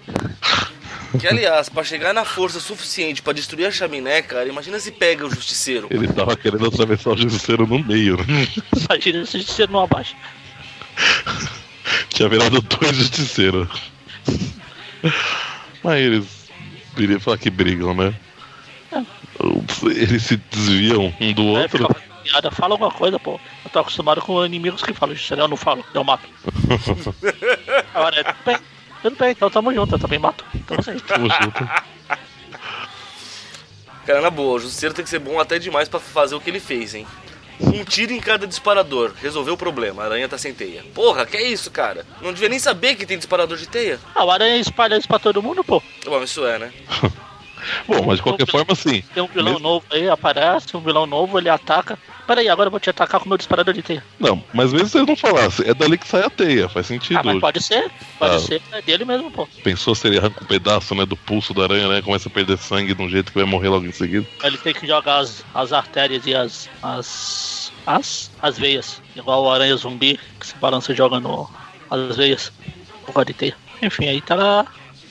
Que, 1.19 1.27
aliás, 1.27 1.69
pra 1.69 1.81
chegar 1.81 2.13
na 2.13 2.25
força 2.25 2.59
suficiente 2.59 3.21
pra 3.21 3.31
destruir 3.31 3.65
a 3.67 3.71
chaminé, 3.71 4.21
cara, 4.21 4.49
imagina 4.49 4.77
se 4.79 4.91
pega 4.91 5.25
o 5.25 5.29
justiceiro. 5.29 5.87
Ele 5.89 6.09
tava 6.09 6.35
querendo 6.35 6.65
atravessar 6.67 7.11
o 7.11 7.17
justiceiro 7.17 7.65
no 7.65 7.81
meio, 7.81 8.17
né? 8.17 8.47
Imagina 8.89 9.25
se 9.25 9.41
você 9.41 9.65
não 9.65 9.79
abaixa. 9.79 10.13
Tinha 12.09 12.27
virado 12.27 12.59
dois 12.61 12.97
justiceiros. 12.97 13.69
Mas 15.81 16.01
eles 16.01 16.49
queria 16.95 17.19
falar 17.19 17.37
que 17.37 17.49
brigam, 17.49 17.93
né? 17.93 18.13
Eles 19.83 20.23
se 20.23 20.37
desviam 20.37 21.13
um 21.19 21.33
do 21.33 21.41
Aí 21.41 21.63
outro. 21.63 21.87
fazendo 21.87 22.05
piada, 22.23 22.51
fala 22.51 22.73
alguma 22.73 22.91
coisa, 22.91 23.19
pô. 23.19 23.39
Eu 23.63 23.71
tô 23.71 23.79
acostumado 23.79 24.21
com 24.21 24.45
inimigos 24.45 24.81
que 24.81 24.93
falam, 24.93 25.15
isso 25.15 25.33
eu 25.33 25.47
não 25.47 25.57
falo, 25.57 25.85
eu 25.93 26.03
mato. 26.03 26.27
Agora 27.93 28.19
é, 28.19 28.23
tudo 28.23 28.37
bem, 28.45 28.57
tudo 29.01 29.15
bem, 29.17 29.31
então 29.31 29.49
tamo 29.49 29.73
junto, 29.73 29.95
eu 29.95 29.99
também 29.99 30.19
mato. 30.19 30.43
Então 30.55 30.77
assim, 30.79 30.97
Tamo 30.99 31.27
junto. 31.29 31.69
Cara, 34.05 34.21
na 34.21 34.29
boa, 34.29 34.55
o 34.55 34.59
justiceiro 34.59 34.93
tem 34.93 35.03
que 35.03 35.09
ser 35.09 35.19
bom 35.19 35.39
até 35.39 35.57
demais 35.57 35.89
pra 35.89 35.99
fazer 35.99 36.35
o 36.35 36.39
que 36.41 36.49
ele 36.49 36.59
fez, 36.59 36.93
hein? 36.93 37.07
Um 37.59 37.83
tiro 37.83 38.11
em 38.11 38.19
cada 38.19 38.45
disparador. 38.45 39.13
Resolveu 39.21 39.53
o 39.53 39.57
problema. 39.57 40.03
A 40.03 40.05
aranha 40.05 40.27
tá 40.27 40.37
sem 40.37 40.53
teia. 40.53 40.83
Porra, 40.93 41.25
que 41.25 41.37
é 41.37 41.43
isso, 41.47 41.71
cara? 41.71 42.05
Não 42.21 42.33
devia 42.33 42.49
nem 42.49 42.59
saber 42.59 42.95
que 42.95 43.05
tem 43.05 43.17
disparador 43.17 43.57
de 43.57 43.65
teia. 43.67 43.99
a 44.13 44.31
aranha 44.31 44.57
espalha 44.57 44.97
isso 44.97 45.07
pra 45.07 45.19
todo 45.19 45.41
mundo, 45.41 45.63
pô. 45.63 45.81
Bom, 46.05 46.21
isso 46.21 46.45
é, 46.45 46.59
né? 46.59 46.73
Bom, 47.87 48.05
mas 48.05 48.17
de 48.17 48.23
qualquer 48.23 48.47
forma, 48.47 48.73
assim. 48.73 49.01
Tem 49.13 49.23
um 49.23 49.27
vilão 49.27 49.53
mesmo- 49.53 49.59
novo 49.67 49.85
aí, 49.91 50.09
aparece, 50.09 50.75
um 50.75 50.81
vilão 50.81 51.05
novo, 51.05 51.37
ele 51.39 51.49
ataca. 51.49 51.97
Peraí, 52.27 52.49
agora 52.49 52.67
eu 52.67 52.71
vou 52.71 52.79
te 52.79 52.89
atacar 52.89 53.19
com 53.19 53.27
o 53.27 53.29
meu 53.29 53.37
disparador 53.37 53.73
de 53.73 53.83
teia. 53.83 54.03
Não, 54.19 54.43
mas 54.51 54.73
mesmo 54.73 54.87
se 54.89 54.97
eles 54.97 55.07
não 55.07 55.15
falassem, 55.15 55.67
é 55.69 55.73
dali 55.75 55.95
que 55.97 56.07
sai 56.07 56.23
a 56.23 56.29
teia, 56.29 56.67
faz 56.67 56.87
sentido. 56.87 57.17
Ah, 57.19 57.23
mas 57.23 57.39
pode 57.39 57.61
ser, 57.61 57.91
pode 58.17 58.35
Ah. 58.35 58.39
ser, 58.39 58.61
é 58.71 58.81
dele 58.81 59.05
mesmo, 59.05 59.29
pô. 59.29 59.47
Pensou 59.63 59.93
se 59.93 60.07
ele 60.07 60.17
arranca 60.17 60.43
um 60.43 60.47
pedaço 60.47 60.95
né, 60.95 61.05
do 61.05 61.15
pulso 61.15 61.53
da 61.53 61.63
aranha, 61.63 61.87
né? 61.87 62.01
Começa 62.01 62.27
a 62.27 62.31
perder 62.31 62.57
sangue 62.57 62.95
de 62.95 63.01
um 63.01 63.07
jeito 63.09 63.31
que 63.31 63.37
vai 63.37 63.47
morrer 63.47 63.69
logo 63.69 63.85
em 63.85 63.91
seguida. 63.91 64.25
Ele 64.43 64.57
tem 64.57 64.73
que 64.73 64.87
jogar 64.87 65.17
as, 65.19 65.45
as 65.53 65.71
artérias 65.71 66.25
e 66.25 66.33
as. 66.33 66.67
as. 66.81 67.71
as, 67.85 68.31
as 68.41 68.57
veias. 68.57 69.01
Igual 69.15 69.43
o 69.43 69.51
aranha 69.51 69.75
zumbi 69.75 70.19
que 70.39 70.47
se 70.47 70.55
balança 70.55 70.95
jogando 70.95 71.47
as 71.91 72.15
veias. 72.15 72.51
Por 73.05 73.23
de 73.23 73.33
teia. 73.33 73.55
Enfim, 73.83 74.07
aí 74.07 74.19
tá 74.21 74.33
lá. 74.33 74.65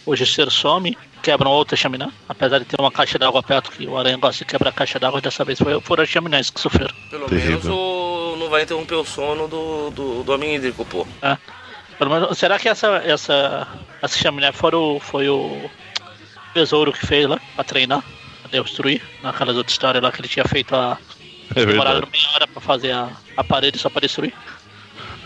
O 0.05 0.17
justiceiro 0.17 0.51
some, 0.51 0.99
quebram 1.25 1.51
outra 1.51 1.77
chaminé. 1.77 2.11
Apesar 2.29 2.59
de 2.59 2.67
ter 2.67 2.79
uma 2.79 2.93
caixa 2.93 3.19
d'água 3.19 3.43
perto, 3.43 3.71
que 3.73 3.87
o 3.87 3.97
aranha 3.97 4.17
gosta 4.19 4.45
de 4.45 4.45
quebrar 4.45 4.69
a 4.71 4.73
caixa 4.73 4.99
d'água, 4.99 5.21
dessa 5.21 5.45
vez 5.45 5.59
foi, 5.59 5.81
foram 5.81 6.05
as 6.05 6.09
chaminés 6.11 6.51
que 6.51 6.61
sofreram. 6.61 6.95
Pelo 7.11 7.27
Terrível. 7.27 7.51
menos 7.51 7.67
o... 7.67 8.37
não 8.39 8.51
vai 8.51 8.63
interromper 8.63 8.97
o 8.97 9.05
sono 9.05 9.49
do, 9.49 9.91
do, 9.91 10.23
do 10.23 10.33
homem 10.33 10.55
hídrico, 10.55 10.85
pô. 10.85 11.07
É. 11.23 11.37
Pelo 11.99 12.11
menos, 12.11 12.37
será 12.37 12.59
que 12.59 12.69
essa, 12.69 12.89
essa, 13.05 13.67
essa 14.03 14.19
chaminé 14.19 14.53
foi 14.53 14.75
o, 14.75 15.01
foi 15.01 15.29
o 15.29 15.71
besouro 16.53 16.93
que 16.93 17.07
fez 17.07 17.27
lá 17.27 17.41
pra 17.55 17.65
treinar? 17.65 18.05
Pra 18.43 18.61
destruir? 18.63 19.03
Naquelas 19.23 19.57
outras 19.57 19.73
histórias 19.73 20.03
lá 20.03 20.13
que 20.13 20.21
ele 20.21 20.29
tinha 20.29 20.45
feito 20.45 20.77
a. 20.77 20.99
É 21.55 21.65
Demoraram 21.65 22.09
meia 22.11 22.31
hora 22.35 22.47
pra 22.47 22.61
fazer 22.61 22.93
a, 22.93 23.11
a 23.37 23.45
parede 23.45 23.79
só 23.79 23.89
pra 23.89 24.01
destruir? 24.01 24.35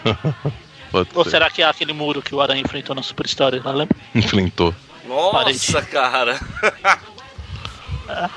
Pode 0.90 1.10
Ou 1.14 1.24
ser. 1.24 1.30
será 1.30 1.50
que 1.50 1.62
é 1.62 1.66
aquele 1.66 1.92
muro 1.92 2.22
que 2.22 2.34
o 2.34 2.40
Aranha 2.40 2.60
enfrentou 2.60 2.94
na 2.94 3.02
Super 3.02 3.26
Story, 3.26 3.60
lá 3.60 3.72
lembra? 3.72 3.96
Enfrentou. 4.14 4.74
Nossa, 5.08 5.82
cara. 5.82 6.38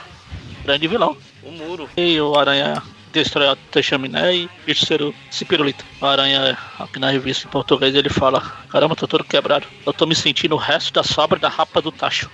Grande 0.64 0.88
vilão. 0.88 1.18
O 1.44 1.52
muro. 1.52 1.90
E 1.98 2.20
o 2.22 2.38
Aranha 2.38 2.82
destrói 3.12 3.48
a 3.50 3.82
chaminé 3.82 4.34
e 4.34 4.50
Justiceiro 4.66 5.14
se 5.30 5.44
pirulita. 5.44 5.84
O 6.00 6.06
Aranha, 6.06 6.58
aqui 6.80 6.98
na 6.98 7.10
revista 7.10 7.46
em 7.46 7.52
português, 7.52 7.94
ele 7.94 8.10
fala: 8.10 8.40
Caramba, 8.70 8.96
tô 8.96 9.08
todo 9.08 9.24
quebrado. 9.24 9.68
Eu 9.86 9.92
tô 9.92 10.06
me 10.06 10.16
sentindo 10.16 10.56
o 10.56 10.58
resto 10.58 10.94
da 10.94 11.04
sobra 11.04 11.38
da 11.38 11.50
rapa 11.50 11.82
do 11.82 11.92
tacho. 11.92 12.32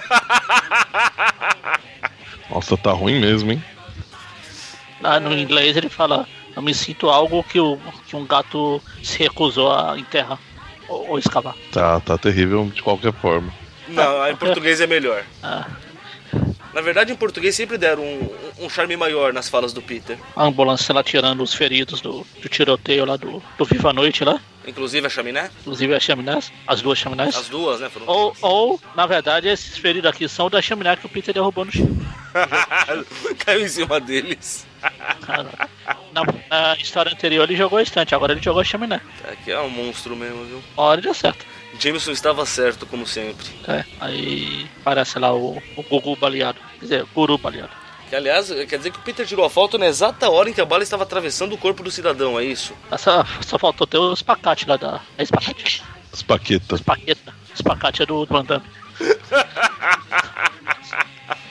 Nossa, 2.48 2.76
tá 2.78 2.92
ruim 2.92 3.20
mesmo, 3.20 3.52
hein? 3.52 3.62
Ah, 5.02 5.20
no 5.20 5.36
inglês 5.36 5.76
ele 5.76 5.90
fala: 5.90 6.26
Eu 6.56 6.62
me 6.62 6.72
sinto 6.72 7.10
algo 7.10 7.44
que, 7.44 7.60
o, 7.60 7.78
que 8.06 8.16
um 8.16 8.26
gato 8.26 8.82
se 9.02 9.18
recusou 9.18 9.72
a 9.72 9.98
enterrar 9.98 10.38
ou, 10.90 11.10
ou 11.10 11.18
escavar. 11.18 11.54
Tá, 11.72 12.00
tá 12.00 12.18
terrível 12.18 12.70
de 12.74 12.82
qualquer 12.82 13.12
forma. 13.14 13.52
Não, 13.88 14.28
em 14.28 14.36
português 14.36 14.80
é 14.80 14.86
melhor. 14.86 15.24
Ah, 15.42 15.66
Na 16.72 16.80
verdade, 16.80 17.12
em 17.12 17.16
português 17.16 17.56
sempre 17.56 17.76
deram 17.76 18.02
um, 18.04 18.30
um 18.60 18.68
charme 18.70 18.96
maior 18.96 19.32
nas 19.32 19.48
falas 19.48 19.72
do 19.72 19.82
Peter. 19.82 20.16
a 20.36 20.44
ambulância 20.44 20.94
lá 20.94 21.02
tirando 21.02 21.42
os 21.42 21.52
feridos 21.52 22.00
do, 22.00 22.24
do 22.40 22.48
tiroteio 22.48 23.04
lá 23.04 23.16
do, 23.16 23.42
do 23.58 23.64
Viva 23.64 23.90
a 23.90 23.92
Noite 23.92 24.22
lá. 24.24 24.38
Inclusive 24.66 25.04
a 25.06 25.10
chaminé. 25.10 25.50
Inclusive 25.62 25.94
as 25.94 26.02
chaminés, 26.02 26.52
as 26.68 26.80
duas 26.82 26.98
chaminés. 26.98 27.34
As 27.34 27.48
duas, 27.48 27.80
né? 27.80 27.88
Foram 27.88 28.06
Ou, 28.06 28.36
ou, 28.42 28.80
na 28.94 29.06
verdade, 29.06 29.48
esses 29.48 29.76
feridos 29.78 30.08
aqui 30.08 30.28
são 30.28 30.48
da 30.48 30.62
chaminé 30.62 30.94
que 30.94 31.06
o 31.06 31.08
Peter 31.08 31.34
derrubou 31.34 31.64
no 31.64 31.72
chão. 31.72 31.88
Caiu 33.44 33.62
em 33.64 33.68
cima 33.68 33.98
deles. 33.98 34.66
Na, 36.12 36.22
na 36.50 36.76
história 36.76 37.12
anterior 37.12 37.44
ele 37.44 37.56
jogou 37.56 37.78
a 37.78 37.82
estante, 37.82 38.14
agora 38.14 38.32
ele 38.32 38.42
jogou 38.42 38.60
a 38.60 38.64
chaminé. 38.64 39.00
Aqui 39.30 39.52
é 39.52 39.60
um 39.60 39.70
monstro 39.70 40.16
mesmo, 40.16 40.44
viu? 40.44 40.62
Uma 40.76 40.86
hora 40.86 41.00
deu 41.00 41.14
certo. 41.14 41.46
Jameson 41.78 42.10
estava 42.10 42.44
certo, 42.44 42.86
como 42.86 43.06
sempre. 43.06 43.46
É, 43.68 43.84
aí 44.00 44.66
parece 44.82 45.18
lá 45.18 45.32
o, 45.32 45.62
o 45.76 45.82
Gugu 45.82 46.16
baleado. 46.16 46.58
Quer 46.78 46.80
dizer, 46.80 47.06
Guru 47.14 47.38
baleado. 47.38 47.70
Que, 48.08 48.16
aliás, 48.16 48.48
quer 48.48 48.76
dizer 48.76 48.90
que 48.90 48.98
o 48.98 49.02
Peter 49.02 49.24
tirou 49.24 49.44
a 49.44 49.50
foto 49.50 49.78
na 49.78 49.86
exata 49.86 50.28
hora 50.28 50.50
em 50.50 50.52
que 50.52 50.60
a 50.60 50.64
bala 50.64 50.82
estava 50.82 51.04
atravessando 51.04 51.52
o 51.52 51.58
corpo 51.58 51.84
do 51.84 51.92
cidadão, 51.92 52.40
é 52.40 52.44
isso? 52.44 52.74
Só, 52.98 53.24
só 53.40 53.56
faltou 53.56 53.86
ter 53.86 53.98
o 53.98 54.12
espacate 54.12 54.68
lá 54.68 54.76
da. 54.76 55.00
É 55.16 55.22
espacate? 55.22 55.84
Paquetas. 56.26 56.80
Espaqueta. 56.80 57.32
Espacate 57.54 58.02
é 58.02 58.06
do 58.06 58.26
Van 58.26 58.44
Damme. 58.44 58.66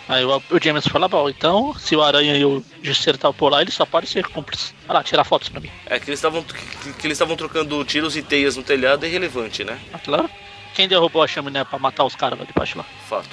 Aí 0.09 0.25
o, 0.25 0.37
o 0.49 0.59
James 0.61 0.87
fala, 0.87 1.07
bom, 1.07 1.29
então 1.29 1.73
se 1.75 1.95
o 1.95 2.01
Aranha 2.01 2.35
e 2.35 2.43
o 2.43 2.65
Justiceiro 2.81 3.15
estavam 3.15 3.35
por 3.37 3.51
lá, 3.51 3.61
ele 3.61 3.69
só 3.69 3.85
pode 3.85 4.07
ser 4.07 4.25
cúmplice. 4.27 4.73
Vai 4.87 4.97
lá, 4.97 5.03
tirar 5.03 5.23
fotos 5.23 5.49
pra 5.49 5.61
mim. 5.61 5.69
É 5.85 5.99
que 5.99 6.09
eles 6.09 6.17
estavam 6.17 6.41
que, 6.41 6.93
que 6.93 7.05
eles 7.07 7.15
estavam 7.15 7.35
trocando 7.37 7.85
tiros 7.85 8.17
e 8.17 8.23
teias 8.23 8.57
no 8.57 8.63
telhado 8.63 9.05
é 9.05 9.07
irrelevante, 9.07 9.63
né? 9.63 9.79
Ah, 9.93 9.99
claro. 9.99 10.27
Quem 10.73 10.87
derrubou 10.87 11.21
a 11.21 11.27
chaminé 11.27 11.63
pra 11.63 11.77
matar 11.77 12.05
os 12.05 12.15
caras 12.15 12.39
lá 12.39 12.43
de 12.45 12.53
baixo 12.53 12.75
lá? 12.75 12.85
Fato. 13.07 13.29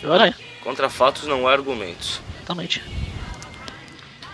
Foi 0.00 0.08
o 0.08 0.12
Aranha, 0.14 0.34
Contra 0.62 0.88
fatos 0.88 1.24
não 1.26 1.46
há 1.46 1.52
argumentos. 1.52 2.20
exatamente. 2.38 2.82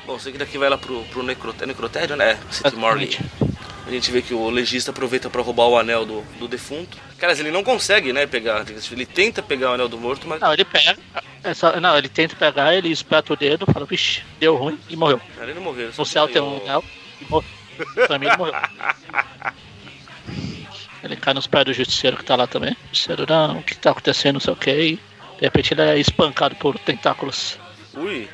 Bom, 0.07 0.16
sei 0.16 0.30
que 0.30 0.38
daqui 0.38 0.59
vai 0.59 0.70
lá 0.70 0.78
pro, 0.78 1.03
pro 1.05 1.24
necrotério, 1.24 1.66
necrotério, 1.66 2.14
né? 2.16 2.38
City 2.53 2.76
Morgue. 2.76 3.18
A 3.91 3.93
gente 3.93 4.11
vê 4.12 4.22
que 4.22 4.32
o 4.32 4.49
legista 4.49 4.93
aproveita 4.93 5.28
pra 5.28 5.43
roubar 5.43 5.66
o 5.66 5.76
anel 5.76 6.07
do, 6.07 6.22
do 6.38 6.47
defunto. 6.47 6.97
Cara, 7.18 7.32
ele 7.32 7.51
não 7.51 7.64
consegue, 7.64 8.12
né, 8.12 8.24
pegar. 8.24 8.64
Ele 8.93 9.05
tenta 9.05 9.43
pegar 9.43 9.72
o 9.72 9.74
anel 9.74 9.88
do 9.88 9.99
morto, 9.99 10.28
mas 10.28 10.41
Não, 10.41 10.53
ele 10.53 10.64
pega. 10.64 10.97
é 11.43 11.53
só- 11.53 11.80
não, 11.80 11.99
ele 11.99 12.09
tenta 12.09 12.36
pegar, 12.36 12.72
ele 12.72 12.88
espeta 12.88 13.32
o 13.32 13.36
dedo, 13.36 13.66
fala, 13.66 13.84
vixe, 13.84 14.22
deu 14.38 14.55
ruim 14.55 14.78
e 14.88 14.95
morreu. 14.95 15.20
cara, 15.36 15.51
ele 15.51 15.59
morreu. 15.59 15.86
ele 15.86 15.93
só 15.93 16.03
No 16.03 16.07
céu 16.07 16.28
tem 16.28 16.41
um 16.41 16.59
anel 16.62 16.84
e 17.20 17.24
morreu. 17.28 17.49
Pra 18.07 18.16
mim 18.18 18.26
ele 18.26 18.36
morreu. 18.36 18.55
Ele 21.03 21.16
cai 21.16 21.32
nos 21.32 21.47
pés 21.47 21.64
do 21.64 21.72
justiceiro 21.72 22.16
que 22.18 22.24
tá 22.24 22.36
lá 22.36 22.47
também. 22.47 22.72
O 22.72 22.88
justiceiro, 22.88 23.24
não, 23.26 23.59
o 23.59 23.62
que 23.62 23.74
tá 23.74 23.91
acontecendo, 23.91 24.34
não 24.34 24.41
sei 24.41 24.53
o 24.53 24.57
que. 24.57 24.70
E 24.70 24.93
de 24.97 25.01
repente 25.41 25.72
ele 25.72 25.80
é 25.80 25.99
espancado 25.99 26.55
por 26.57 26.78
tentáculos. 26.78 27.59
Ui. 27.95 28.28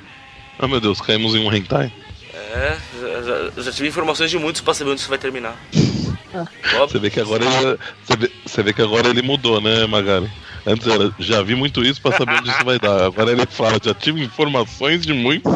Ah, 0.58 0.66
meu 0.66 0.80
Deus, 0.80 1.00
caímos 1.00 1.36
em 1.36 1.38
um 1.46 1.52
hentai. 1.54 1.92
É, 2.36 2.76
já, 3.00 3.22
já- 3.22 3.62
já 3.62 3.72
tive 3.72 3.88
informações 3.88 4.30
de 4.30 4.38
muitos 4.38 4.60
pra 4.60 4.74
saber 4.74 4.90
onde 4.90 5.00
isso 5.00 5.08
vai 5.08 5.18
terminar. 5.18 5.56
Você 5.72 6.76
Óbvio. 6.76 7.00
vê 7.00 7.08
que 7.10 7.18
agora 7.20 7.42
ele, 7.44 7.78
você 8.04 8.16
vê, 8.16 8.32
você 8.44 8.62
vê 8.62 8.72
que 8.74 8.82
agora 8.82 9.08
ele 9.08 9.22
mudou, 9.22 9.58
né, 9.60 9.86
Magari? 9.86 10.30
Antes 10.66 10.86
era, 10.86 11.10
já 11.18 11.40
vi 11.42 11.54
muito 11.54 11.82
isso 11.82 12.02
pra 12.02 12.12
saber 12.16 12.34
onde 12.40 12.50
isso 12.50 12.64
vai 12.64 12.78
dar. 12.78 13.04
Agora 13.06 13.30
ele 13.30 13.46
fala, 13.46 13.78
já 13.82 13.94
tive 13.94 14.22
informações 14.22 15.00
de 15.06 15.12
muitos 15.14 15.50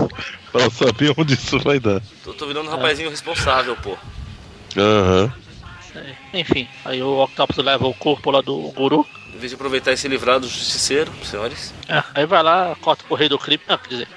pra 0.52 0.70
saber 0.70 1.12
onde 1.18 1.34
isso 1.34 1.58
vai 1.58 1.78
dar. 1.78 2.00
Tô, 2.24 2.32
tô 2.32 2.46
virando 2.46 2.68
um 2.68 2.70
rapazinho 2.70 3.10
responsável, 3.10 3.76
pô. 3.76 3.98
Aham. 4.76 5.32
Aí. 5.94 6.14
Enfim, 6.40 6.68
aí 6.84 7.02
o 7.02 7.18
Octopus 7.24 7.56
leva 7.64 7.86
o 7.86 7.92
corpo 7.92 8.30
lá 8.30 8.40
do 8.40 8.56
guru. 8.74 9.04
Em 9.34 9.38
vez 9.38 9.50
de 9.50 9.56
aproveitar 9.56 9.92
e 9.92 9.96
se 9.96 10.06
livrar 10.08 10.38
do 10.40 10.48
justiceiro, 10.48 11.10
senhores. 11.24 11.74
É, 11.88 12.02
aí 12.14 12.24
vai 12.26 12.42
lá, 12.42 12.76
corta 12.80 13.04
pro 13.06 13.16
rei 13.16 13.28
do 13.28 13.38
crime. 13.38 13.62
Não, 13.68 13.76
quer 13.78 13.88
dizer, 13.88 14.08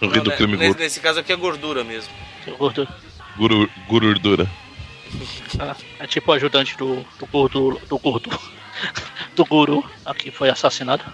O 0.00 0.08
rei 0.08 0.20
do 0.20 0.30
né, 0.30 0.36
crime 0.36 0.52
nesse, 0.52 0.66
gordo. 0.66 0.80
nesse 0.80 1.00
caso 1.00 1.20
aqui 1.20 1.32
é 1.32 1.36
gordura 1.36 1.84
mesmo. 1.84 2.12
gordo. 2.58 2.88
Guru, 3.36 3.70
gururdura. 3.88 4.48
É, 5.58 5.76
é 6.04 6.06
tipo 6.06 6.30
o 6.30 6.34
ajudante 6.34 6.76
do, 6.76 7.04
do 7.18 7.26
gordo. 7.26 7.80
Do 7.88 7.98
gordo. 7.98 8.30
Do 9.36 9.44
guru, 9.44 9.84
aqui 10.04 10.30
foi 10.30 10.48
assassinado. 10.48 11.04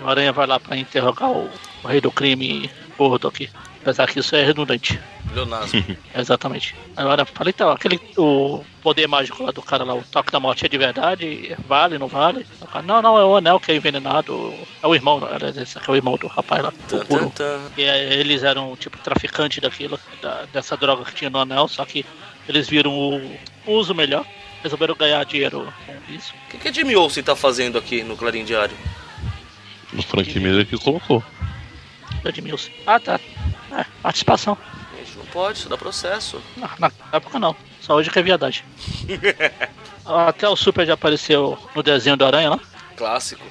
O 0.00 0.08
Aranha 0.08 0.32
vai 0.32 0.46
lá 0.46 0.58
pra 0.58 0.76
interrogar 0.76 1.30
o, 1.30 1.48
o 1.82 1.86
rei 1.86 2.00
do 2.00 2.10
crime 2.10 2.68
gordo 2.96 3.28
aqui. 3.28 3.48
Apesar 3.82 4.06
que 4.06 4.20
isso 4.20 4.34
é 4.36 4.44
redundante. 4.44 4.98
Leonasmo. 5.34 5.84
Exatamente. 6.16 6.74
Agora, 6.96 7.24
falei, 7.24 7.52
então, 7.54 7.68
aquele 7.70 8.00
o 8.16 8.64
poder 8.80 9.08
mágico 9.08 9.42
lá 9.42 9.50
do 9.50 9.60
cara 9.60 9.82
lá, 9.82 9.92
o 9.94 10.02
toque 10.02 10.30
da 10.30 10.38
morte 10.38 10.64
é 10.64 10.68
de 10.68 10.78
verdade? 10.78 11.56
Vale, 11.66 11.98
não 11.98 12.06
vale? 12.06 12.46
Cara, 12.72 12.84
não, 12.84 13.02
não, 13.02 13.18
é 13.18 13.24
o 13.24 13.36
anel 13.36 13.58
que 13.58 13.72
é 13.72 13.74
envenenado. 13.76 14.54
É 14.80 14.86
o 14.86 14.94
irmão, 14.94 15.20
esse 15.60 15.76
aqui 15.78 15.90
é 15.90 15.92
o 15.92 15.96
irmão 15.96 16.16
do 16.16 16.28
rapaz 16.28 16.62
lá. 16.62 16.72
Kuro. 16.88 17.04
tan, 17.06 17.28
tan. 17.30 17.60
E 17.76 17.82
é, 17.82 18.14
eles 18.14 18.44
eram 18.44 18.76
tipo 18.76 18.96
traficante 18.98 19.60
daquilo, 19.60 19.98
da- 20.22 20.44
dessa 20.52 20.76
droga 20.76 21.04
que 21.04 21.14
tinha 21.14 21.30
no 21.30 21.40
anel, 21.40 21.66
só 21.66 21.84
que 21.84 22.06
eles 22.48 22.68
viram 22.68 22.92
o 22.92 23.38
uso 23.66 23.94
melhor, 23.96 24.24
resolveram 24.62 24.94
ganhar 24.94 25.24
dinheiro 25.24 25.72
com 25.86 26.12
isso. 26.14 26.32
O 26.46 26.50
que, 26.50 26.58
que 26.58 26.68
a 26.68 26.72
Jimmy 26.72 26.94
Olsen 26.94 27.22
tá 27.24 27.34
fazendo 27.34 27.78
aqui 27.78 28.04
no 28.04 28.16
Clarim 28.16 28.44
Diário? 28.44 28.76
O 29.92 30.00
Frank 30.02 30.38
Miller 30.38 30.64
que 30.66 30.78
colocou. 30.78 31.22
Edmilson. 32.24 32.70
Ah, 32.86 33.00
tá. 33.00 33.18
É, 33.72 33.84
participação. 34.02 34.56
Gente, 34.98 35.16
não 35.18 35.26
pode, 35.26 35.58
isso 35.58 35.68
dá 35.68 35.76
processo. 35.78 36.40
Na, 36.56 36.70
na 36.78 36.92
época 37.12 37.38
não, 37.38 37.56
só 37.80 37.94
hoje 37.94 38.10
que 38.10 38.18
é 38.18 38.22
viadagem. 38.22 38.64
Até 40.04 40.48
o 40.48 40.56
Super 40.56 40.86
já 40.86 40.94
apareceu 40.94 41.58
no 41.74 41.82
desenho 41.82 42.16
do 42.16 42.24
Aranha 42.24 42.50
lá. 42.50 42.60
Clássico. 42.96 43.44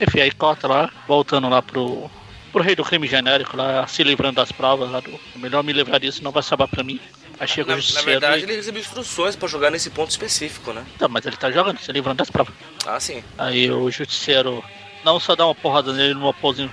Enfim, 0.00 0.20
aí 0.20 0.30
corta 0.30 0.66
lá, 0.66 0.90
voltando 1.06 1.48
lá 1.48 1.60
pro, 1.60 2.10
pro 2.52 2.62
rei 2.62 2.74
do 2.74 2.84
crime 2.84 3.06
genérico 3.06 3.56
lá, 3.56 3.86
se 3.86 4.02
livrando 4.02 4.36
das 4.36 4.50
provas 4.52 4.90
lá 4.90 5.00
do. 5.00 5.18
Melhor 5.36 5.62
me 5.62 5.72
livrar 5.72 6.00
disso, 6.00 6.22
não 6.24 6.30
vai 6.32 6.42
salvar 6.42 6.68
pra 6.68 6.82
mim. 6.82 7.00
Aí 7.38 7.46
chega 7.46 7.72
Na, 7.76 7.80
o 7.80 7.94
na 7.94 8.02
verdade, 8.02 8.40
e- 8.40 8.44
ele 8.44 8.56
recebeu 8.56 8.80
instruções 8.80 9.36
pra 9.36 9.46
jogar 9.48 9.70
nesse 9.70 9.90
ponto 9.90 10.10
específico, 10.10 10.72
né? 10.72 10.84
Não, 10.98 11.08
mas 11.08 11.24
ele 11.26 11.36
tá 11.36 11.50
jogando, 11.50 11.78
se 11.78 11.92
livrando 11.92 12.16
das 12.18 12.30
provas. 12.30 12.54
Ah, 12.86 12.98
sim. 12.98 13.22
Aí 13.36 13.70
o 13.70 13.88
justiceiro 13.90 14.64
não 15.04 15.20
só 15.20 15.36
dá 15.36 15.44
uma 15.46 15.54
porrada 15.54 15.92
nele 15.92 16.14
numa 16.14 16.32
pose 16.34 16.68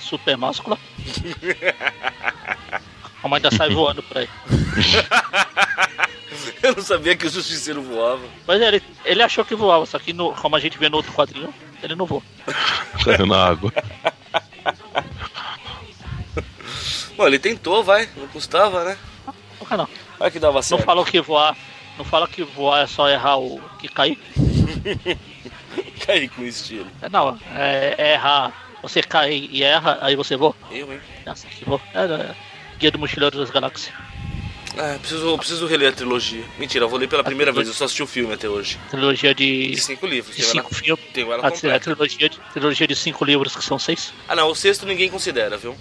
super 0.00 0.36
máscula. 0.36 0.78
Como 3.22 3.34
ainda 3.34 3.50
sai 3.54 3.70
voando 3.70 4.02
por 4.02 4.18
aí. 4.18 4.28
Eu 6.62 6.74
não 6.76 6.82
sabia 6.82 7.16
que 7.16 7.26
o 7.26 7.30
justiceiro 7.30 7.82
voava. 7.82 8.22
Mas 8.46 8.60
ele, 8.62 8.82
ele 9.04 9.22
achou 9.22 9.44
que 9.44 9.54
voava, 9.54 9.84
só 9.86 9.98
que 9.98 10.12
no- 10.12 10.32
como 10.34 10.56
a 10.56 10.60
gente 10.60 10.78
vê 10.78 10.88
no 10.88 10.96
outro 10.96 11.12
quadrinho, 11.12 11.52
ele 11.82 11.94
não 11.94 12.06
voa. 12.06 12.22
Caiu 13.04 13.26
na 13.26 13.46
água. 13.48 13.72
Bom, 17.16 17.26
ele 17.26 17.38
tentou, 17.38 17.82
vai. 17.84 18.08
Não 18.16 18.26
custava, 18.28 18.84
né? 18.84 18.96
Por 19.58 19.68
que 19.68 19.76
não? 19.76 19.88
Vai 20.18 20.30
que 20.30 20.38
dava 20.38 20.54
Não 20.56 20.62
certo. 20.62 20.84
falou 20.84 21.04
que 21.04 21.20
voar. 21.20 21.56
Não 21.98 22.04
fala 22.04 22.26
que 22.26 22.42
voar 22.42 22.82
é 22.84 22.86
só 22.86 23.08
errar 23.08 23.36
o 23.38 23.60
que 23.78 23.88
cair. 23.88 24.18
Caí 26.06 26.28
com 26.28 26.42
estilo. 26.42 26.86
É, 27.02 27.08
não, 27.10 27.38
é, 27.54 27.94
é 27.98 28.12
errar. 28.14 28.52
Você 28.82 29.02
cai 29.02 29.48
e 29.50 29.62
erra, 29.62 29.98
aí 30.00 30.16
você 30.16 30.36
voa. 30.36 30.54
Eu, 30.70 30.92
hein? 30.92 31.00
É 31.26 31.30
assim 31.30 31.48
que 31.48 31.64
voa. 31.64 31.80
É, 31.94 32.04
é, 32.04 32.34
Guia 32.78 32.90
do 32.90 32.98
Mochileiro 32.98 33.38
das 33.38 33.50
Galáxias. 33.50 33.92
Ah, 34.78 34.96
preciso, 35.00 35.36
preciso 35.36 35.66
reler 35.66 35.88
a 35.90 35.92
trilogia. 35.92 36.44
Mentira, 36.58 36.84
eu 36.84 36.88
vou 36.88 36.98
ler 36.98 37.08
pela 37.08 37.24
primeira 37.24 37.52
vez. 37.52 37.66
Eu 37.66 37.74
só 37.74 37.84
assisti 37.84 38.02
o 38.02 38.06
filme 38.06 38.32
até 38.32 38.48
hoje. 38.48 38.78
Trilogia 38.88 39.34
de. 39.34 39.72
De 39.72 39.80
cinco 39.80 40.06
livros. 40.06 40.34
De 40.36 40.42
cinco 40.44 40.72
filmes. 40.74 41.04
tenho 41.12 41.32
ela 41.32 41.42
A, 41.44 41.48
a 41.48 41.50
completa. 41.50 41.80
trilogia, 41.80 42.28
de, 42.28 42.38
trilogia 42.52 42.86
de 42.86 42.94
cinco 42.96 43.24
livros, 43.24 43.54
que 43.56 43.64
são 43.64 43.78
seis. 43.78 44.12
Ah, 44.28 44.36
não. 44.36 44.48
O 44.48 44.54
sexto 44.54 44.86
ninguém 44.86 45.10
considera, 45.10 45.56
viu? 45.56 45.76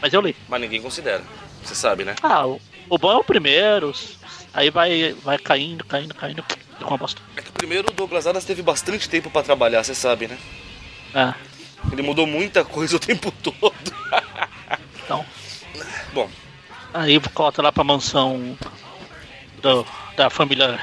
Mas 0.00 0.12
eu 0.12 0.20
li. 0.22 0.34
Mas 0.48 0.60
ninguém 0.60 0.80
considera. 0.80 1.22
Você 1.62 1.74
sabe, 1.74 2.04
né? 2.04 2.16
Ah, 2.22 2.46
o, 2.46 2.58
o 2.88 2.96
bom 2.98 3.12
é 3.12 3.16
o 3.16 3.24
primeiro. 3.24 3.92
Aí 4.54 4.70
vai, 4.70 5.12
vai 5.22 5.38
caindo, 5.38 5.84
caindo, 5.84 6.14
caindo. 6.14 6.42
Fica 6.78 6.86
uma 6.88 6.96
bosta. 6.96 7.20
É 7.36 7.42
que 7.42 7.50
o 7.50 7.52
primeiro 7.52 7.90
o 7.90 7.92
Douglas 7.92 8.26
Adams 8.26 8.44
teve 8.46 8.62
bastante 8.62 9.08
tempo 9.08 9.30
pra 9.30 9.42
trabalhar, 9.42 9.84
você 9.84 9.94
sabe, 9.94 10.26
né? 10.26 10.38
É, 11.14 11.34
Ele 11.92 12.02
mudou 12.02 12.26
muita 12.26 12.64
coisa 12.64 12.96
o 12.96 12.98
tempo 13.00 13.30
todo. 13.42 13.72
então. 15.04 15.24
Bom, 16.12 16.28
Aí 16.92 17.18
volta 17.34 17.62
lá 17.62 17.70
pra 17.70 17.84
mansão 17.84 18.56
do- 19.62 19.86
da 20.16 20.28
família 20.28 20.80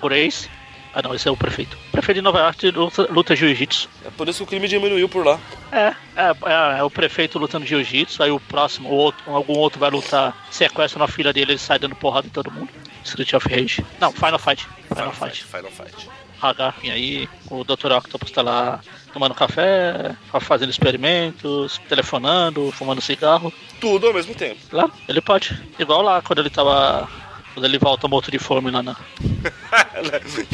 Grace. 0.00 0.48
Ah 0.94 1.00
não, 1.00 1.14
esse 1.14 1.26
é 1.26 1.30
o 1.30 1.36
prefeito. 1.36 1.74
Prefeito 1.90 2.18
de 2.18 2.22
Nova 2.22 2.38
York 2.40 2.70
luta, 2.70 3.08
luta 3.10 3.34
jiu-jitsu. 3.34 3.88
é 4.04 4.10
por 4.10 4.28
isso 4.28 4.38
que 4.40 4.44
o 4.44 4.46
crime 4.46 4.68
diminuiu 4.68 5.08
por 5.08 5.24
lá. 5.24 5.40
É, 5.72 5.86
é, 6.14 6.30
é, 6.74 6.78
é 6.80 6.82
o 6.82 6.90
prefeito 6.90 7.38
lutando 7.38 7.64
jiu-jitsu, 7.64 8.22
aí 8.22 8.30
o 8.30 8.38
próximo, 8.38 8.90
o 8.90 8.92
outro, 8.94 9.22
algum 9.34 9.54
outro 9.56 9.80
vai 9.80 9.88
lutar, 9.88 10.36
sequestra 10.50 11.02
a 11.02 11.08
filha 11.08 11.32
dele, 11.32 11.52
ele 11.52 11.58
sai 11.58 11.78
dando 11.78 11.96
porrada 11.96 12.26
em 12.26 12.30
todo 12.30 12.50
mundo. 12.50 12.68
Street 13.04 13.32
of 13.32 13.48
Rage. 13.48 13.82
Não, 13.98 14.12
Final 14.12 14.38
Fight. 14.38 14.68
Final, 14.88 15.12
Final 15.12 15.30
Fight. 15.30 15.44
Final 15.46 15.70
Fight. 15.70 16.10
Hagar, 16.42 16.74
e 16.82 16.90
aí 16.90 17.28
o 17.50 17.62
Dr. 17.64 17.92
Octopus 17.92 18.30
tá 18.30 18.42
lá 18.42 18.80
tomando 19.12 19.34
café, 19.34 20.16
fazendo 20.40 20.70
experimentos, 20.70 21.78
telefonando, 21.88 22.72
fumando 22.72 23.00
cigarro. 23.00 23.52
Tudo 23.80 24.08
ao 24.08 24.14
mesmo 24.14 24.34
tempo. 24.34 24.58
Lá, 24.72 24.90
ele 25.08 25.20
pode. 25.20 25.56
Igual 25.78 26.02
lá 26.02 26.20
quando 26.22 26.40
ele 26.40 26.50
tava. 26.50 27.08
Quando 27.54 27.66
ele 27.66 27.78
volta 27.78 28.08
morto 28.08 28.30
de 28.30 28.38
fome 28.38 28.70
lá 28.70 28.82
na. 28.82 28.96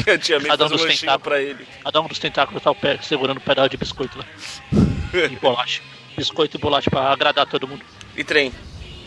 que 0.05 0.11
a 0.11 0.18
tia 0.18 0.39
May 0.41 0.49
Cada 0.49 0.66
um 0.66 0.68
dos 0.68 0.82
tentáculos. 0.82 1.22
pra 1.22 1.41
ele. 1.41 1.66
Cada 1.84 2.01
um 2.01 2.07
dos 2.09 2.18
tentáculos 2.18 2.62
tá 2.62 2.70
o 2.70 2.74
pé 2.74 2.99
segurando 3.03 3.39
um 3.39 3.41
pedaço 3.41 3.68
de 3.70 3.76
biscoito 3.76 4.18
lá. 4.18 4.24
E 5.14 5.36
bolacha. 5.36 5.80
Biscoito 6.16 6.57
e 6.57 6.61
bolacha 6.61 6.91
pra 6.91 7.11
agradar 7.12 7.47
todo 7.47 7.66
mundo. 7.66 7.82
E 8.16 8.22
trem, 8.22 8.53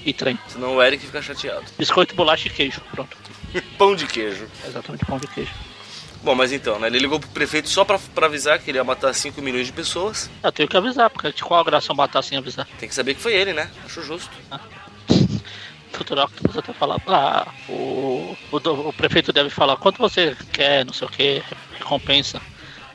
E 0.03 0.11
trem. 0.13 0.39
senão 0.47 0.77
o 0.77 0.82
Eric 0.82 1.05
fica 1.05 1.21
chateado. 1.21 1.63
Biscoito, 1.77 2.15
bolacha 2.15 2.47
e 2.47 2.49
queijo. 2.51 2.82
Pronto. 2.91 3.15
Pão 3.77 3.95
de 3.95 4.07
queijo. 4.07 4.47
Exatamente, 4.65 5.05
pão 5.05 5.19
de 5.19 5.27
queijo. 5.27 5.51
Bom, 6.24 6.36
mas 6.36 6.51
então, 6.51 6.78
né? 6.78 6.88
Ele 6.88 6.99
ligou 6.99 7.19
pro 7.19 7.30
prefeito 7.30 7.67
só 7.67 7.84
pra, 7.84 7.97
pra 8.13 8.28
avisar 8.28 8.59
que 8.59 8.69
ele 8.69 8.78
ia 8.78 8.84
matar 8.84 9.13
5 9.13 9.41
milhões 9.41 9.65
de 9.65 9.74
pessoas. 9.74 10.30
Eu 10.43 10.51
tenho 10.51 10.69
que 10.69 10.78
avisar, 10.78 11.09
porque 11.09 11.32
de 11.32 11.43
qual 11.43 11.59
a 11.59 11.63
graça 11.63 11.91
eu 11.91 11.95
matar 11.95 12.22
sem 12.22 12.38
avisar? 12.38 12.67
Tem 12.80 12.88
que 12.88 12.93
saber 12.93 13.15
que 13.15 13.22
foi 13.22 13.34
ele, 13.34 13.53
né? 13.53 13.72
Acho 13.86 14.03
justo. 14.03 14.30
Dr. 15.91 16.19
Octopus 16.19 16.57
até 16.57 16.74
falar, 16.74 17.01
ah, 17.07 17.47
o, 17.67 18.36
o, 18.51 18.57
o 18.88 18.93
prefeito 18.93 19.34
deve 19.34 19.49
falar 19.49 19.76
quanto 19.78 19.97
você 19.97 20.36
quer, 20.53 20.86
não 20.86 20.93
sei 20.93 21.07
o 21.07 21.11
que, 21.11 21.43
recompensa. 21.78 22.41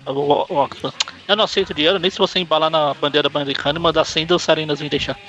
O, 0.07 0.13
o, 0.13 0.47
o 0.49 0.65
Octopus, 0.65 0.93
eu 1.29 1.37
não 1.37 1.45
aceito 1.45 1.75
dinheiro, 1.75 1.99
nem 1.99 2.11
se 2.11 2.19
você 2.19 2.39
embalar 2.39 2.71
na 2.71 2.95
bandeira 2.95 3.29
americana 3.33 3.79
e 3.79 3.83
mandar 3.83 4.05
100 4.05 4.27
dançarinas 4.27 4.81
me 4.81 4.89
deixar. 4.89 5.19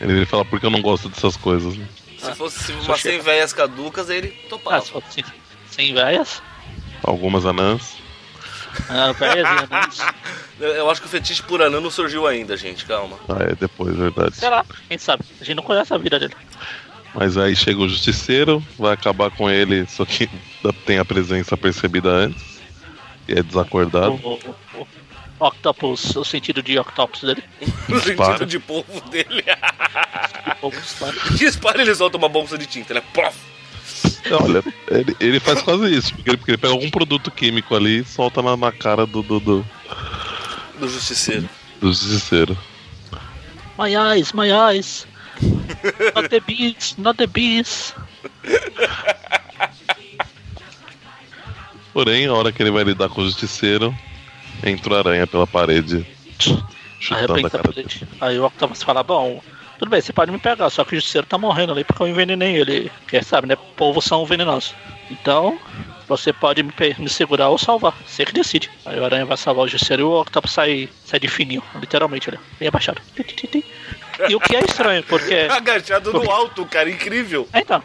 Ele 0.00 0.12
ele 0.12 0.26
fala 0.26 0.44
porque 0.44 0.66
eu 0.66 0.70
não 0.70 0.82
gosto 0.82 1.08
dessas 1.08 1.34
coisas. 1.36 1.76
né? 1.78 1.86
Se 2.24 2.34
fosse 2.34 2.64
só 2.64 2.72
umas 2.92 3.00
100 3.00 3.12
chega. 3.12 3.22
velhas 3.22 3.52
caducas, 3.52 4.08
ele 4.10 4.28
topava. 4.48 4.76
Ah, 4.76 4.80
se 4.80 4.90
fosse 4.90 5.06
100, 5.12 5.24
100 5.70 5.94
velhas, 5.94 6.42
Algumas 7.02 7.44
anãs. 7.46 7.96
ah, 8.88 9.12
velhas 9.12 9.46
e 9.46 9.74
anões, 9.74 9.98
Eu 10.76 10.90
acho 10.90 11.00
que 11.00 11.06
o 11.06 11.10
fetiche 11.10 11.42
por 11.42 11.60
anã 11.62 11.80
não 11.80 11.90
surgiu 11.90 12.26
ainda, 12.26 12.56
gente. 12.56 12.84
Calma. 12.86 13.18
Ah, 13.28 13.42
é 13.50 13.54
depois, 13.54 13.94
verdade. 13.96 14.34
sei 14.36 14.48
lá, 14.48 14.64
quem 14.88 14.98
sabe, 14.98 15.24
a 15.40 15.44
gente 15.44 15.56
não 15.56 15.62
conhece 15.62 15.92
a 15.92 15.98
vida 15.98 16.18
dele. 16.18 16.34
Mas 17.14 17.36
aí 17.36 17.54
chega 17.54 17.78
o 17.80 17.88
justiceiro, 17.88 18.60
vai 18.78 18.92
acabar 18.92 19.30
com 19.30 19.48
ele, 19.48 19.86
só 19.86 20.04
que 20.04 20.28
tem 20.84 20.98
a 20.98 21.04
presença 21.04 21.56
percebida 21.56 22.08
antes. 22.08 22.54
E 23.28 23.32
é 23.38 23.42
desacordado. 23.42 24.14
o, 24.14 24.34
o, 24.34 24.80
o 24.82 24.86
Octopus, 25.40 26.14
o 26.16 26.24
sentido 26.24 26.62
de 26.62 26.78
Octopus 26.78 27.20
dele. 27.22 27.42
No 27.88 28.00
Dispara. 28.00 28.32
sentido 28.32 28.46
de 28.46 28.58
povo 28.58 29.00
dele. 29.10 29.44
Octopus, 30.62 30.92
tá? 30.94 31.12
Dispara 31.36 31.82
ele 31.82 31.94
solta 31.94 32.16
uma 32.16 32.28
bolsa 32.28 32.56
de 32.56 32.66
tinta, 32.66 32.94
né? 32.94 33.02
Plof! 33.12 33.34
Olha, 34.40 34.62
ele, 34.90 35.16
ele 35.20 35.40
faz 35.40 35.60
quase 35.60 35.94
isso, 35.94 36.14
porque 36.14 36.30
ele, 36.30 36.36
porque 36.38 36.50
ele 36.52 36.58
pega 36.58 36.72
algum 36.72 36.88
produto 36.90 37.30
químico 37.30 37.74
ali 37.74 38.00
e 38.00 38.04
solta 38.04 38.40
na, 38.40 38.56
na 38.56 38.72
cara 38.72 39.04
do, 39.06 39.22
do, 39.22 39.38
do, 39.38 39.66
Do 40.78 40.88
justiceiro. 40.88 41.46
do 41.80 41.88
justiceiro. 41.92 42.56
My 43.78 43.94
eyes, 43.94 44.32
my 44.32 44.50
eyes. 44.50 45.06
Not 46.14 46.28
the 46.30 46.40
bees, 46.40 46.94
not 46.96 47.18
the 47.18 47.26
bees. 47.26 47.94
Porém, 51.92 52.26
a 52.26 52.32
hora 52.32 52.50
que 52.52 52.62
ele 52.62 52.70
vai 52.70 52.84
lidar 52.84 53.08
com 53.08 53.20
o 53.20 53.24
justiceiro, 53.26 53.94
entra 54.64 54.94
o 54.94 54.96
aranha 54.96 55.26
pela 55.26 55.46
parede, 55.46 56.06
chutando 57.00 57.46
a 57.46 57.50
cara 57.50 57.72
dele. 57.72 57.88
Aí 58.20 58.38
o 58.38 58.46
Octopus 58.46 58.82
fala, 58.82 59.02
bom, 59.02 59.40
tudo 59.78 59.90
bem, 59.90 60.00
você 60.00 60.12
pode 60.12 60.30
me 60.30 60.38
pegar, 60.38 60.70
só 60.70 60.84
que 60.84 60.92
o 60.92 60.96
justiceiro 60.96 61.26
tá 61.26 61.36
morrendo 61.36 61.72
ali 61.72 61.84
porque 61.84 62.02
eu 62.02 62.08
envenenei 62.08 62.56
ele. 62.56 62.90
Porque 63.00 63.22
sabe, 63.22 63.48
né? 63.48 63.56
Povos 63.76 64.04
são 64.04 64.24
venenosos. 64.24 64.74
Então, 65.10 65.58
você 66.08 66.32
pode 66.32 66.62
me, 66.62 66.72
me 66.98 67.08
segurar 67.08 67.48
ou 67.48 67.58
salvar. 67.58 67.94
Você 68.06 68.24
que 68.24 68.32
decide. 68.32 68.70
Aí 68.86 68.98
o 68.98 69.04
aranha 69.04 69.26
vai 69.26 69.36
salvar 69.36 69.64
o 69.64 69.68
justiceiro 69.68 70.02
e 70.02 70.04
o 70.04 70.20
Octopus 70.20 70.52
sai, 70.52 70.88
sai 71.04 71.20
de 71.20 71.28
fininho, 71.28 71.62
literalmente, 71.80 72.30
olha. 72.30 72.40
Bem 72.58 72.68
abaixado. 72.68 73.00
E 74.28 74.34
o 74.34 74.40
que 74.40 74.56
é 74.56 74.60
estranho, 74.60 75.02
porque. 75.02 75.34
Agachado 75.50 76.12
no 76.12 76.30
alto, 76.30 76.64
cara, 76.66 76.88
incrível. 76.88 77.48
É, 77.52 77.60
então. 77.60 77.82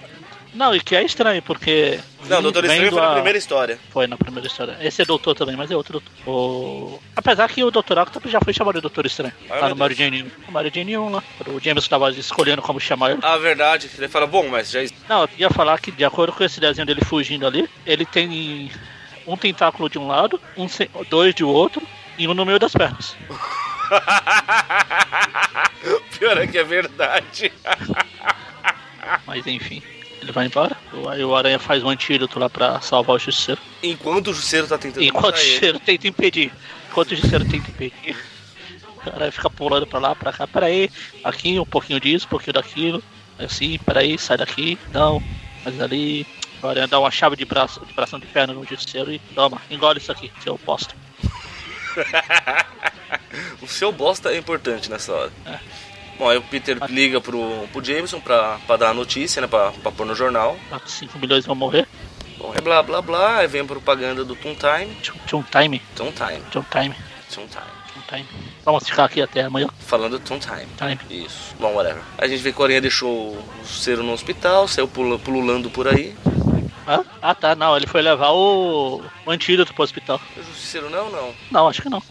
Não, 0.53 0.75
e 0.75 0.79
que 0.79 0.95
é 0.95 1.03
estranho, 1.03 1.41
porque. 1.41 1.99
Não, 2.27 2.41
Doutor 2.41 2.65
Estranho 2.65 2.91
foi 2.91 3.01
na 3.01 3.11
a- 3.11 3.13
primeira 3.13 3.37
história. 3.37 3.79
Foi 3.91 4.07
na 4.07 4.17
primeira 4.17 4.47
história. 4.47 4.77
Esse 4.81 5.01
é 5.01 5.05
doutor 5.05 5.35
também, 5.35 5.55
mas 5.55 5.69
é 5.69 5.75
outro 5.75 6.01
doutor. 6.01 6.11
O... 6.29 6.99
Apesar 7.15 7.47
que 7.49 7.63
o. 7.63 7.67
Octopus 7.67 8.31
já 8.31 8.39
foi 8.41 8.53
chamado 8.53 8.75
de 8.75 8.81
Doutor 8.81 9.05
Estranho. 9.05 9.33
Ah, 9.49 9.59
lá 9.59 9.69
no 9.69 9.75
Mary 9.75 9.93
Jane 9.93 10.23
1. 10.23 10.31
O 10.47 10.51
Mary 10.51 10.71
Jane 10.73 10.97
1 10.97 11.09
lá. 11.09 11.23
O 11.47 11.59
James 11.59 11.87
tava 11.87 12.09
escolhendo 12.11 12.61
como 12.61 12.79
chamar 12.79 13.11
ele. 13.11 13.19
Ah, 13.21 13.37
verdade. 13.37 13.89
Ele 13.97 14.07
fala, 14.07 14.25
bom, 14.25 14.47
mas 14.49 14.71
já. 14.71 14.79
Não, 15.07 15.21
eu 15.23 15.29
ia 15.37 15.49
falar 15.49 15.79
que 15.79 15.91
de 15.91 16.03
acordo 16.03 16.33
com 16.33 16.43
esse 16.43 16.59
desenho 16.59 16.85
dele 16.85 17.03
fugindo 17.05 17.45
ali, 17.45 17.69
ele 17.85 18.05
tem 18.05 18.71
um 19.27 19.37
tentáculo 19.37 19.89
de 19.89 19.99
um 19.99 20.07
lado, 20.07 20.41
um 20.57 20.65
dois 21.09 21.35
de 21.35 21.43
outro 21.43 21.81
e 22.17 22.27
um 22.27 22.33
no 22.33 22.45
meio 22.45 22.59
das 22.59 22.73
pernas. 22.73 23.15
Pior 26.17 26.37
é 26.37 26.47
que 26.47 26.57
é 26.57 26.63
verdade. 26.63 27.51
Mas 29.25 29.45
enfim, 29.47 29.81
ele 30.29 30.33
vai 30.33 30.45
embora. 30.45 30.77
Aí 31.09 31.23
o 31.23 31.35
Aranha 31.35 31.57
faz 31.57 31.83
um 31.83 31.89
antídoto 31.89 32.39
lá 32.39 32.49
pra 32.49 32.79
salvar 32.81 33.15
o 33.15 33.19
Justiceiro. 33.19 33.59
Enquanto 33.81 34.27
o 34.27 34.33
Justiceiro 34.33 34.67
tá 34.67 34.77
tentando 34.77 35.03
Enquanto 35.03 35.35
o. 35.35 35.39
Justiceiro 35.39 35.79
tenta 35.79 36.07
impedir. 36.07 36.51
Enquanto 36.89 37.11
o 37.11 37.15
Justiceiro 37.15 37.45
tenta 37.45 37.69
impedir. 37.69 38.15
O 39.05 39.09
Aranha 39.09 39.31
fica 39.31 39.49
pulando 39.49 39.87
pra 39.87 39.99
lá, 39.99 40.15
pra 40.15 40.31
cá. 40.31 40.45
Peraí, 40.45 40.89
aqui 41.23 41.59
um 41.59 41.65
pouquinho 41.65 41.99
disso, 41.99 42.27
um 42.27 42.29
pouquinho 42.29 42.53
daquilo. 42.53 43.03
Assim, 43.39 43.79
peraí, 43.79 44.17
sai 44.19 44.37
daqui. 44.37 44.77
Não, 44.93 45.21
mas 45.65 45.81
ali. 45.81 46.27
O 46.61 46.67
Aranha 46.67 46.87
dá 46.87 46.99
uma 46.99 47.09
chave 47.09 47.37
de 47.37 47.45
braço, 47.45 47.83
de 47.85 47.93
bração 47.93 48.19
de 48.19 48.27
perna 48.27 48.53
no 48.53 48.65
Justiceiro 48.65 49.11
e 49.11 49.19
toma, 49.33 49.61
engole 49.71 49.97
isso 49.97 50.11
aqui, 50.11 50.31
seu 50.43 50.59
bosta. 50.63 50.93
O 53.61 53.67
seu 53.67 53.91
bosta 53.91 54.31
é 54.31 54.37
importante 54.37 54.89
nessa 54.89 55.11
hora. 55.11 55.31
É. 55.45 55.59
Bom, 56.19 56.27
aí 56.27 56.37
o 56.37 56.41
Peter 56.41 56.77
liga 56.89 57.21
pro, 57.21 57.65
pro 57.71 57.81
Jameson 57.83 58.19
pra, 58.19 58.59
pra 58.67 58.75
dar 58.75 58.89
a 58.89 58.93
notícia, 58.93 59.41
né? 59.41 59.47
Pra, 59.47 59.71
pra 59.71 59.89
pôr 59.89 60.05
no 60.05 60.13
jornal. 60.13 60.57
5 60.85 61.17
milhões 61.17 61.45
vão 61.45 61.55
morrer. 61.55 61.87
Bom, 62.37 62.53
é 62.53 62.59
blá 62.59 62.83
blá 62.83 63.01
blá. 63.01 63.37
Aí 63.37 63.47
vem 63.47 63.61
a 63.61 63.65
propaganda 63.65 64.25
do 64.25 64.35
Toon 64.35 64.53
Time. 64.53 64.97
Um 65.33 65.43
time, 65.43 65.81
Toon 65.95 66.11
Time. 66.11 66.35
um 66.37 66.63
time, 66.63 66.95
Toon 67.33 67.45
Time. 67.47 67.69
time. 68.09 68.27
Vamos 68.65 68.85
ficar 68.85 69.05
aqui 69.05 69.21
até 69.21 69.43
amanhã. 69.43 69.69
Falando 69.79 70.19
do 70.19 70.25
Toon 70.25 70.39
Time. 70.39 70.67
Time. 70.77 70.99
Isso. 71.09 71.55
Bom, 71.57 71.73
whatever. 71.73 72.03
A 72.17 72.27
gente 72.27 72.41
vê 72.41 72.51
que 72.51 72.59
o 72.59 72.63
Aranha 72.65 72.81
deixou 72.81 73.29
o 73.31 73.65
Cero 73.65 74.03
no 74.03 74.11
hospital, 74.11 74.67
saiu 74.67 74.89
pululando 74.89 75.69
por 75.69 75.87
aí. 75.87 76.13
Hã? 76.85 77.05
Ah 77.21 77.35
tá, 77.35 77.55
não, 77.55 77.77
ele 77.77 77.87
foi 77.87 78.01
levar 78.01 78.31
o, 78.31 79.01
o 79.25 79.31
antídoto 79.31 79.73
pro 79.73 79.83
hospital. 79.83 80.19
O 80.35 80.43
Justiceiro 80.43 80.89
não, 80.89 81.09
não. 81.09 81.33
Não, 81.49 81.67
acho 81.67 81.81
que 81.81 81.89
não. 81.89 82.01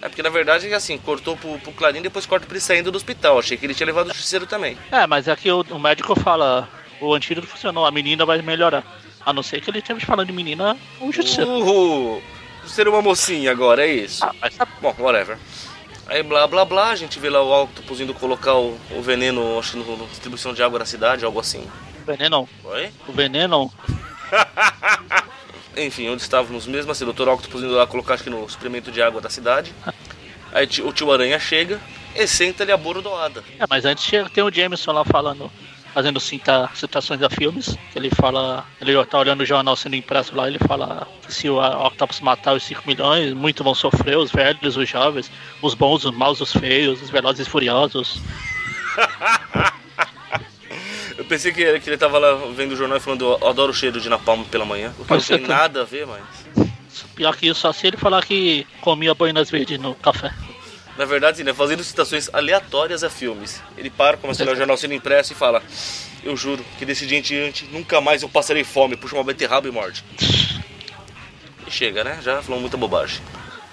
É 0.00 0.08
porque 0.08 0.22
na 0.22 0.30
verdade, 0.30 0.72
assim, 0.72 0.96
cortou 0.98 1.36
pro, 1.36 1.58
pro 1.58 1.72
Clarim 1.72 1.98
e 1.98 2.02
depois 2.02 2.24
corta 2.26 2.46
pra 2.46 2.54
ele 2.54 2.60
saindo 2.60 2.90
do 2.92 2.96
hospital. 2.96 3.38
Achei 3.38 3.56
que 3.56 3.66
ele 3.66 3.74
tinha 3.74 3.86
levado 3.86 4.06
o 4.06 4.14
Justiceiro 4.14 4.46
também. 4.46 4.76
É, 4.92 5.06
mas 5.06 5.28
aqui 5.28 5.50
o, 5.50 5.62
o 5.70 5.78
médico 5.78 6.18
fala, 6.20 6.68
o 7.00 7.12
antídoto 7.14 7.46
funcionou, 7.46 7.84
a 7.84 7.90
menina 7.90 8.24
vai 8.24 8.40
melhorar. 8.42 8.84
A 9.26 9.32
não 9.32 9.42
ser 9.42 9.60
que 9.60 9.70
ele 9.70 9.80
esteja 9.80 10.06
falando 10.06 10.28
de 10.28 10.32
menina, 10.32 10.76
o 11.00 11.12
justiceiro. 11.12 11.50
Uhul! 11.50 12.22
Justiceiro 12.62 12.90
é 12.90 12.92
uma 12.94 13.02
mocinha 13.02 13.50
agora, 13.50 13.84
é 13.86 13.92
isso. 13.92 14.24
Ah, 14.24 14.32
mas 14.40 14.54
sabe, 14.54 14.70
Bom, 14.80 14.94
whatever. 14.98 15.36
Aí 16.06 16.22
blá 16.22 16.46
blá 16.46 16.64
blá, 16.64 16.90
a 16.90 16.96
gente 16.96 17.18
vê 17.18 17.28
lá 17.28 17.42
o 17.42 17.64
Octopus 17.64 18.00
indo 18.00 18.14
colocar 18.14 18.54
o, 18.54 18.78
o 18.92 19.02
veneno, 19.02 19.58
acho 19.58 19.72
que 19.72 19.78
no 19.78 20.06
distribuição 20.06 20.54
de 20.54 20.62
água 20.62 20.78
na 20.78 20.86
cidade, 20.86 21.24
algo 21.24 21.38
assim. 21.38 21.66
o 22.02 22.06
veneno, 22.06 22.48
Oi? 22.64 22.90
o 23.06 23.12
veneno, 23.12 23.70
Enfim, 25.78 26.08
onde 26.08 26.22
estávamos 26.22 26.66
mesmo, 26.66 26.90
assim, 26.92 27.04
o 27.04 27.12
Dr. 27.12 27.28
Octopus 27.28 27.62
indo 27.62 27.74
lá 27.74 27.86
colocar 27.86 28.14
acho 28.14 28.24
que 28.24 28.30
no 28.30 28.48
suprimento 28.48 28.90
de 28.90 29.00
água 29.00 29.20
da 29.20 29.30
cidade. 29.30 29.72
Aí 30.52 30.66
o 30.82 30.92
tio 30.92 31.12
Aranha 31.12 31.38
chega 31.38 31.80
e 32.14 32.26
senta-lhe 32.26 32.72
a 32.72 32.76
bordoada. 32.76 33.44
é, 33.58 33.64
mas 33.68 33.84
antes 33.84 34.10
tem 34.32 34.42
o 34.42 34.52
Jameson 34.52 34.92
lá 34.92 35.04
falando, 35.04 35.50
fazendo 35.92 36.18
cita, 36.18 36.70
citações 36.74 37.22
a 37.22 37.28
filmes, 37.28 37.76
ele 37.94 38.10
fala, 38.10 38.66
ele 38.80 38.92
tá 39.04 39.18
olhando 39.18 39.42
o 39.42 39.46
jornal 39.46 39.76
sendo 39.76 39.96
impresso 39.96 40.34
lá, 40.34 40.48
ele 40.48 40.58
fala 40.58 41.06
que 41.24 41.32
se 41.32 41.50
o 41.50 41.58
Octopus 41.86 42.20
matar 42.20 42.54
os 42.54 42.62
5 42.62 42.82
milhões, 42.86 43.32
muitos 43.34 43.62
vão 43.62 43.74
sofrer, 43.74 44.16
os 44.16 44.32
velhos, 44.32 44.76
os 44.76 44.88
jovens, 44.88 45.30
os 45.60 45.74
bons, 45.74 46.04
os 46.04 46.14
maus, 46.14 46.40
os 46.40 46.52
feios, 46.52 47.02
os 47.02 47.10
velozes 47.10 47.46
e 47.46 47.50
furiosos. 47.50 48.20
Eu 51.18 51.24
pensei 51.24 51.52
que, 51.52 51.60
ele- 51.60 51.80
que 51.80 51.90
ele 51.90 51.98
tava 51.98 52.16
lá 52.18 52.34
vendo 52.54 52.72
o 52.72 52.76
jornal 52.76 52.96
e 52.96 53.00
falando, 53.00 53.24
eu 53.40 53.48
adoro 53.48 53.72
o 53.72 53.74
cheiro 53.74 54.00
de 54.00 54.08
napalm 54.08 54.44
pela 54.44 54.64
manhã. 54.64 54.94
O 54.98 55.04
que 55.04 55.12
não 55.12 55.20
tem 55.20 55.40
nada 55.40 55.82
a 55.82 55.84
ver, 55.84 56.06
mas... 56.06 56.22
Pior 57.14 57.36
que 57.36 57.48
isso, 57.48 57.60
só 57.60 57.72
se 57.72 57.86
ele 57.86 57.96
falar 57.96 58.24
que 58.24 58.66
comia 58.80 59.12
boinas 59.14 59.50
verdes 59.50 59.78
no 59.78 59.94
café. 59.96 60.32
Na 60.96 61.04
verdade, 61.04 61.44
né, 61.44 61.52
fazendo 61.52 61.82
citações 61.84 62.28
aleatórias 62.32 63.04
a 63.04 63.10
filmes. 63.10 63.62
Ele 63.76 63.90
para, 63.90 64.16
começa 64.16 64.42
a 64.42 64.44
olhar 64.44 64.52
o 64.54 64.56
jornal 64.56 64.76
sendo 64.76 64.94
impresso 64.94 65.32
e 65.32 65.36
fala: 65.36 65.62
Eu 66.24 66.36
juro 66.36 66.64
que 66.78 66.84
desse 66.84 67.06
dia 67.06 67.18
em 67.18 67.22
diante 67.22 67.64
nunca 67.66 68.00
mais 68.00 68.22
eu 68.22 68.28
passarei 68.28 68.64
fome, 68.64 68.96
puxa 68.96 69.14
uma 69.14 69.22
beterraba 69.22 69.68
e 69.68 69.70
morde. 69.70 70.02
E 71.66 71.70
chega, 71.70 72.02
né? 72.02 72.18
Já 72.22 72.42
falou 72.42 72.60
muita 72.60 72.76
bobagem. 72.76 73.20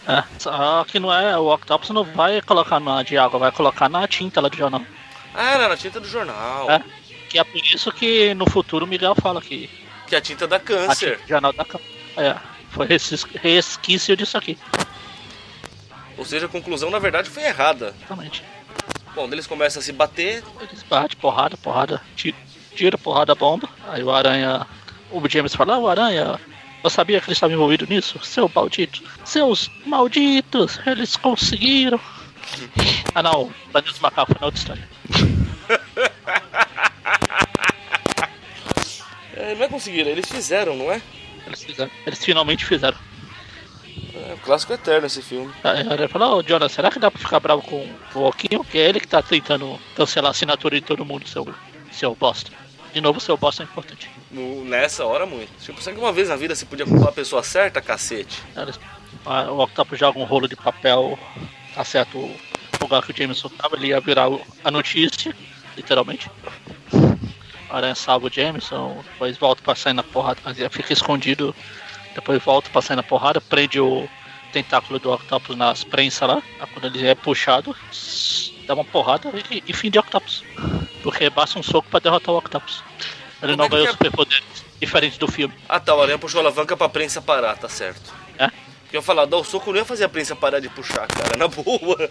É, 0.08 0.24
só 0.38 0.84
que 0.88 1.00
não 1.00 1.12
é, 1.12 1.36
o 1.38 1.52
Octopus 1.52 1.90
não 1.90 2.04
vai 2.04 2.42
colocar 2.44 2.80
na 2.80 3.02
de 3.02 3.18
água, 3.18 3.40
vai 3.40 3.52
colocar 3.52 3.90
na 3.90 4.08
tinta 4.08 4.40
lá 4.40 4.48
do 4.50 4.58
jornal. 4.58 4.82
Ah, 5.34 5.52
era 5.52 5.68
na 5.68 5.76
tinta 5.78 6.00
do 6.00 6.08
jornal. 6.08 6.70
É, 6.70 6.82
que 7.36 7.40
é 7.40 7.44
por 7.44 7.58
isso 7.58 7.92
que 7.92 8.34
no 8.34 8.50
futuro 8.50 8.86
o 8.86 8.88
Miguel 8.88 9.14
fala 9.14 9.42
que 9.42 9.70
Que 10.08 10.16
a 10.16 10.22
tinta 10.22 10.48
dá 10.48 10.56
a 10.56 10.60
câncer. 10.62 11.16
tinta 11.16 11.24
do 11.24 11.28
jornal 11.28 11.52
da 11.52 11.66
cama. 11.66 11.84
É, 12.16 12.34
foi 12.70 12.88
resquício- 12.88 14.16
disso 14.16 14.38
aqui, 14.38 14.58
Ou 16.18 16.24
seja, 16.24 16.46
a 16.46 16.50
conclusão 16.50 16.90
na 16.90 16.98
verdade 16.98 17.30
foi 17.30 17.44
errada. 17.44 17.94
exatamente. 17.98 18.42
Bom, 19.14 19.26
eles 19.30 19.46
começam 19.46 19.82
a 19.82 19.84
se 19.84 19.92
bater. 19.92 20.46
Eles 20.62 20.82
batem, 20.84 21.18
porrada, 21.20 21.58
porrada, 21.58 22.02
tira, 22.16 22.38
tira 22.74 22.98
porrada, 22.98 23.36
bomba. 23.36 23.68
Aí 23.90 24.02
o 24.02 24.10
Aranha, 24.12 24.66
o 25.12 25.22
James 25.28 25.54
fala, 25.54 25.76
ah, 25.76 25.80
o 25.80 25.90
Aranha, 25.90 26.40
eu 26.82 26.90
sabia 26.90 27.20
que 27.20 27.26
ele 27.28 27.34
estava 27.34 27.52
envolvido 27.52 27.86
nisso, 27.86 28.18
seu 28.24 28.50
maldito. 28.56 29.04
Seus 29.26 29.70
malditos, 29.86 30.80
eles 30.88 31.18
conseguiram. 31.18 32.00
Ah 33.14 33.24
não, 33.24 33.50
Planeta 33.72 33.92
dos 33.92 34.00
Macacos 34.00 34.36
na 34.40 34.46
outra 34.48 34.60
história. 34.60 34.90
Não 39.66 39.70
é 39.70 39.80
conseguiram, 39.80 40.10
eles 40.12 40.28
fizeram, 40.30 40.76
não 40.76 40.92
é? 40.92 41.02
Eles 41.46 41.64
fizeram, 41.64 41.92
eles 42.06 42.24
finalmente 42.24 42.66
fizeram. 42.66 42.98
É 44.30 44.34
um 44.34 44.38
clássico 44.38 44.74
eterno 44.74 45.08
esse 45.08 45.22
filme. 45.22 45.52
Aranha 45.64 46.08
fala, 46.10 46.36
ô 46.36 46.42
Jonas, 46.42 46.72
será 46.72 46.90
que 46.90 47.00
dá 47.00 47.10
pra 47.12 47.20
ficar 47.20 47.40
bravo 47.40 47.62
com 47.62 47.88
o 48.16 48.28
Oquinho? 48.28 48.64
Que 48.64 48.78
é 48.78 48.90
ele 48.90 49.00
que 49.00 49.08
tá 49.08 49.22
tentando 49.22 49.80
cancelar 49.96 50.30
a 50.30 50.32
assinatura 50.32 50.80
de 50.80 50.86
todo 50.86 51.06
mundo, 51.06 51.28
seu, 51.28 51.48
seu 51.92 52.16
bosta. 52.16 52.52
De 52.94 53.02
novo, 53.02 53.20
seu 53.20 53.36
bosta 53.38 53.64
é 53.64 53.66
importante. 53.66 54.10
No- 54.32 54.64
nessa 54.64 55.06
hora, 55.06 55.26
muito. 55.26 55.52
Tipo, 55.62 55.82
será 55.82 55.96
que 55.96 56.02
uma 56.02 56.14
vez 56.14 56.30
na 56.30 56.36
vida 56.36 56.56
você 56.56 56.66
podia 56.66 56.86
culpar 56.86 57.10
a 57.10 57.12
pessoa 57.12 57.44
certa, 57.44 57.82
cacete? 57.82 58.42
Eles- 58.56 58.80
a- 59.26 59.52
O 59.52 59.60
Octopus 59.60 60.00
joga 60.00 60.18
um 60.20 60.24
rolo 60.24 60.48
de 60.48 60.56
papel, 60.56 61.20
acerta 61.76 62.18
o 62.18 62.34
lugar 62.82 63.02
que 63.04 63.12
o 63.12 63.16
Jameson 63.16 63.50
tava, 63.50 63.76
ele 63.76 63.88
ia 63.88 64.00
virar 64.00 64.28
a 64.64 64.72
notícia, 64.72 65.36
literalmente. 65.76 66.30
Aranha 67.78 67.96
salva 67.96 68.28
o 68.28 68.32
Jameson, 68.32 69.04
depois 69.04 69.38
volta 69.38 69.62
pra 69.62 69.76
sair 69.76 69.94
na 69.94 70.04
porrada, 70.04 70.40
fica 70.70 70.94
escondido, 70.94 71.54
depois 72.14 72.42
volta 72.42 72.70
pra 72.70 72.82
sair 72.82 72.96
na 72.96 73.04
porrada, 73.04 73.42
prende 73.42 73.80
o 73.80 74.08
tentáculo 74.54 74.98
do 74.98 75.12
Octopus 75.12 75.58
nas 75.58 75.84
prensas 75.84 76.28
lá, 76.28 76.42
quando 76.74 76.86
ele 76.86 77.06
é 77.06 77.14
puxado, 77.14 77.76
dá 78.66 78.74
uma 78.74 78.86
porrada 78.86 79.30
e, 79.52 79.62
e 79.68 79.74
fim 79.74 79.90
de 79.90 80.00
Octopus. 80.00 80.44
Porque 81.04 81.30
basta 81.30 81.60
um 81.60 81.64
soco 81.64 81.90
pra 81.90 82.00
derrotar 82.00 82.34
o 82.34 82.38
Octopus. 82.38 82.82
Ele 83.44 83.52
Como 83.52 83.58
não 83.58 83.66
é 83.66 83.70
ganhou 83.70 83.88
é? 83.88 83.92
superpoderes, 83.92 84.66
diferente 84.80 85.20
do 85.20 85.28
filme. 85.28 85.54
Ah 85.68 85.80
tá, 85.80 85.94
o 85.94 86.02
Aranha 86.02 86.18
puxou 86.18 86.40
a 86.40 86.44
alavanca 86.44 86.78
pra 86.78 86.88
prensa 86.88 87.22
parar, 87.22 87.58
tá 87.58 87.68
certo. 87.68 88.14
É? 88.40 88.50
Eu 88.94 89.02
falar, 89.02 89.26
dar 89.26 89.36
o 89.36 89.44
soco 89.44 89.72
não 89.72 89.80
ia 89.80 89.86
fazer 89.86 90.06
a 90.06 90.10
prensa 90.10 90.34
parar 90.34 90.62
de 90.62 90.70
puxar, 90.70 91.06
cara, 91.08 91.36
na 91.36 91.50
boa. 91.50 92.10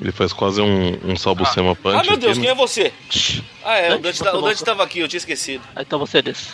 Ele 0.00 0.12
faz 0.12 0.32
quase 0.32 0.60
um, 0.60 0.98
um 1.04 1.16
salvo-sema 1.16 1.74
punch. 1.74 1.96
Ah, 1.96 2.02
meu 2.04 2.16
Deus, 2.16 2.32
aqui, 2.32 2.40
quem 2.40 2.50
é 2.50 2.54
né? 2.54 2.58
você? 2.60 2.92
Ah, 3.64 3.76
é, 3.78 3.86
o 3.88 3.90
Dante, 3.98 4.02
Dante, 4.02 4.16
você 4.18 4.24
tá- 4.24 4.36
o 4.36 4.42
Dante 4.42 4.64
tava 4.64 4.82
aqui, 4.84 4.98
eu 5.00 5.08
tinha 5.08 5.18
esquecido. 5.18 5.62
Aí 5.74 5.84
então 5.86 5.98
você 5.98 6.20
desse. 6.20 6.48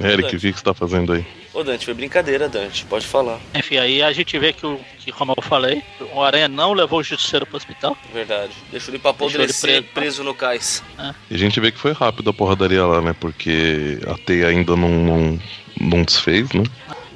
Eric, 0.00 0.34
o 0.36 0.40
que 0.40 0.52
que 0.52 0.58
você 0.58 0.64
tá 0.64 0.74
fazendo 0.74 1.12
aí? 1.12 1.24
Ô 1.52 1.62
Dante, 1.62 1.84
foi 1.84 1.94
brincadeira, 1.94 2.48
Dante, 2.48 2.84
pode 2.86 3.06
falar. 3.06 3.38
Enfim, 3.54 3.76
aí 3.76 4.02
a 4.02 4.12
gente 4.12 4.36
vê 4.40 4.52
que, 4.52 4.66
o, 4.66 4.80
que 4.98 5.12
como 5.12 5.32
eu 5.36 5.42
falei, 5.42 5.84
o 6.12 6.20
Aranha 6.20 6.48
não 6.48 6.72
levou 6.72 6.98
o 6.98 7.02
Justiceiro 7.02 7.46
pro 7.46 7.56
hospital. 7.56 7.96
Verdade. 8.12 8.50
Deixa 8.72 8.90
ele 8.90 8.98
pra 8.98 9.12
Deixou 9.12 9.40
ele 9.40 9.52
preso. 9.52 9.84
preso. 9.94 10.24
no 10.24 10.34
cais. 10.34 10.82
E 11.30 11.34
a 11.34 11.38
gente 11.38 11.60
vê 11.60 11.70
que 11.70 11.78
foi 11.78 11.92
rápido 11.92 12.30
a 12.30 12.32
porradaria 12.32 12.84
lá, 12.84 13.00
né? 13.00 13.14
Porque 13.20 14.00
a 14.08 14.18
teia 14.18 14.48
ainda 14.48 14.74
não, 14.74 14.88
não, 14.88 15.40
não 15.80 16.02
desfez, 16.02 16.50
né? 16.52 16.64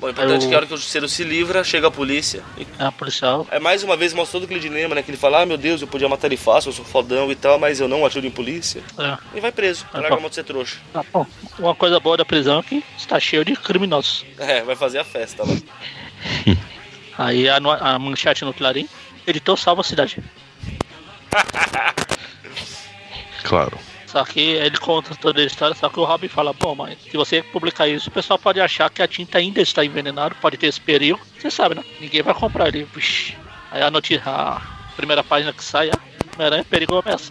Bom, 0.00 0.06
o 0.06 0.10
importante 0.10 0.42
Eu- 0.42 0.46
é 0.46 0.48
que 0.48 0.54
a 0.54 0.56
hora 0.58 0.66
que 0.66 0.74
o 0.74 0.76
justiceiro 0.76 1.08
se 1.08 1.24
livra, 1.24 1.64
chega 1.64 1.88
a 1.88 1.90
polícia. 1.90 2.42
E 2.56 2.66
É, 2.78 2.84
a 2.84 2.92
policial. 2.92 3.46
É 3.50 3.58
mais 3.58 3.82
uma 3.82 3.96
vez 3.96 4.12
mostra 4.12 4.38
todo 4.38 4.44
aquele 4.44 4.60
dilema, 4.60 4.94
né? 4.94 5.02
Que 5.02 5.10
ele 5.10 5.18
fala, 5.18 5.42
ah 5.42 5.46
meu 5.46 5.56
Deus, 5.56 5.80
eu 5.82 5.88
podia 5.88 6.08
matar 6.08 6.28
ele 6.28 6.36
fácil, 6.36 6.68
eu 6.68 6.72
sou 6.72 6.84
fodão 6.84 7.30
e 7.32 7.34
tal, 7.34 7.58
mas 7.58 7.80
eu 7.80 7.88
não 7.88 8.06
ajudo 8.06 8.26
em 8.26 8.30
polícia. 8.30 8.82
É, 8.98 9.18
E 9.36 9.40
vai 9.40 9.50
preso, 9.50 9.84
Ah, 9.92 9.98
larga 10.00 10.16
a 10.16 10.20
mão 10.20 10.28
de 10.28 10.34
ser 10.36 10.44
trouxa. 10.44 10.76
tá 10.92 11.04
bom. 11.12 11.26
Uma 11.58 11.74
coisa 11.74 11.98
boa 11.98 12.16
da 12.16 12.24
prisão 12.24 12.60
é 12.60 12.62
que 12.62 12.84
está 12.96 13.18
cheio 13.18 13.44
de 13.44 13.56
criminosos. 13.56 14.24
É, 14.38 14.62
vai 14.62 14.76
fazer 14.76 14.98
a 14.98 15.04
festa 15.04 15.42
lá. 15.44 15.54
Aí 17.18 17.48
a, 17.48 17.56
a 17.56 17.98
manchete 17.98 18.44
no 18.44 18.54
Clarim, 18.54 18.88
editor 19.26 19.58
salva 19.58 19.80
a 19.80 19.84
cidade. 19.84 20.22
Claro. 23.42 23.78
Só 24.08 24.24
que 24.24 24.40
ele 24.40 24.78
conta 24.78 25.14
toda 25.14 25.42
a 25.42 25.44
história, 25.44 25.76
só 25.76 25.90
que 25.90 26.00
o 26.00 26.04
Robin 26.04 26.28
fala, 26.28 26.54
pô, 26.54 26.74
mas 26.74 26.96
se 27.02 27.14
você 27.14 27.42
publicar 27.42 27.86
isso, 27.86 28.08
o 28.08 28.12
pessoal 28.12 28.38
pode 28.38 28.58
achar 28.58 28.88
que 28.88 29.02
a 29.02 29.06
tinta 29.06 29.36
ainda 29.36 29.60
está 29.60 29.84
envenenada, 29.84 30.34
pode 30.40 30.56
ter 30.56 30.66
esse 30.68 30.80
perigo. 30.80 31.20
Você 31.38 31.50
sabe, 31.50 31.74
né? 31.74 31.84
Ninguém 32.00 32.22
vai 32.22 32.32
comprar 32.32 32.68
ele. 32.68 32.84
Vixe. 32.94 33.36
Aí 33.70 33.82
a 33.82 33.90
notícia, 33.90 34.22
a 34.26 34.62
primeira 34.96 35.22
página 35.22 35.52
que 35.52 35.62
sai, 35.62 35.90
ah, 35.90 35.98
Homem-Aranha 36.34 36.64
perigo 36.64 36.96
ameaça. 36.96 37.30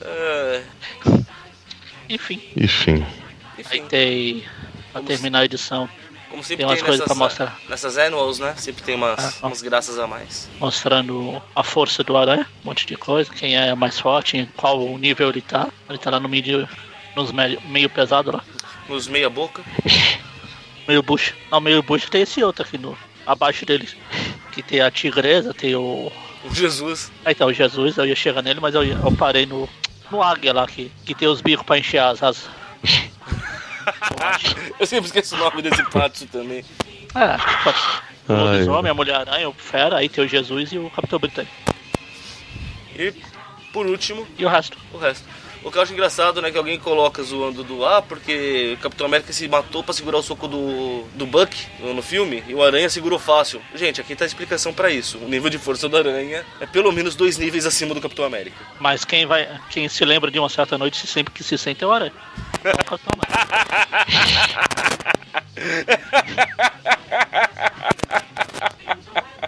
É, 0.00 0.62
Enfim, 2.08 2.40
Enfim. 2.56 3.04
aí 3.70 3.80
tem. 3.82 4.44
Pra 4.90 5.02
terminar 5.02 5.40
a 5.40 5.44
edição, 5.44 5.86
como 6.30 6.42
sempre 6.42 6.64
tem 6.64 6.66
tem, 6.66 6.66
umas 6.66 6.82
coisas 6.82 7.00
nessas, 7.00 7.06
pra 7.06 7.24
mostrar. 7.24 7.58
nessas 7.68 7.96
annuals, 7.96 8.38
né? 8.38 8.54
Sempre 8.56 8.82
tem 8.82 8.94
umas, 8.94 9.42
Ah, 9.42 9.46
umas 9.46 9.62
graças 9.62 9.98
a 9.98 10.06
mais. 10.06 10.48
mostrando 10.58 11.40
a 11.54 11.62
força 11.62 12.02
do 12.04 12.16
Aranha, 12.16 12.46
um 12.64 12.68
monte 12.68 12.86
de 12.86 12.96
coisa, 12.96 13.30
quem 13.32 13.56
é 13.56 13.74
mais 13.74 13.98
forte, 13.98 14.36
em 14.36 14.46
qual 14.56 14.78
nível 14.98 15.28
ele 15.30 15.40
tá. 15.40 15.68
Ele 15.88 15.98
tá 15.98 16.10
lá 16.10 16.20
no 16.20 16.28
meio, 16.28 16.68
nos 17.14 17.32
meio, 17.32 17.60
meio 17.62 17.88
pesado 17.90 18.32
lá. 18.32 18.42
Nos 18.88 19.06
meia 19.08 19.28
boca. 19.30 19.62
Meio 20.86 21.02
bucho. 21.02 21.34
Não, 21.50 21.60
meio 21.60 21.82
bucho 21.82 22.08
tem 22.08 22.22
esse 22.22 22.40
outro 22.44 22.62
aqui 22.64 22.78
no. 22.78 22.96
abaixo 23.26 23.66
dele. 23.66 23.88
Que 24.52 24.62
tem 24.62 24.80
a 24.80 24.88
tigresa, 24.88 25.52
tem 25.52 25.74
o. 25.74 26.12
O 26.44 26.54
Jesus. 26.54 27.10
Aí 27.24 27.34
tá 27.34 27.44
o 27.44 27.52
Jesus, 27.52 27.96
eu 27.98 28.06
ia 28.06 28.14
chegar 28.14 28.40
nele, 28.40 28.60
mas 28.60 28.72
eu, 28.72 28.84
eu 28.84 29.12
parei 29.18 29.46
no. 29.46 29.68
no 30.12 30.22
águia 30.22 30.52
lá, 30.52 30.64
que, 30.64 30.92
que 31.04 31.12
tem 31.12 31.26
os 31.26 31.40
bicos 31.40 31.66
pra 31.66 31.76
encher 31.76 31.98
as 31.98 32.22
asas. 32.22 32.48
Eu 34.80 34.86
sempre 34.86 35.06
esqueço 35.06 35.34
o 35.34 35.38
nome 35.38 35.62
desse 35.62 35.82
pato 35.90 36.26
também. 36.26 36.64
É, 37.14 37.62
pode. 37.64 37.78
O 38.28 38.32
lobisomem, 38.32 38.90
a 38.90 38.94
Mulher-Aranha, 38.94 39.48
o 39.48 39.52
Fera, 39.52 39.98
aí 39.98 40.08
tem 40.08 40.24
o 40.24 40.28
Jesus 40.28 40.72
e 40.72 40.78
o 40.78 40.90
Capitão 40.90 41.18
Britânico. 41.18 41.52
E 42.98 43.12
por 43.72 43.86
último, 43.86 44.26
E 44.38 44.44
o 44.44 44.48
resto. 44.48 44.76
o 44.92 44.98
resto. 44.98 45.24
O 45.66 45.70
que 45.72 45.78
eu 45.78 45.82
acho 45.82 45.92
engraçado, 45.92 46.40
né, 46.40 46.52
que 46.52 46.56
alguém 46.56 46.78
coloca 46.78 47.20
zoando 47.24 47.64
do 47.64 47.84
ah, 47.84 48.00
porque 48.00 48.76
o 48.78 48.80
Capitão 48.80 49.04
América 49.04 49.32
se 49.32 49.48
matou 49.48 49.82
pra 49.82 49.92
segurar 49.92 50.18
o 50.18 50.22
soco 50.22 50.46
do, 50.46 51.02
do 51.12 51.26
Buck 51.26 51.66
no, 51.80 52.00
filme 52.00 52.44
e 52.46 52.54
o 52.54 52.62
Aranha 52.62 52.88
segurou 52.88 53.18
fácil. 53.18 53.60
Gente, 53.74 54.00
aqui 54.00 54.14
tá 54.14 54.24
a 54.24 54.28
explicação 54.28 54.72
pra 54.72 54.92
isso. 54.92 55.18
O 55.18 55.28
nível 55.28 55.50
de 55.50 55.58
força 55.58 55.88
do 55.88 55.96
Aranha 55.96 56.46
é 56.60 56.66
pelo 56.66 56.92
menos 56.92 57.16
dois 57.16 57.36
níveis 57.36 57.66
acima 57.66 57.92
do 57.94 58.00
Capitão 58.00 58.24
América. 58.24 58.56
Mas 58.78 59.04
quem 59.04 59.26
vai. 59.26 59.60
Quem 59.68 59.88
se 59.88 60.04
lembra 60.04 60.30
de 60.30 60.38
uma 60.38 60.48
certa 60.48 60.78
noite 60.78 60.98
se 60.98 61.08
sempre 61.08 61.34
que 61.34 61.42
se 61.42 61.58
sente 61.58 61.82
é 61.82 61.86
o 61.88 61.90
Aranha. 61.90 62.12
Não 62.62 62.70
o 62.70 62.84
Capitão 62.84 63.12
América. 63.18 63.48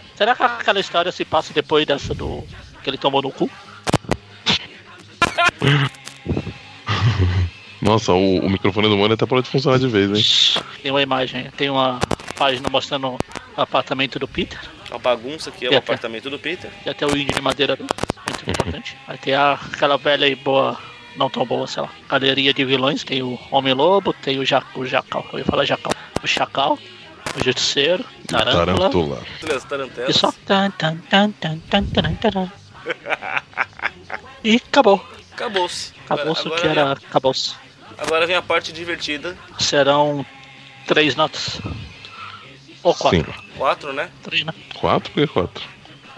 Será 0.19 0.35
que 0.35 0.43
aquela 0.43 0.81
história 0.81 1.13
se 1.13 1.25
passa 1.25 1.53
depois 1.53 1.87
dessa 1.87 2.13
do. 2.13 2.45
que 2.83 2.91
ele 2.91 2.99
tomou 2.99 3.23
no 3.23 3.31
cu? 3.31 3.49
Nossa, 7.81 8.13
o, 8.13 8.39
o 8.41 8.51
microfone 8.51 8.89
do 8.89 8.97
Mônio 8.97 9.15
até 9.15 9.25
parou 9.25 9.43
de 9.43 9.49
funcionar 9.49 9.79
de 9.79 9.87
vez, 9.89 10.11
hein? 10.11 10.63
Tem 10.83 10.91
uma 10.91 11.03
imagem, 11.03 11.49
tem 11.57 11.71
uma 11.71 12.01
página 12.37 12.69
mostrando 12.69 13.09
o 13.13 13.19
apartamento 13.61 14.19
do 14.19 14.27
Peter. 14.27 14.59
A 14.91 14.99
bagunça 14.99 15.51
que 15.51 15.65
é 15.65 15.69
E 15.69 15.69
o 15.69 15.79
até- 15.79 15.79
apartamento 15.79 16.29
do 16.31 16.39
Peter. 16.39 16.71
E 16.85 16.91
até 16.91 17.07
o 17.07 17.17
índio 17.17 17.35
de 17.35 17.41
madeira. 17.41 17.77
Muito 17.79 18.51
importante. 18.51 18.97
Aí 19.07 19.17
tem 19.19 19.35
a, 19.35 19.53
aquela 19.53 19.97
velha 19.97 20.27
e 20.27 20.35
boa. 20.35 20.77
Não 21.17 21.29
tão 21.29 21.45
boa, 21.45 21.67
sei 21.67 21.83
lá. 21.83 21.91
Galeria 22.09 22.53
de 22.55 22.65
vilões. 22.65 23.05
Tem 23.05 23.23
o 23.23 23.39
Homem-Lobo, 23.51 24.13
tem 24.13 24.39
o, 24.39 24.45
ja, 24.47 24.63
o 24.75 24.85
Jacal. 24.87 25.27
Eu 25.33 25.41
ia 25.41 25.45
falar 25.45 25.65
Jacal. 25.65 25.93
O 26.23 26.27
Chacal, 26.27 26.79
o 27.39 27.45
Justiceiro, 27.45 28.05
Tarântula. 28.27 28.91
Tarantelas. 29.69 30.09
E 30.09 30.13
só. 30.19 30.33
Tan, 30.47 30.71
tan, 30.73 30.97
tan, 31.11 31.31
tan, 31.33 31.59
tan, 31.69 31.85
tan, 31.85 32.15
tan. 32.15 32.53
E 34.45 34.57
acabou. 34.57 35.05
Acabou-se. 35.39 35.93
Acabou-se 36.09 36.43
o 36.43 36.47
Agora- 36.47 36.61
que 36.61 36.67
era. 36.69 36.93
Acabou-se. 36.93 37.51
vem- 37.51 37.59
Agora 37.99 38.27
vem 38.27 38.37
a 38.37 38.43
parte 38.43 38.73
divertida. 38.73 39.37
Serão 39.59 40.25
três 40.87 41.15
notas. 41.17 41.61
Ou 42.83 42.95
quatro. 42.95 43.25
Sim. 43.33 43.49
Quatro, 43.57 43.93
né? 43.93 44.09
Três, 44.23 44.45
né? 44.45 44.53
Quatro? 44.75 45.13
Por 45.13 45.27
que 45.27 45.33
quatro? 45.33 45.65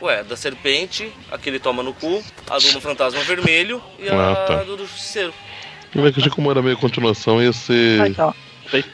Ué, 0.02 0.22
da 0.24 0.36
serpente, 0.36 1.12
a 1.30 1.36
que 1.36 1.48
ele 1.50 1.58
toma 1.58 1.82
no 1.82 1.92
cu, 1.92 2.22
a 2.48 2.56
do 2.58 2.80
fantasma 2.80 3.20
vermelho 3.20 3.82
e 3.98 4.08
a 4.08 4.32
Ah, 4.32 4.34
tá. 4.46 4.56
do 4.62 4.76
do 4.76 4.86
justiceiro. 4.86 5.32
Eu 5.94 6.02
vejo 6.02 6.20
que 6.22 6.30
como 6.30 6.50
era 6.50 6.62
meio 6.62 6.76
continuação, 6.78 7.42
ia 7.42 7.52
ser. 7.52 8.00
Ah, 8.00 8.08
então. 8.08 8.34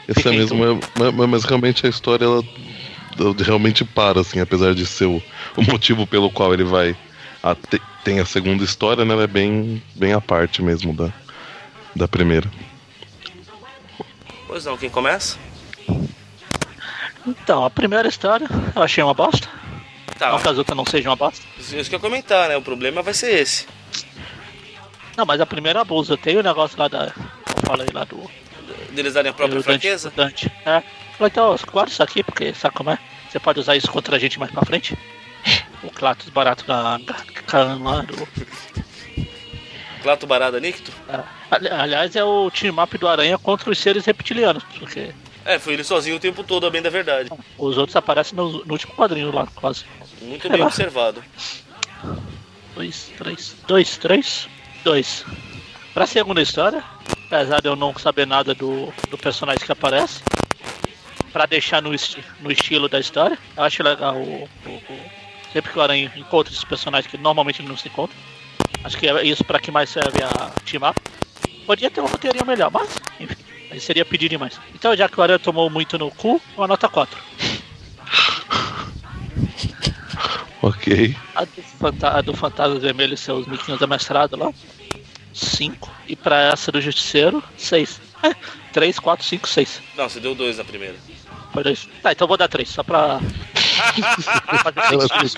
Esse 0.09 0.27
é 0.27 0.31
mesmo, 0.33 0.81
mas, 0.97 1.14
mas- 1.31 1.45
realmente 1.45 1.87
a 1.87 1.89
história 1.91 2.24
ela, 2.24 2.43
ela 3.18 3.35
realmente 3.39 3.85
para, 3.85 4.20
assim, 4.20 4.41
apesar 4.41 4.74
de 4.74 4.87
ser 4.87 5.05
o, 5.05 5.22
o 5.57 5.62
motivo 5.62 6.07
pelo 6.07 6.31
qual 6.31 6.53
ele 6.55 6.64
vai. 6.64 6.97
A, 7.51 7.55
te- 7.55 7.81
tem 8.05 8.19
a 8.19 8.25
segunda 8.27 8.65
história, 8.65 9.05
né? 9.05 9.13
Ela 9.15 9.25
é 9.25 9.27
bem, 9.29 9.83
bem 9.95 10.13
à 10.13 10.21
parte 10.21 10.63
mesmo 10.63 10.93
da, 10.93 11.13
da 11.95 12.09
primeira. 12.09 12.51
Pois 14.47 14.65
não, 14.65 14.77
quem 14.77 14.91
começa? 14.91 15.39
Então, 17.27 17.65
a 17.65 17.71
primeira 17.71 18.09
história 18.09 18.47
eu 18.75 18.83
achei 18.83 19.03
uma 19.03 19.15
bosta. 19.15 19.49
Tá, 20.19 20.31
Não 20.33 20.41
que 20.41 20.49
as 20.49 20.57
outras 20.59 20.77
não 20.77 20.85
sejam 20.87 21.11
uma 21.11 21.17
bosta. 21.17 21.45
isso 21.59 21.89
que 21.91 21.95
eu 21.95 22.01
comentar, 22.01 22.49
né? 22.49 22.57
O 22.57 22.63
problema 22.63 23.03
vai 23.03 23.13
ser 23.13 23.35
esse. 23.35 23.67
Não, 25.17 25.27
mas 25.27 25.41
a 25.41 25.47
primeira 25.47 25.81
abuso. 25.81 26.17
Tem 26.17 26.37
o 26.37 26.43
negócio 26.43 26.79
lá 26.79 26.89
da. 26.89 27.07
Eu 27.07 27.63
falei 27.67 27.89
lá 27.93 28.05
do. 28.05 28.29
Deles 28.93 29.15
darem 29.15 29.31
a 29.31 29.35
própria 29.35 29.57
Dante- 29.57 29.65
fraqueza. 29.65 30.13
Dante. 30.15 30.47
É. 30.65 30.83
Falei, 31.19 31.31
então, 31.33 31.57
guarda 31.71 31.91
isso 31.91 32.03
aqui, 32.03 32.23
porque 32.23 32.55
sabe 32.55 32.75
como 32.75 32.91
é? 32.91 32.99
Você 33.31 33.39
pode 33.39 33.61
usar 33.61 33.77
isso 33.77 33.91
contra 33.91 34.17
a 34.17 34.19
gente 34.19 34.39
mais 34.39 34.51
pra 34.51 34.65
frente. 34.65 34.97
O 35.87 35.91
Clatus 35.91 36.28
barato 36.30 36.64
da 36.66 36.99
lá 37.80 38.01
do. 38.03 38.28
Clato 40.03 40.26
Barada 40.26 40.61
Nicto? 40.61 40.93
é. 41.09 41.20
Ali- 41.51 41.68
Aliás, 41.68 42.14
é 42.16 42.22
o 42.24 42.51
team 42.51 42.80
up 42.82 42.97
do 42.99 43.09
Aranha 43.09 43.39
contra 43.39 43.70
os 43.70 43.78
seres 43.78 44.05
reptilianos. 44.05 44.62
Porque 44.78 45.12
É, 45.45 45.59
foi 45.59 45.72
ele 45.74 45.84
sozinho 45.84 46.16
o 46.16 46.20
tempo 46.20 46.45
todo, 46.45 46.66
a 46.66 46.70
bem 46.70 46.82
da 46.82 46.91
verdade. 46.91 47.30
os 47.59 47.78
outros 47.78 47.97
aparecem 47.97 48.37
no, 48.37 48.64
no 48.64 48.72
último 48.72 48.95
quadrinho 48.95 49.32
lá, 49.32 49.47
quase. 49.55 49.84
Muito 50.22 50.49
bem 50.49 50.62
observado. 50.62 51.22
Dois, 52.74 53.11
três. 53.16 53.57
Dois, 53.66 53.97
três. 53.97 54.49
Dois. 54.84 55.24
Pra 55.95 56.07
segunda 56.07 56.43
história, 56.43 56.84
apesar 57.26 57.61
de 57.61 57.68
eu 57.68 57.74
não 57.76 57.97
saber 57.99 58.26
nada 58.26 58.55
do, 58.55 58.93
do 59.11 59.16
personagem 59.18 59.64
que 59.64 59.72
aparece, 59.72 60.20
pra 61.32 61.47
deixar 61.47 61.80
no, 61.82 61.95
esti 61.95 62.22
no 62.41 62.51
estilo 62.53 62.89
da 62.89 63.01
história, 63.01 63.39
eu 63.57 63.62
acho 63.62 63.82
legal 63.82 64.14
o, 64.16 64.45
o- 64.66 64.70
o- 64.70 65.26
sempre 65.53 65.73
que 65.73 65.79
o 65.79 65.83
Aranha 65.83 66.13
encontra 66.17 66.53
esses 66.53 66.65
personagens 66.65 67.11
que 67.11 67.19
normalmente 67.19 67.61
ele 67.61 67.69
não 67.69 67.77
se 67.77 67.89
encontra. 67.89 68.17
Acho 68.85 68.97
que 68.97 69.09
é 69.09 69.25
isso 69.25 69.45
pra 69.45 69.59
que 69.59 69.71
mais 69.71 69.91
serve 69.91 70.23
a 70.23 70.51
team 70.65 70.89
up. 70.89 71.01
Podia 71.67 71.91
ter 71.91 72.01
um 72.01 72.07
roteirinho 72.07 72.47
melhor, 72.47 72.71
mas 72.71 72.97
enfim, 73.19 73.37
aí 73.71 73.81
seria 73.81 74.05
pedir 74.05 74.29
demais. 74.29 74.61
Então 74.75 74.95
já 74.97 75.09
que 75.09 75.19
o 75.19 75.23
Aranha 75.23 75.39
tomou 75.39 75.69
muito 75.69 75.99
no 75.99 76.11
cu, 76.11 76.41
uma 76.57 76.67
nota 76.67 76.89
4. 76.89 77.19
Ok. 80.63 81.15
A 81.35 81.45
do, 81.45 81.63
fanta 81.63 82.09
a 82.09 82.21
do 82.21 82.35
Fantasma 82.35 82.81
Vermelho 82.81 83.15
e 83.15 83.17
seus 83.17 83.47
miquinhos 83.47 83.81
amestrados 83.81 84.37
lá. 84.37 84.53
5. 85.33 85.89
E 86.09 86.17
pra 86.17 86.41
essa 86.53 86.73
do 86.73 86.81
Justiceiro, 86.81 87.41
6. 87.57 88.01
3, 88.73 88.99
4, 88.99 89.25
5, 89.25 89.49
6. 89.49 89.83
Não, 89.97 90.09
você 90.09 90.19
deu 90.19 90.35
dois 90.35 90.59
na 90.59 90.65
primeira. 90.65 90.97
Foi 91.57 91.65
2. 91.65 91.89
Tá, 92.03 92.13
então 92.13 92.29
vou 92.29 92.37
dar 92.37 92.49
3, 92.49 92.69
só 92.69 92.83
pra. 92.83 93.19
Ela 94.93 95.09
fez. 95.09 95.35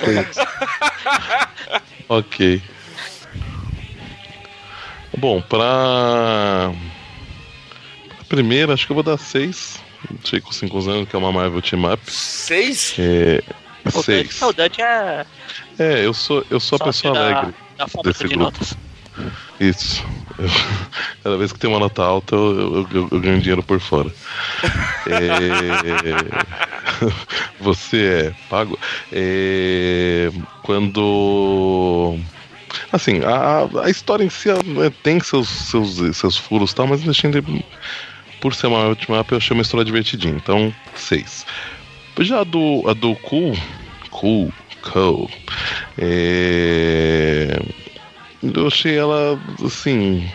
Ok. 2.09 2.61
Bom, 5.17 5.41
pra. 5.41 6.73
a 8.21 8.25
primeira, 8.29 8.75
acho 8.75 8.85
que 8.85 8.91
eu 8.91 8.95
vou 8.97 9.05
dar 9.05 9.17
6. 9.17 9.81
Achei 10.25 10.41
com 10.41 10.51
5 10.51 10.91
anos, 10.91 11.09
que 11.09 11.15
é 11.15 11.19
uma 11.21 11.31
Marvel 11.31 11.63
Team 11.63 11.93
Up. 11.93 12.03
Seis? 12.11 12.97
É. 12.99 13.41
O 13.85 14.03
Dante, 14.03 14.33
6. 14.33 14.43
o 14.43 14.53
Dante 14.53 14.83
é. 14.83 15.27
É, 15.79 16.05
eu 16.05 16.13
sou, 16.13 16.45
eu 16.51 16.59
sou 16.59 16.79
a 16.81 16.85
pessoa 16.85 17.15
da, 17.15 17.21
alegre. 17.21 17.55
Da 17.77 17.87
desse 18.03 18.25
de 18.25 18.35
grupo. 18.35 18.45
notas. 18.45 18.77
Isso. 19.61 20.05
Eu- 20.39 20.49
cada 21.25 21.37
vez 21.37 21.53
que 21.53 21.59
tem 21.59 21.69
uma 21.69 21.81
nota 21.81 22.03
alta, 22.03 22.35
eu, 22.35 22.87
eu- 22.93 23.09
eu- 23.13 23.21
ganho 23.21 23.41
dinheiro 23.41 23.63
por 23.63 23.81
fora. 23.81 24.11
É, 25.07 26.39
Você 27.61 28.27
é 28.29 28.35
pago. 28.49 28.79
É, 29.13 30.31
Quando. 30.63 32.19
Assim, 32.93 33.21
a, 33.25 33.85
a 33.85 33.91
história 33.91 34.25
em 34.25 34.31
si 34.31 34.49
né, 34.49 34.91
tem 35.03 35.21
seus, 35.21 35.49
seus, 35.49 36.17
seus 36.17 36.37
furos 36.37 36.71
e 36.71 36.75
tal, 36.75 36.87
mas 36.87 37.03
deixando 37.03 37.41
de- 37.41 37.65
por 38.41 38.55
ser 38.55 38.69
uma 38.69 38.85
última 38.87 39.25
eu 39.31 39.37
achei 39.37 39.55
uma 39.55 39.63
história 39.63 39.85
divertidinha. 39.85 40.35
Então, 40.35 40.73
seis. 40.95 41.45
Já 42.21 42.41
a 42.41 42.45
do, 42.45 42.85
a 42.89 42.93
do 42.95 43.15
Cool. 43.17 43.57
Cool. 44.11 44.53
Cool. 44.93 45.31
É, 45.99 47.59
eu 48.43 48.67
achei 48.67 48.97
ela, 48.97 49.39
assim. 49.65 50.29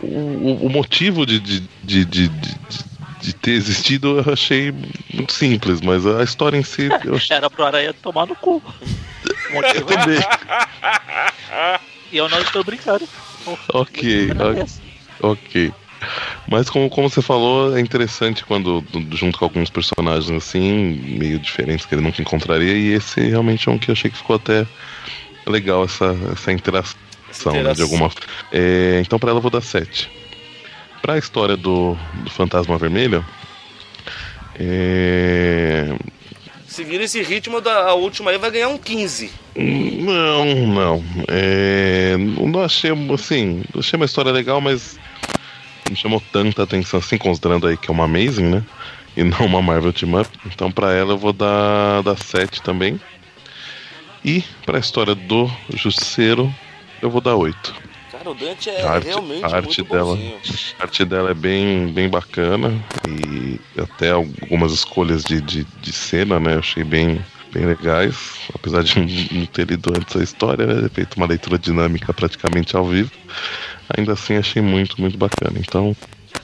O, 0.00 0.66
o- 0.66 0.70
motivo 0.70 1.24
de, 1.24 1.38
de, 1.38 1.60
de, 1.84 2.04
de, 2.04 2.28
de- 2.28 3.32
ter 3.34 3.52
existido 3.52 4.18
eu 4.18 4.32
achei 4.32 4.72
muito 5.14 5.32
simples, 5.32 5.80
mas 5.80 6.04
a 6.06 6.24
história 6.24 6.56
em 6.56 6.64
si 6.64 6.88
eu 7.04 7.14
achei 7.14 7.36
Era 7.36 7.48
pro 7.48 7.64
Aranha 7.64 7.92
tomar 7.94 8.26
no 8.26 8.34
cu. 8.34 8.56
O 9.50 9.52
motivo 9.54 9.92
é- 9.92 9.96
também. 9.96 10.20
E 12.10 12.16
eu 12.16 12.28
não 12.28 12.40
estou 12.40 12.64
brincando. 12.64 13.08
Ok, 13.72 14.28
ok. 15.20 15.72
Mas 16.48 16.68
como, 16.68 16.90
como 16.90 17.08
você 17.08 17.22
falou, 17.22 17.76
é 17.76 17.80
interessante 17.80 18.44
quando 18.44 18.80
do- 18.80 19.16
junto 19.16 19.38
com 19.38 19.44
alguns 19.44 19.70
personagens 19.70 20.28
assim, 20.30 21.00
meio 21.16 21.38
diferentes 21.38 21.86
que 21.86 21.94
ele 21.94 22.02
nunca 22.02 22.20
encontraria, 22.20 22.72
e 22.76 22.88
esse 22.92 23.20
realmente 23.20 23.68
é 23.68 23.72
um 23.72 23.78
que 23.78 23.88
eu 23.88 23.92
achei 23.92 24.10
que 24.10 24.16
ficou 24.16 24.34
até 24.34 24.66
legal 25.46 25.84
essa, 25.84 26.16
essa 26.32 26.52
interação, 26.52 26.96
Essa 27.30 27.50
né, 27.50 27.54
de 27.54 27.60
interação. 27.60 27.84
alguma 27.84 28.10
é, 28.52 29.00
Então 29.04 29.18
pra 29.18 29.30
ela 29.30 29.38
eu 29.38 29.42
vou 29.42 29.50
dar 29.50 29.60
7. 29.60 30.10
Pra 31.00 31.18
história 31.18 31.56
do, 31.56 31.96
do 32.22 32.30
Fantasma 32.30 32.78
Vermelho, 32.78 33.24
é, 34.58 35.94
Seguindo 36.72 37.02
esse 37.02 37.22
ritmo, 37.22 37.60
da 37.60 37.88
a 37.88 37.94
última 37.94 38.30
aí 38.30 38.38
vai 38.38 38.50
ganhar 38.50 38.68
um 38.68 38.78
15. 38.78 39.30
Não, 39.54 40.66
não. 40.66 41.04
É, 41.28 42.16
não 42.16 42.62
achei, 42.62 42.90
assim, 43.12 43.62
achei 43.78 43.98
uma 43.98 44.06
história 44.06 44.32
legal, 44.32 44.58
mas 44.58 44.98
não 45.86 45.94
chamou 45.94 46.22
tanta 46.32 46.62
atenção 46.62 46.98
assim, 46.98 47.18
considerando 47.18 47.66
aí 47.66 47.76
que 47.76 47.90
é 47.90 47.92
uma 47.92 48.04
Amazing, 48.04 48.44
né? 48.44 48.64
E 49.14 49.22
não 49.22 49.44
uma 49.44 49.60
Marvel 49.60 49.92
Team 49.92 50.18
Up. 50.18 50.30
Então 50.46 50.72
pra 50.72 50.94
ela 50.94 51.12
eu 51.12 51.18
vou 51.18 51.34
dar, 51.34 52.02
dar 52.02 52.16
7 52.16 52.62
também. 52.62 52.98
E 54.24 54.42
pra 54.64 54.78
história 54.78 55.14
do 55.14 55.50
Justiceiro, 55.74 56.52
eu 57.00 57.10
vou 57.10 57.20
dar 57.20 57.34
8. 57.36 57.74
Cara, 58.12 58.30
o 58.30 58.34
Dante 58.34 58.70
é 58.70 58.82
A 58.82 58.92
arte- 58.92 59.06
realmente 59.08 59.44
a 59.44 59.48
arte 59.56 59.78
muito 59.80 59.92
dela. 59.92 60.04
bonzinho. 60.14 60.38
A 60.78 60.82
arte 60.82 61.04
dela 61.04 61.30
é 61.30 61.34
bem, 61.34 61.88
bem 61.88 62.08
bacana 62.08 62.72
e 63.08 63.58
até 63.80 64.10
algumas 64.10 64.72
escolhas 64.72 65.24
de, 65.24 65.40
de, 65.40 65.64
de 65.64 65.92
cena, 65.92 66.38
né? 66.38 66.54
Eu 66.54 66.58
achei 66.60 66.84
bem, 66.84 67.24
bem 67.52 67.66
legais. 67.66 68.34
Apesar 68.54 68.84
de 68.84 68.94
não 69.34 69.46
ter 69.46 69.66
lido 69.66 69.92
antes 69.96 70.14
a 70.14 70.22
história, 70.22 70.66
né? 70.66 70.82
ter 70.82 70.90
Feito 70.94 71.16
uma 71.16 71.26
leitura 71.26 71.58
dinâmica 71.58 72.12
praticamente 72.14 72.76
ao 72.76 72.86
vivo. 72.86 73.10
Ainda 73.96 74.12
assim 74.12 74.36
achei 74.36 74.62
muito, 74.62 75.00
muito 75.00 75.18
bacana. 75.18 75.58
Então, 75.58 75.96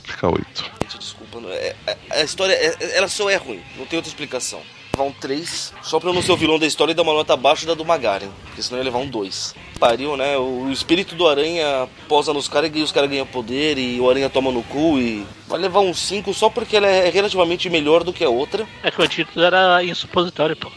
fica 0.03 0.27
8. 0.29 0.45
Gente, 0.83 0.99
desculpa. 0.99 1.39
é- 1.51 1.77
é- 1.87 1.97
a 2.11 2.25
história, 2.25 2.53
é- 2.55 2.97
ela 2.97 3.07
só 3.09 3.31
é 3.31 3.37
ruim. 3.37 3.61
Não 3.77 3.87
tem 3.87 3.97
outra 3.99 4.11
explicação. 4.11 4.61
Levar 4.99 5.11
um 5.11 5.13
3, 5.13 5.75
só 5.81 6.01
pra 6.01 6.11
eu 6.11 6.13
não 6.13 6.21
ser 6.21 6.33
o 6.33 6.37
vilão 6.37 6.59
da 6.59 6.67
história 6.67 6.91
e 6.91 6.95
dar 6.95 7.03
uma 7.03 7.13
nota 7.13 7.33
abaixo 7.33 7.65
da 7.65 7.73
do 7.73 7.85
Magaren. 7.85 8.31
Porque 8.47 8.61
senão 8.61 8.79
eu 8.79 8.83
ia 8.83 8.91
levar 8.91 8.99
um 8.99 9.09
2. 9.09 9.55
Pariu, 9.79 10.17
né? 10.17 10.37
O 10.37 10.73
espírito 10.73 11.15
do 11.15 11.29
Aranha 11.29 11.89
posa 12.09 12.35
nos 12.35 12.49
caras 12.49 12.69
e 12.75 12.83
os 12.83 12.91
caras 12.91 13.09
ganham 13.09 13.25
poder 13.25 13.79
e 13.79 14.01
o 14.01 14.11
Aranha 14.11 14.29
toma 14.29 14.51
no 14.51 14.65
cu 14.65 14.99
e. 14.99 15.25
Vai 15.47 15.61
levar 15.61 15.81
um 15.81 15.95
5 15.95 16.35
só 16.35 16.51
porque 16.51 16.77
ela 16.77 16.89
é 16.89 17.09
relativamente 17.11 17.71
melhor 17.71 18.03
do 18.03 18.13
que 18.13 18.25
a 18.25 18.29
outra. 18.29 18.67
É 18.83 18.91
que 18.91 19.01
o 19.01 19.07
título 19.07 19.45
era 19.45 19.85
insupositório, 19.85 20.57
pô. 20.57 20.69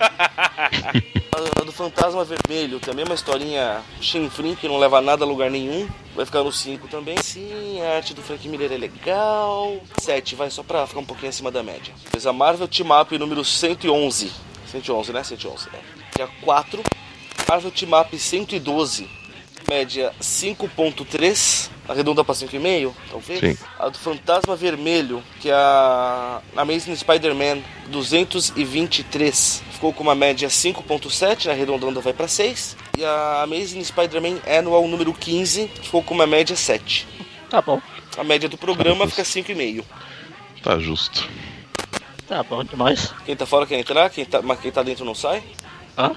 A 1.34 1.64
do 1.64 1.72
Fantasma 1.72 2.24
Vermelho 2.24 2.78
também 2.78 3.02
é 3.02 3.06
uma 3.06 3.14
historinha 3.14 3.82
chinfrim 4.00 4.54
que 4.54 4.68
não 4.68 4.78
leva 4.78 5.00
nada 5.00 5.24
a 5.24 5.26
lugar 5.26 5.50
nenhum. 5.50 5.88
Vai 6.14 6.24
ficar 6.24 6.44
no 6.44 6.52
5 6.52 6.86
também. 6.86 7.16
Sim, 7.20 7.80
a 7.80 7.96
arte 7.96 8.14
do 8.14 8.22
Frank 8.22 8.48
Miller 8.48 8.72
é 8.72 8.76
legal. 8.76 9.80
7, 9.98 10.36
vai 10.36 10.48
só 10.50 10.62
pra 10.62 10.86
ficar 10.86 11.00
um 11.00 11.04
pouquinho 11.04 11.30
acima 11.30 11.50
da 11.50 11.62
média. 11.62 11.92
Fez 12.10 12.24
a 12.26 12.32
Marvel 12.32 12.68
Team 12.68 12.88
Up 13.00 13.18
número 13.18 13.44
111. 13.44 14.30
111, 14.66 15.12
né? 15.12 15.24
111, 15.24 15.68
é. 15.72 15.80
Dia 16.16 16.28
4. 16.42 16.82
Marvel 17.48 17.70
Team 17.72 18.00
Up 18.00 18.16
112. 18.16 19.10
Média 19.68 20.14
5.3. 20.20 21.70
Arredonda 21.86 22.24
pra 22.24 22.34
5,5, 22.34 22.92
talvez. 23.10 23.40
Sim. 23.40 23.58
A 23.78 23.88
do 23.88 23.98
Fantasma 23.98 24.56
Vermelho, 24.56 25.22
que 25.40 25.50
é 25.50 25.54
a 25.54 26.40
Amazing 26.56 26.96
Spider-Man 26.96 27.58
223, 27.88 29.62
ficou 29.70 29.92
com 29.92 30.02
uma 30.02 30.14
média 30.14 30.48
5.7, 30.48 31.50
arredondando 31.50 32.00
vai 32.00 32.14
pra 32.14 32.26
6. 32.26 32.76
E 32.96 33.04
a 33.04 33.42
Amazing 33.42 33.84
Spider-Man 33.84 34.38
Annual 34.48 34.88
número 34.88 35.12
15 35.12 35.70
ficou 35.82 36.02
com 36.02 36.14
uma 36.14 36.26
média 36.26 36.56
7. 36.56 37.06
Tá 37.50 37.60
bom. 37.60 37.80
A 38.16 38.24
média 38.24 38.48
do 38.48 38.56
programa 38.56 39.06
fica 39.06 39.22
5,5. 39.22 39.84
Tá 40.62 40.78
justo. 40.78 41.28
Tá 42.26 42.42
bom 42.42 42.64
demais. 42.64 43.12
Quem 43.26 43.36
tá 43.36 43.44
fora 43.44 43.66
quer 43.66 43.78
entrar, 43.78 44.08
quem 44.08 44.24
tá, 44.24 44.40
mas 44.40 44.58
quem 44.58 44.72
tá 44.72 44.82
dentro 44.82 45.04
não 45.04 45.14
sai. 45.14 45.42
Hã? 45.98 46.12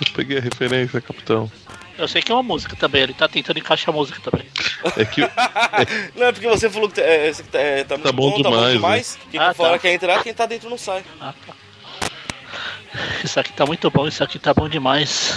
Eu 0.00 0.06
peguei 0.16 0.38
a 0.38 0.40
referência, 0.40 1.00
capitão. 1.02 1.50
Eu 1.96 2.08
sei 2.08 2.20
que 2.22 2.32
é 2.32 2.34
uma 2.34 2.42
música 2.42 2.74
também, 2.74 3.02
ele 3.02 3.14
tá 3.14 3.28
tentando 3.28 3.58
encaixar 3.58 3.94
a 3.94 3.96
música 3.96 4.18
também. 4.20 4.46
É 4.96 5.04
que 5.04 5.20
Não, 6.16 6.26
é 6.26 6.32
porque 6.32 6.48
você 6.48 6.68
falou 6.68 6.88
que 6.88 6.96
tá, 6.96 7.02
é, 7.02 7.32
que 7.32 7.42
tá, 7.44 7.58
é, 7.58 7.84
tá 7.84 7.96
muito 7.96 8.12
bom 8.12 8.30
bom, 8.30 8.42
tá 8.42 8.50
bom 8.50 8.56
demais, 8.56 8.66
né? 8.66 8.72
demais. 8.72 9.18
Quem 9.30 9.40
Ah, 9.40 9.46
tá 9.46 9.54
fora 9.54 9.72
tá. 9.72 9.78
quer 9.78 9.94
entrar, 9.94 10.22
quem 10.22 10.34
tá 10.34 10.46
dentro 10.46 10.68
não 10.68 10.78
sai. 10.78 11.04
Ah, 11.20 11.32
tá. 11.46 11.54
Isso 13.22 13.38
aqui 13.40 13.52
tá 13.52 13.64
muito 13.66 13.90
bom, 13.90 14.06
isso 14.06 14.22
aqui 14.22 14.38
tá 14.38 14.52
bom 14.52 14.68
demais. 14.68 15.36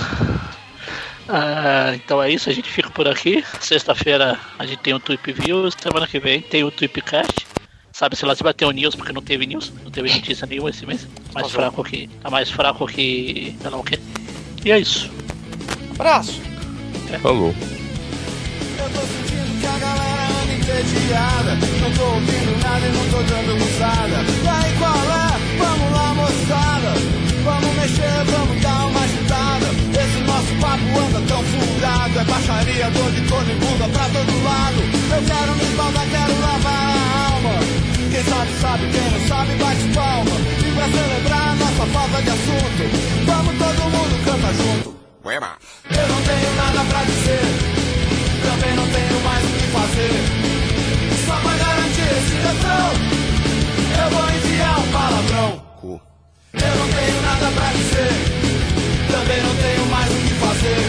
Ah, 1.29 1.91
então 1.93 2.21
é 2.23 2.31
isso, 2.31 2.49
a 2.49 2.53
gente 2.53 2.69
fica 2.69 2.89
por 2.89 3.07
aqui. 3.07 3.43
Sexta-feira 3.59 4.39
a 4.57 4.65
gente 4.65 4.79
tem 4.79 4.93
um 4.93 4.99
Tweep 4.99 5.31
View, 5.33 5.69
semana 5.71 6.07
que 6.07 6.19
vem 6.19 6.41
tem 6.41 6.63
o 6.63 6.71
Tweepcast. 6.71 7.45
Sabe 7.91 8.15
se 8.15 8.25
lá 8.25 8.35
se 8.35 8.43
vai 8.43 8.53
ter 8.53 8.65
o 8.65 8.71
news, 8.71 8.95
porque 8.95 9.11
não 9.11 9.21
teve 9.23 9.45
news, 9.47 9.73
não 9.83 9.89
teve 9.91 10.13
notícia 10.13 10.45
nenhuma 10.45 10.69
esse 10.69 10.85
mês. 10.85 11.07
Mais 11.33 11.51
fraco 11.51 11.83
que. 11.83 12.07
Tá 12.21 12.29
mais 12.29 12.49
fraco 12.49 12.85
que. 12.87 13.55
sei 13.59 13.69
lá 13.69 13.77
o 13.77 13.83
quê. 13.83 13.99
E 14.63 14.71
é 14.71 14.79
isso. 14.79 15.11
Abraço! 15.99 16.39
Falou. 17.23 17.55
Eu 18.77 18.89
tô 18.91 19.01
sentindo 19.01 19.59
que 19.59 19.65
a 19.65 19.77
galera 19.79 20.27
anda 20.29 20.53
entediada. 20.53 21.55
Não 21.81 21.91
tô 21.91 22.03
ouvindo 22.13 22.53
nada 22.61 22.85
e 22.85 22.91
não 22.91 23.05
tô 23.09 23.23
dando 23.23 23.57
risada. 23.57 24.17
Aí 24.45 24.77
qual 24.77 24.93
é? 24.93 25.57
Vamos 25.57 25.91
lá 25.91 26.13
moçada. 26.13 26.93
Vamos 27.43 27.75
mexer, 27.77 28.23
vamos 28.29 28.61
dar 28.61 28.85
uma 28.85 29.01
agitada. 29.01 29.65
Esse 29.97 30.19
nosso 30.21 30.53
papo 30.61 30.99
anda 30.99 31.21
tão 31.27 31.41
furado. 31.43 32.19
É 32.19 32.23
baixaria, 32.25 32.91
dor 32.91 33.11
de 33.11 33.21
cor 33.27 33.43
e 33.49 33.53
bunda 33.55 33.87
pra 33.89 34.05
todo 34.09 34.43
lado. 34.43 34.79
Eu 35.15 35.23
quero 35.25 35.55
me 35.55 35.63
esbaldar, 35.63 36.05
quero 36.11 36.41
lavar 36.41 36.73
a 36.73 37.33
alma. 37.33 37.59
Quem 38.11 38.23
sabe 38.23 38.51
sabe, 38.61 38.83
quem 38.91 39.11
não 39.11 39.27
sabe 39.27 39.55
bate 39.55 39.93
palma. 39.95 40.37
E 40.61 40.71
pra 40.75 40.85
celebrar 40.89 41.49
a 41.49 41.55
nossa 41.55 41.85
falta 41.87 42.21
de 42.21 42.29
assunto 42.29 43.25
Vamos 43.25 43.57
todo 43.57 43.81
mundo 43.89 44.25
canta 44.25 44.53
junto 44.53 44.96
Eu 45.91 46.07
não 46.07 46.21
tenho 46.21 46.55
nada 46.55 46.85
pra 46.89 47.03
dizer 47.03 47.77
também 48.47 48.73
não 48.75 48.87
tenho 48.87 49.19
mais 49.21 49.43
o 49.43 49.47
que 49.47 49.67
fazer. 49.67 50.11
Só 51.25 51.35
pra 51.41 51.57
garantir 51.57 52.07
esse 52.17 52.35
refrão, 52.35 52.87
eu 54.03 54.09
vou 54.09 54.29
enviar 54.29 54.79
um 54.79 54.91
palavrão. 54.91 55.61
Eu 56.53 56.75
não 56.79 56.87
tenho 56.87 57.21
nada 57.21 57.51
pra 57.51 57.71
dizer, 57.73 58.11
também 59.11 59.41
não 59.43 59.55
tenho 59.55 59.85
mais 59.87 60.11
o 60.11 60.15
que 60.15 60.33
fazer. 60.35 60.81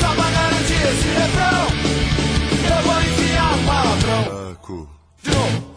Só 0.00 0.14
pra 0.14 0.30
garantir 0.30 0.80
esse 0.90 1.08
refrão, 1.08 1.66
eu 2.70 2.82
vou 2.82 3.00
enviar 3.02 3.54
um 3.54 3.64
palavrão. 3.64 4.56
De 5.22 5.30
novo. 5.30 5.73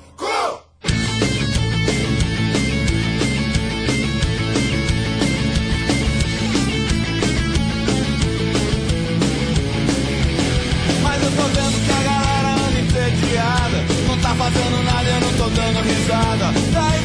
Fazendo 14.37 14.83
nada, 14.83 15.09
eu 15.09 15.21
não 15.21 15.33
tô 15.33 15.49
dando 15.49 15.81
risada. 15.81 16.53
Tá 16.71 16.96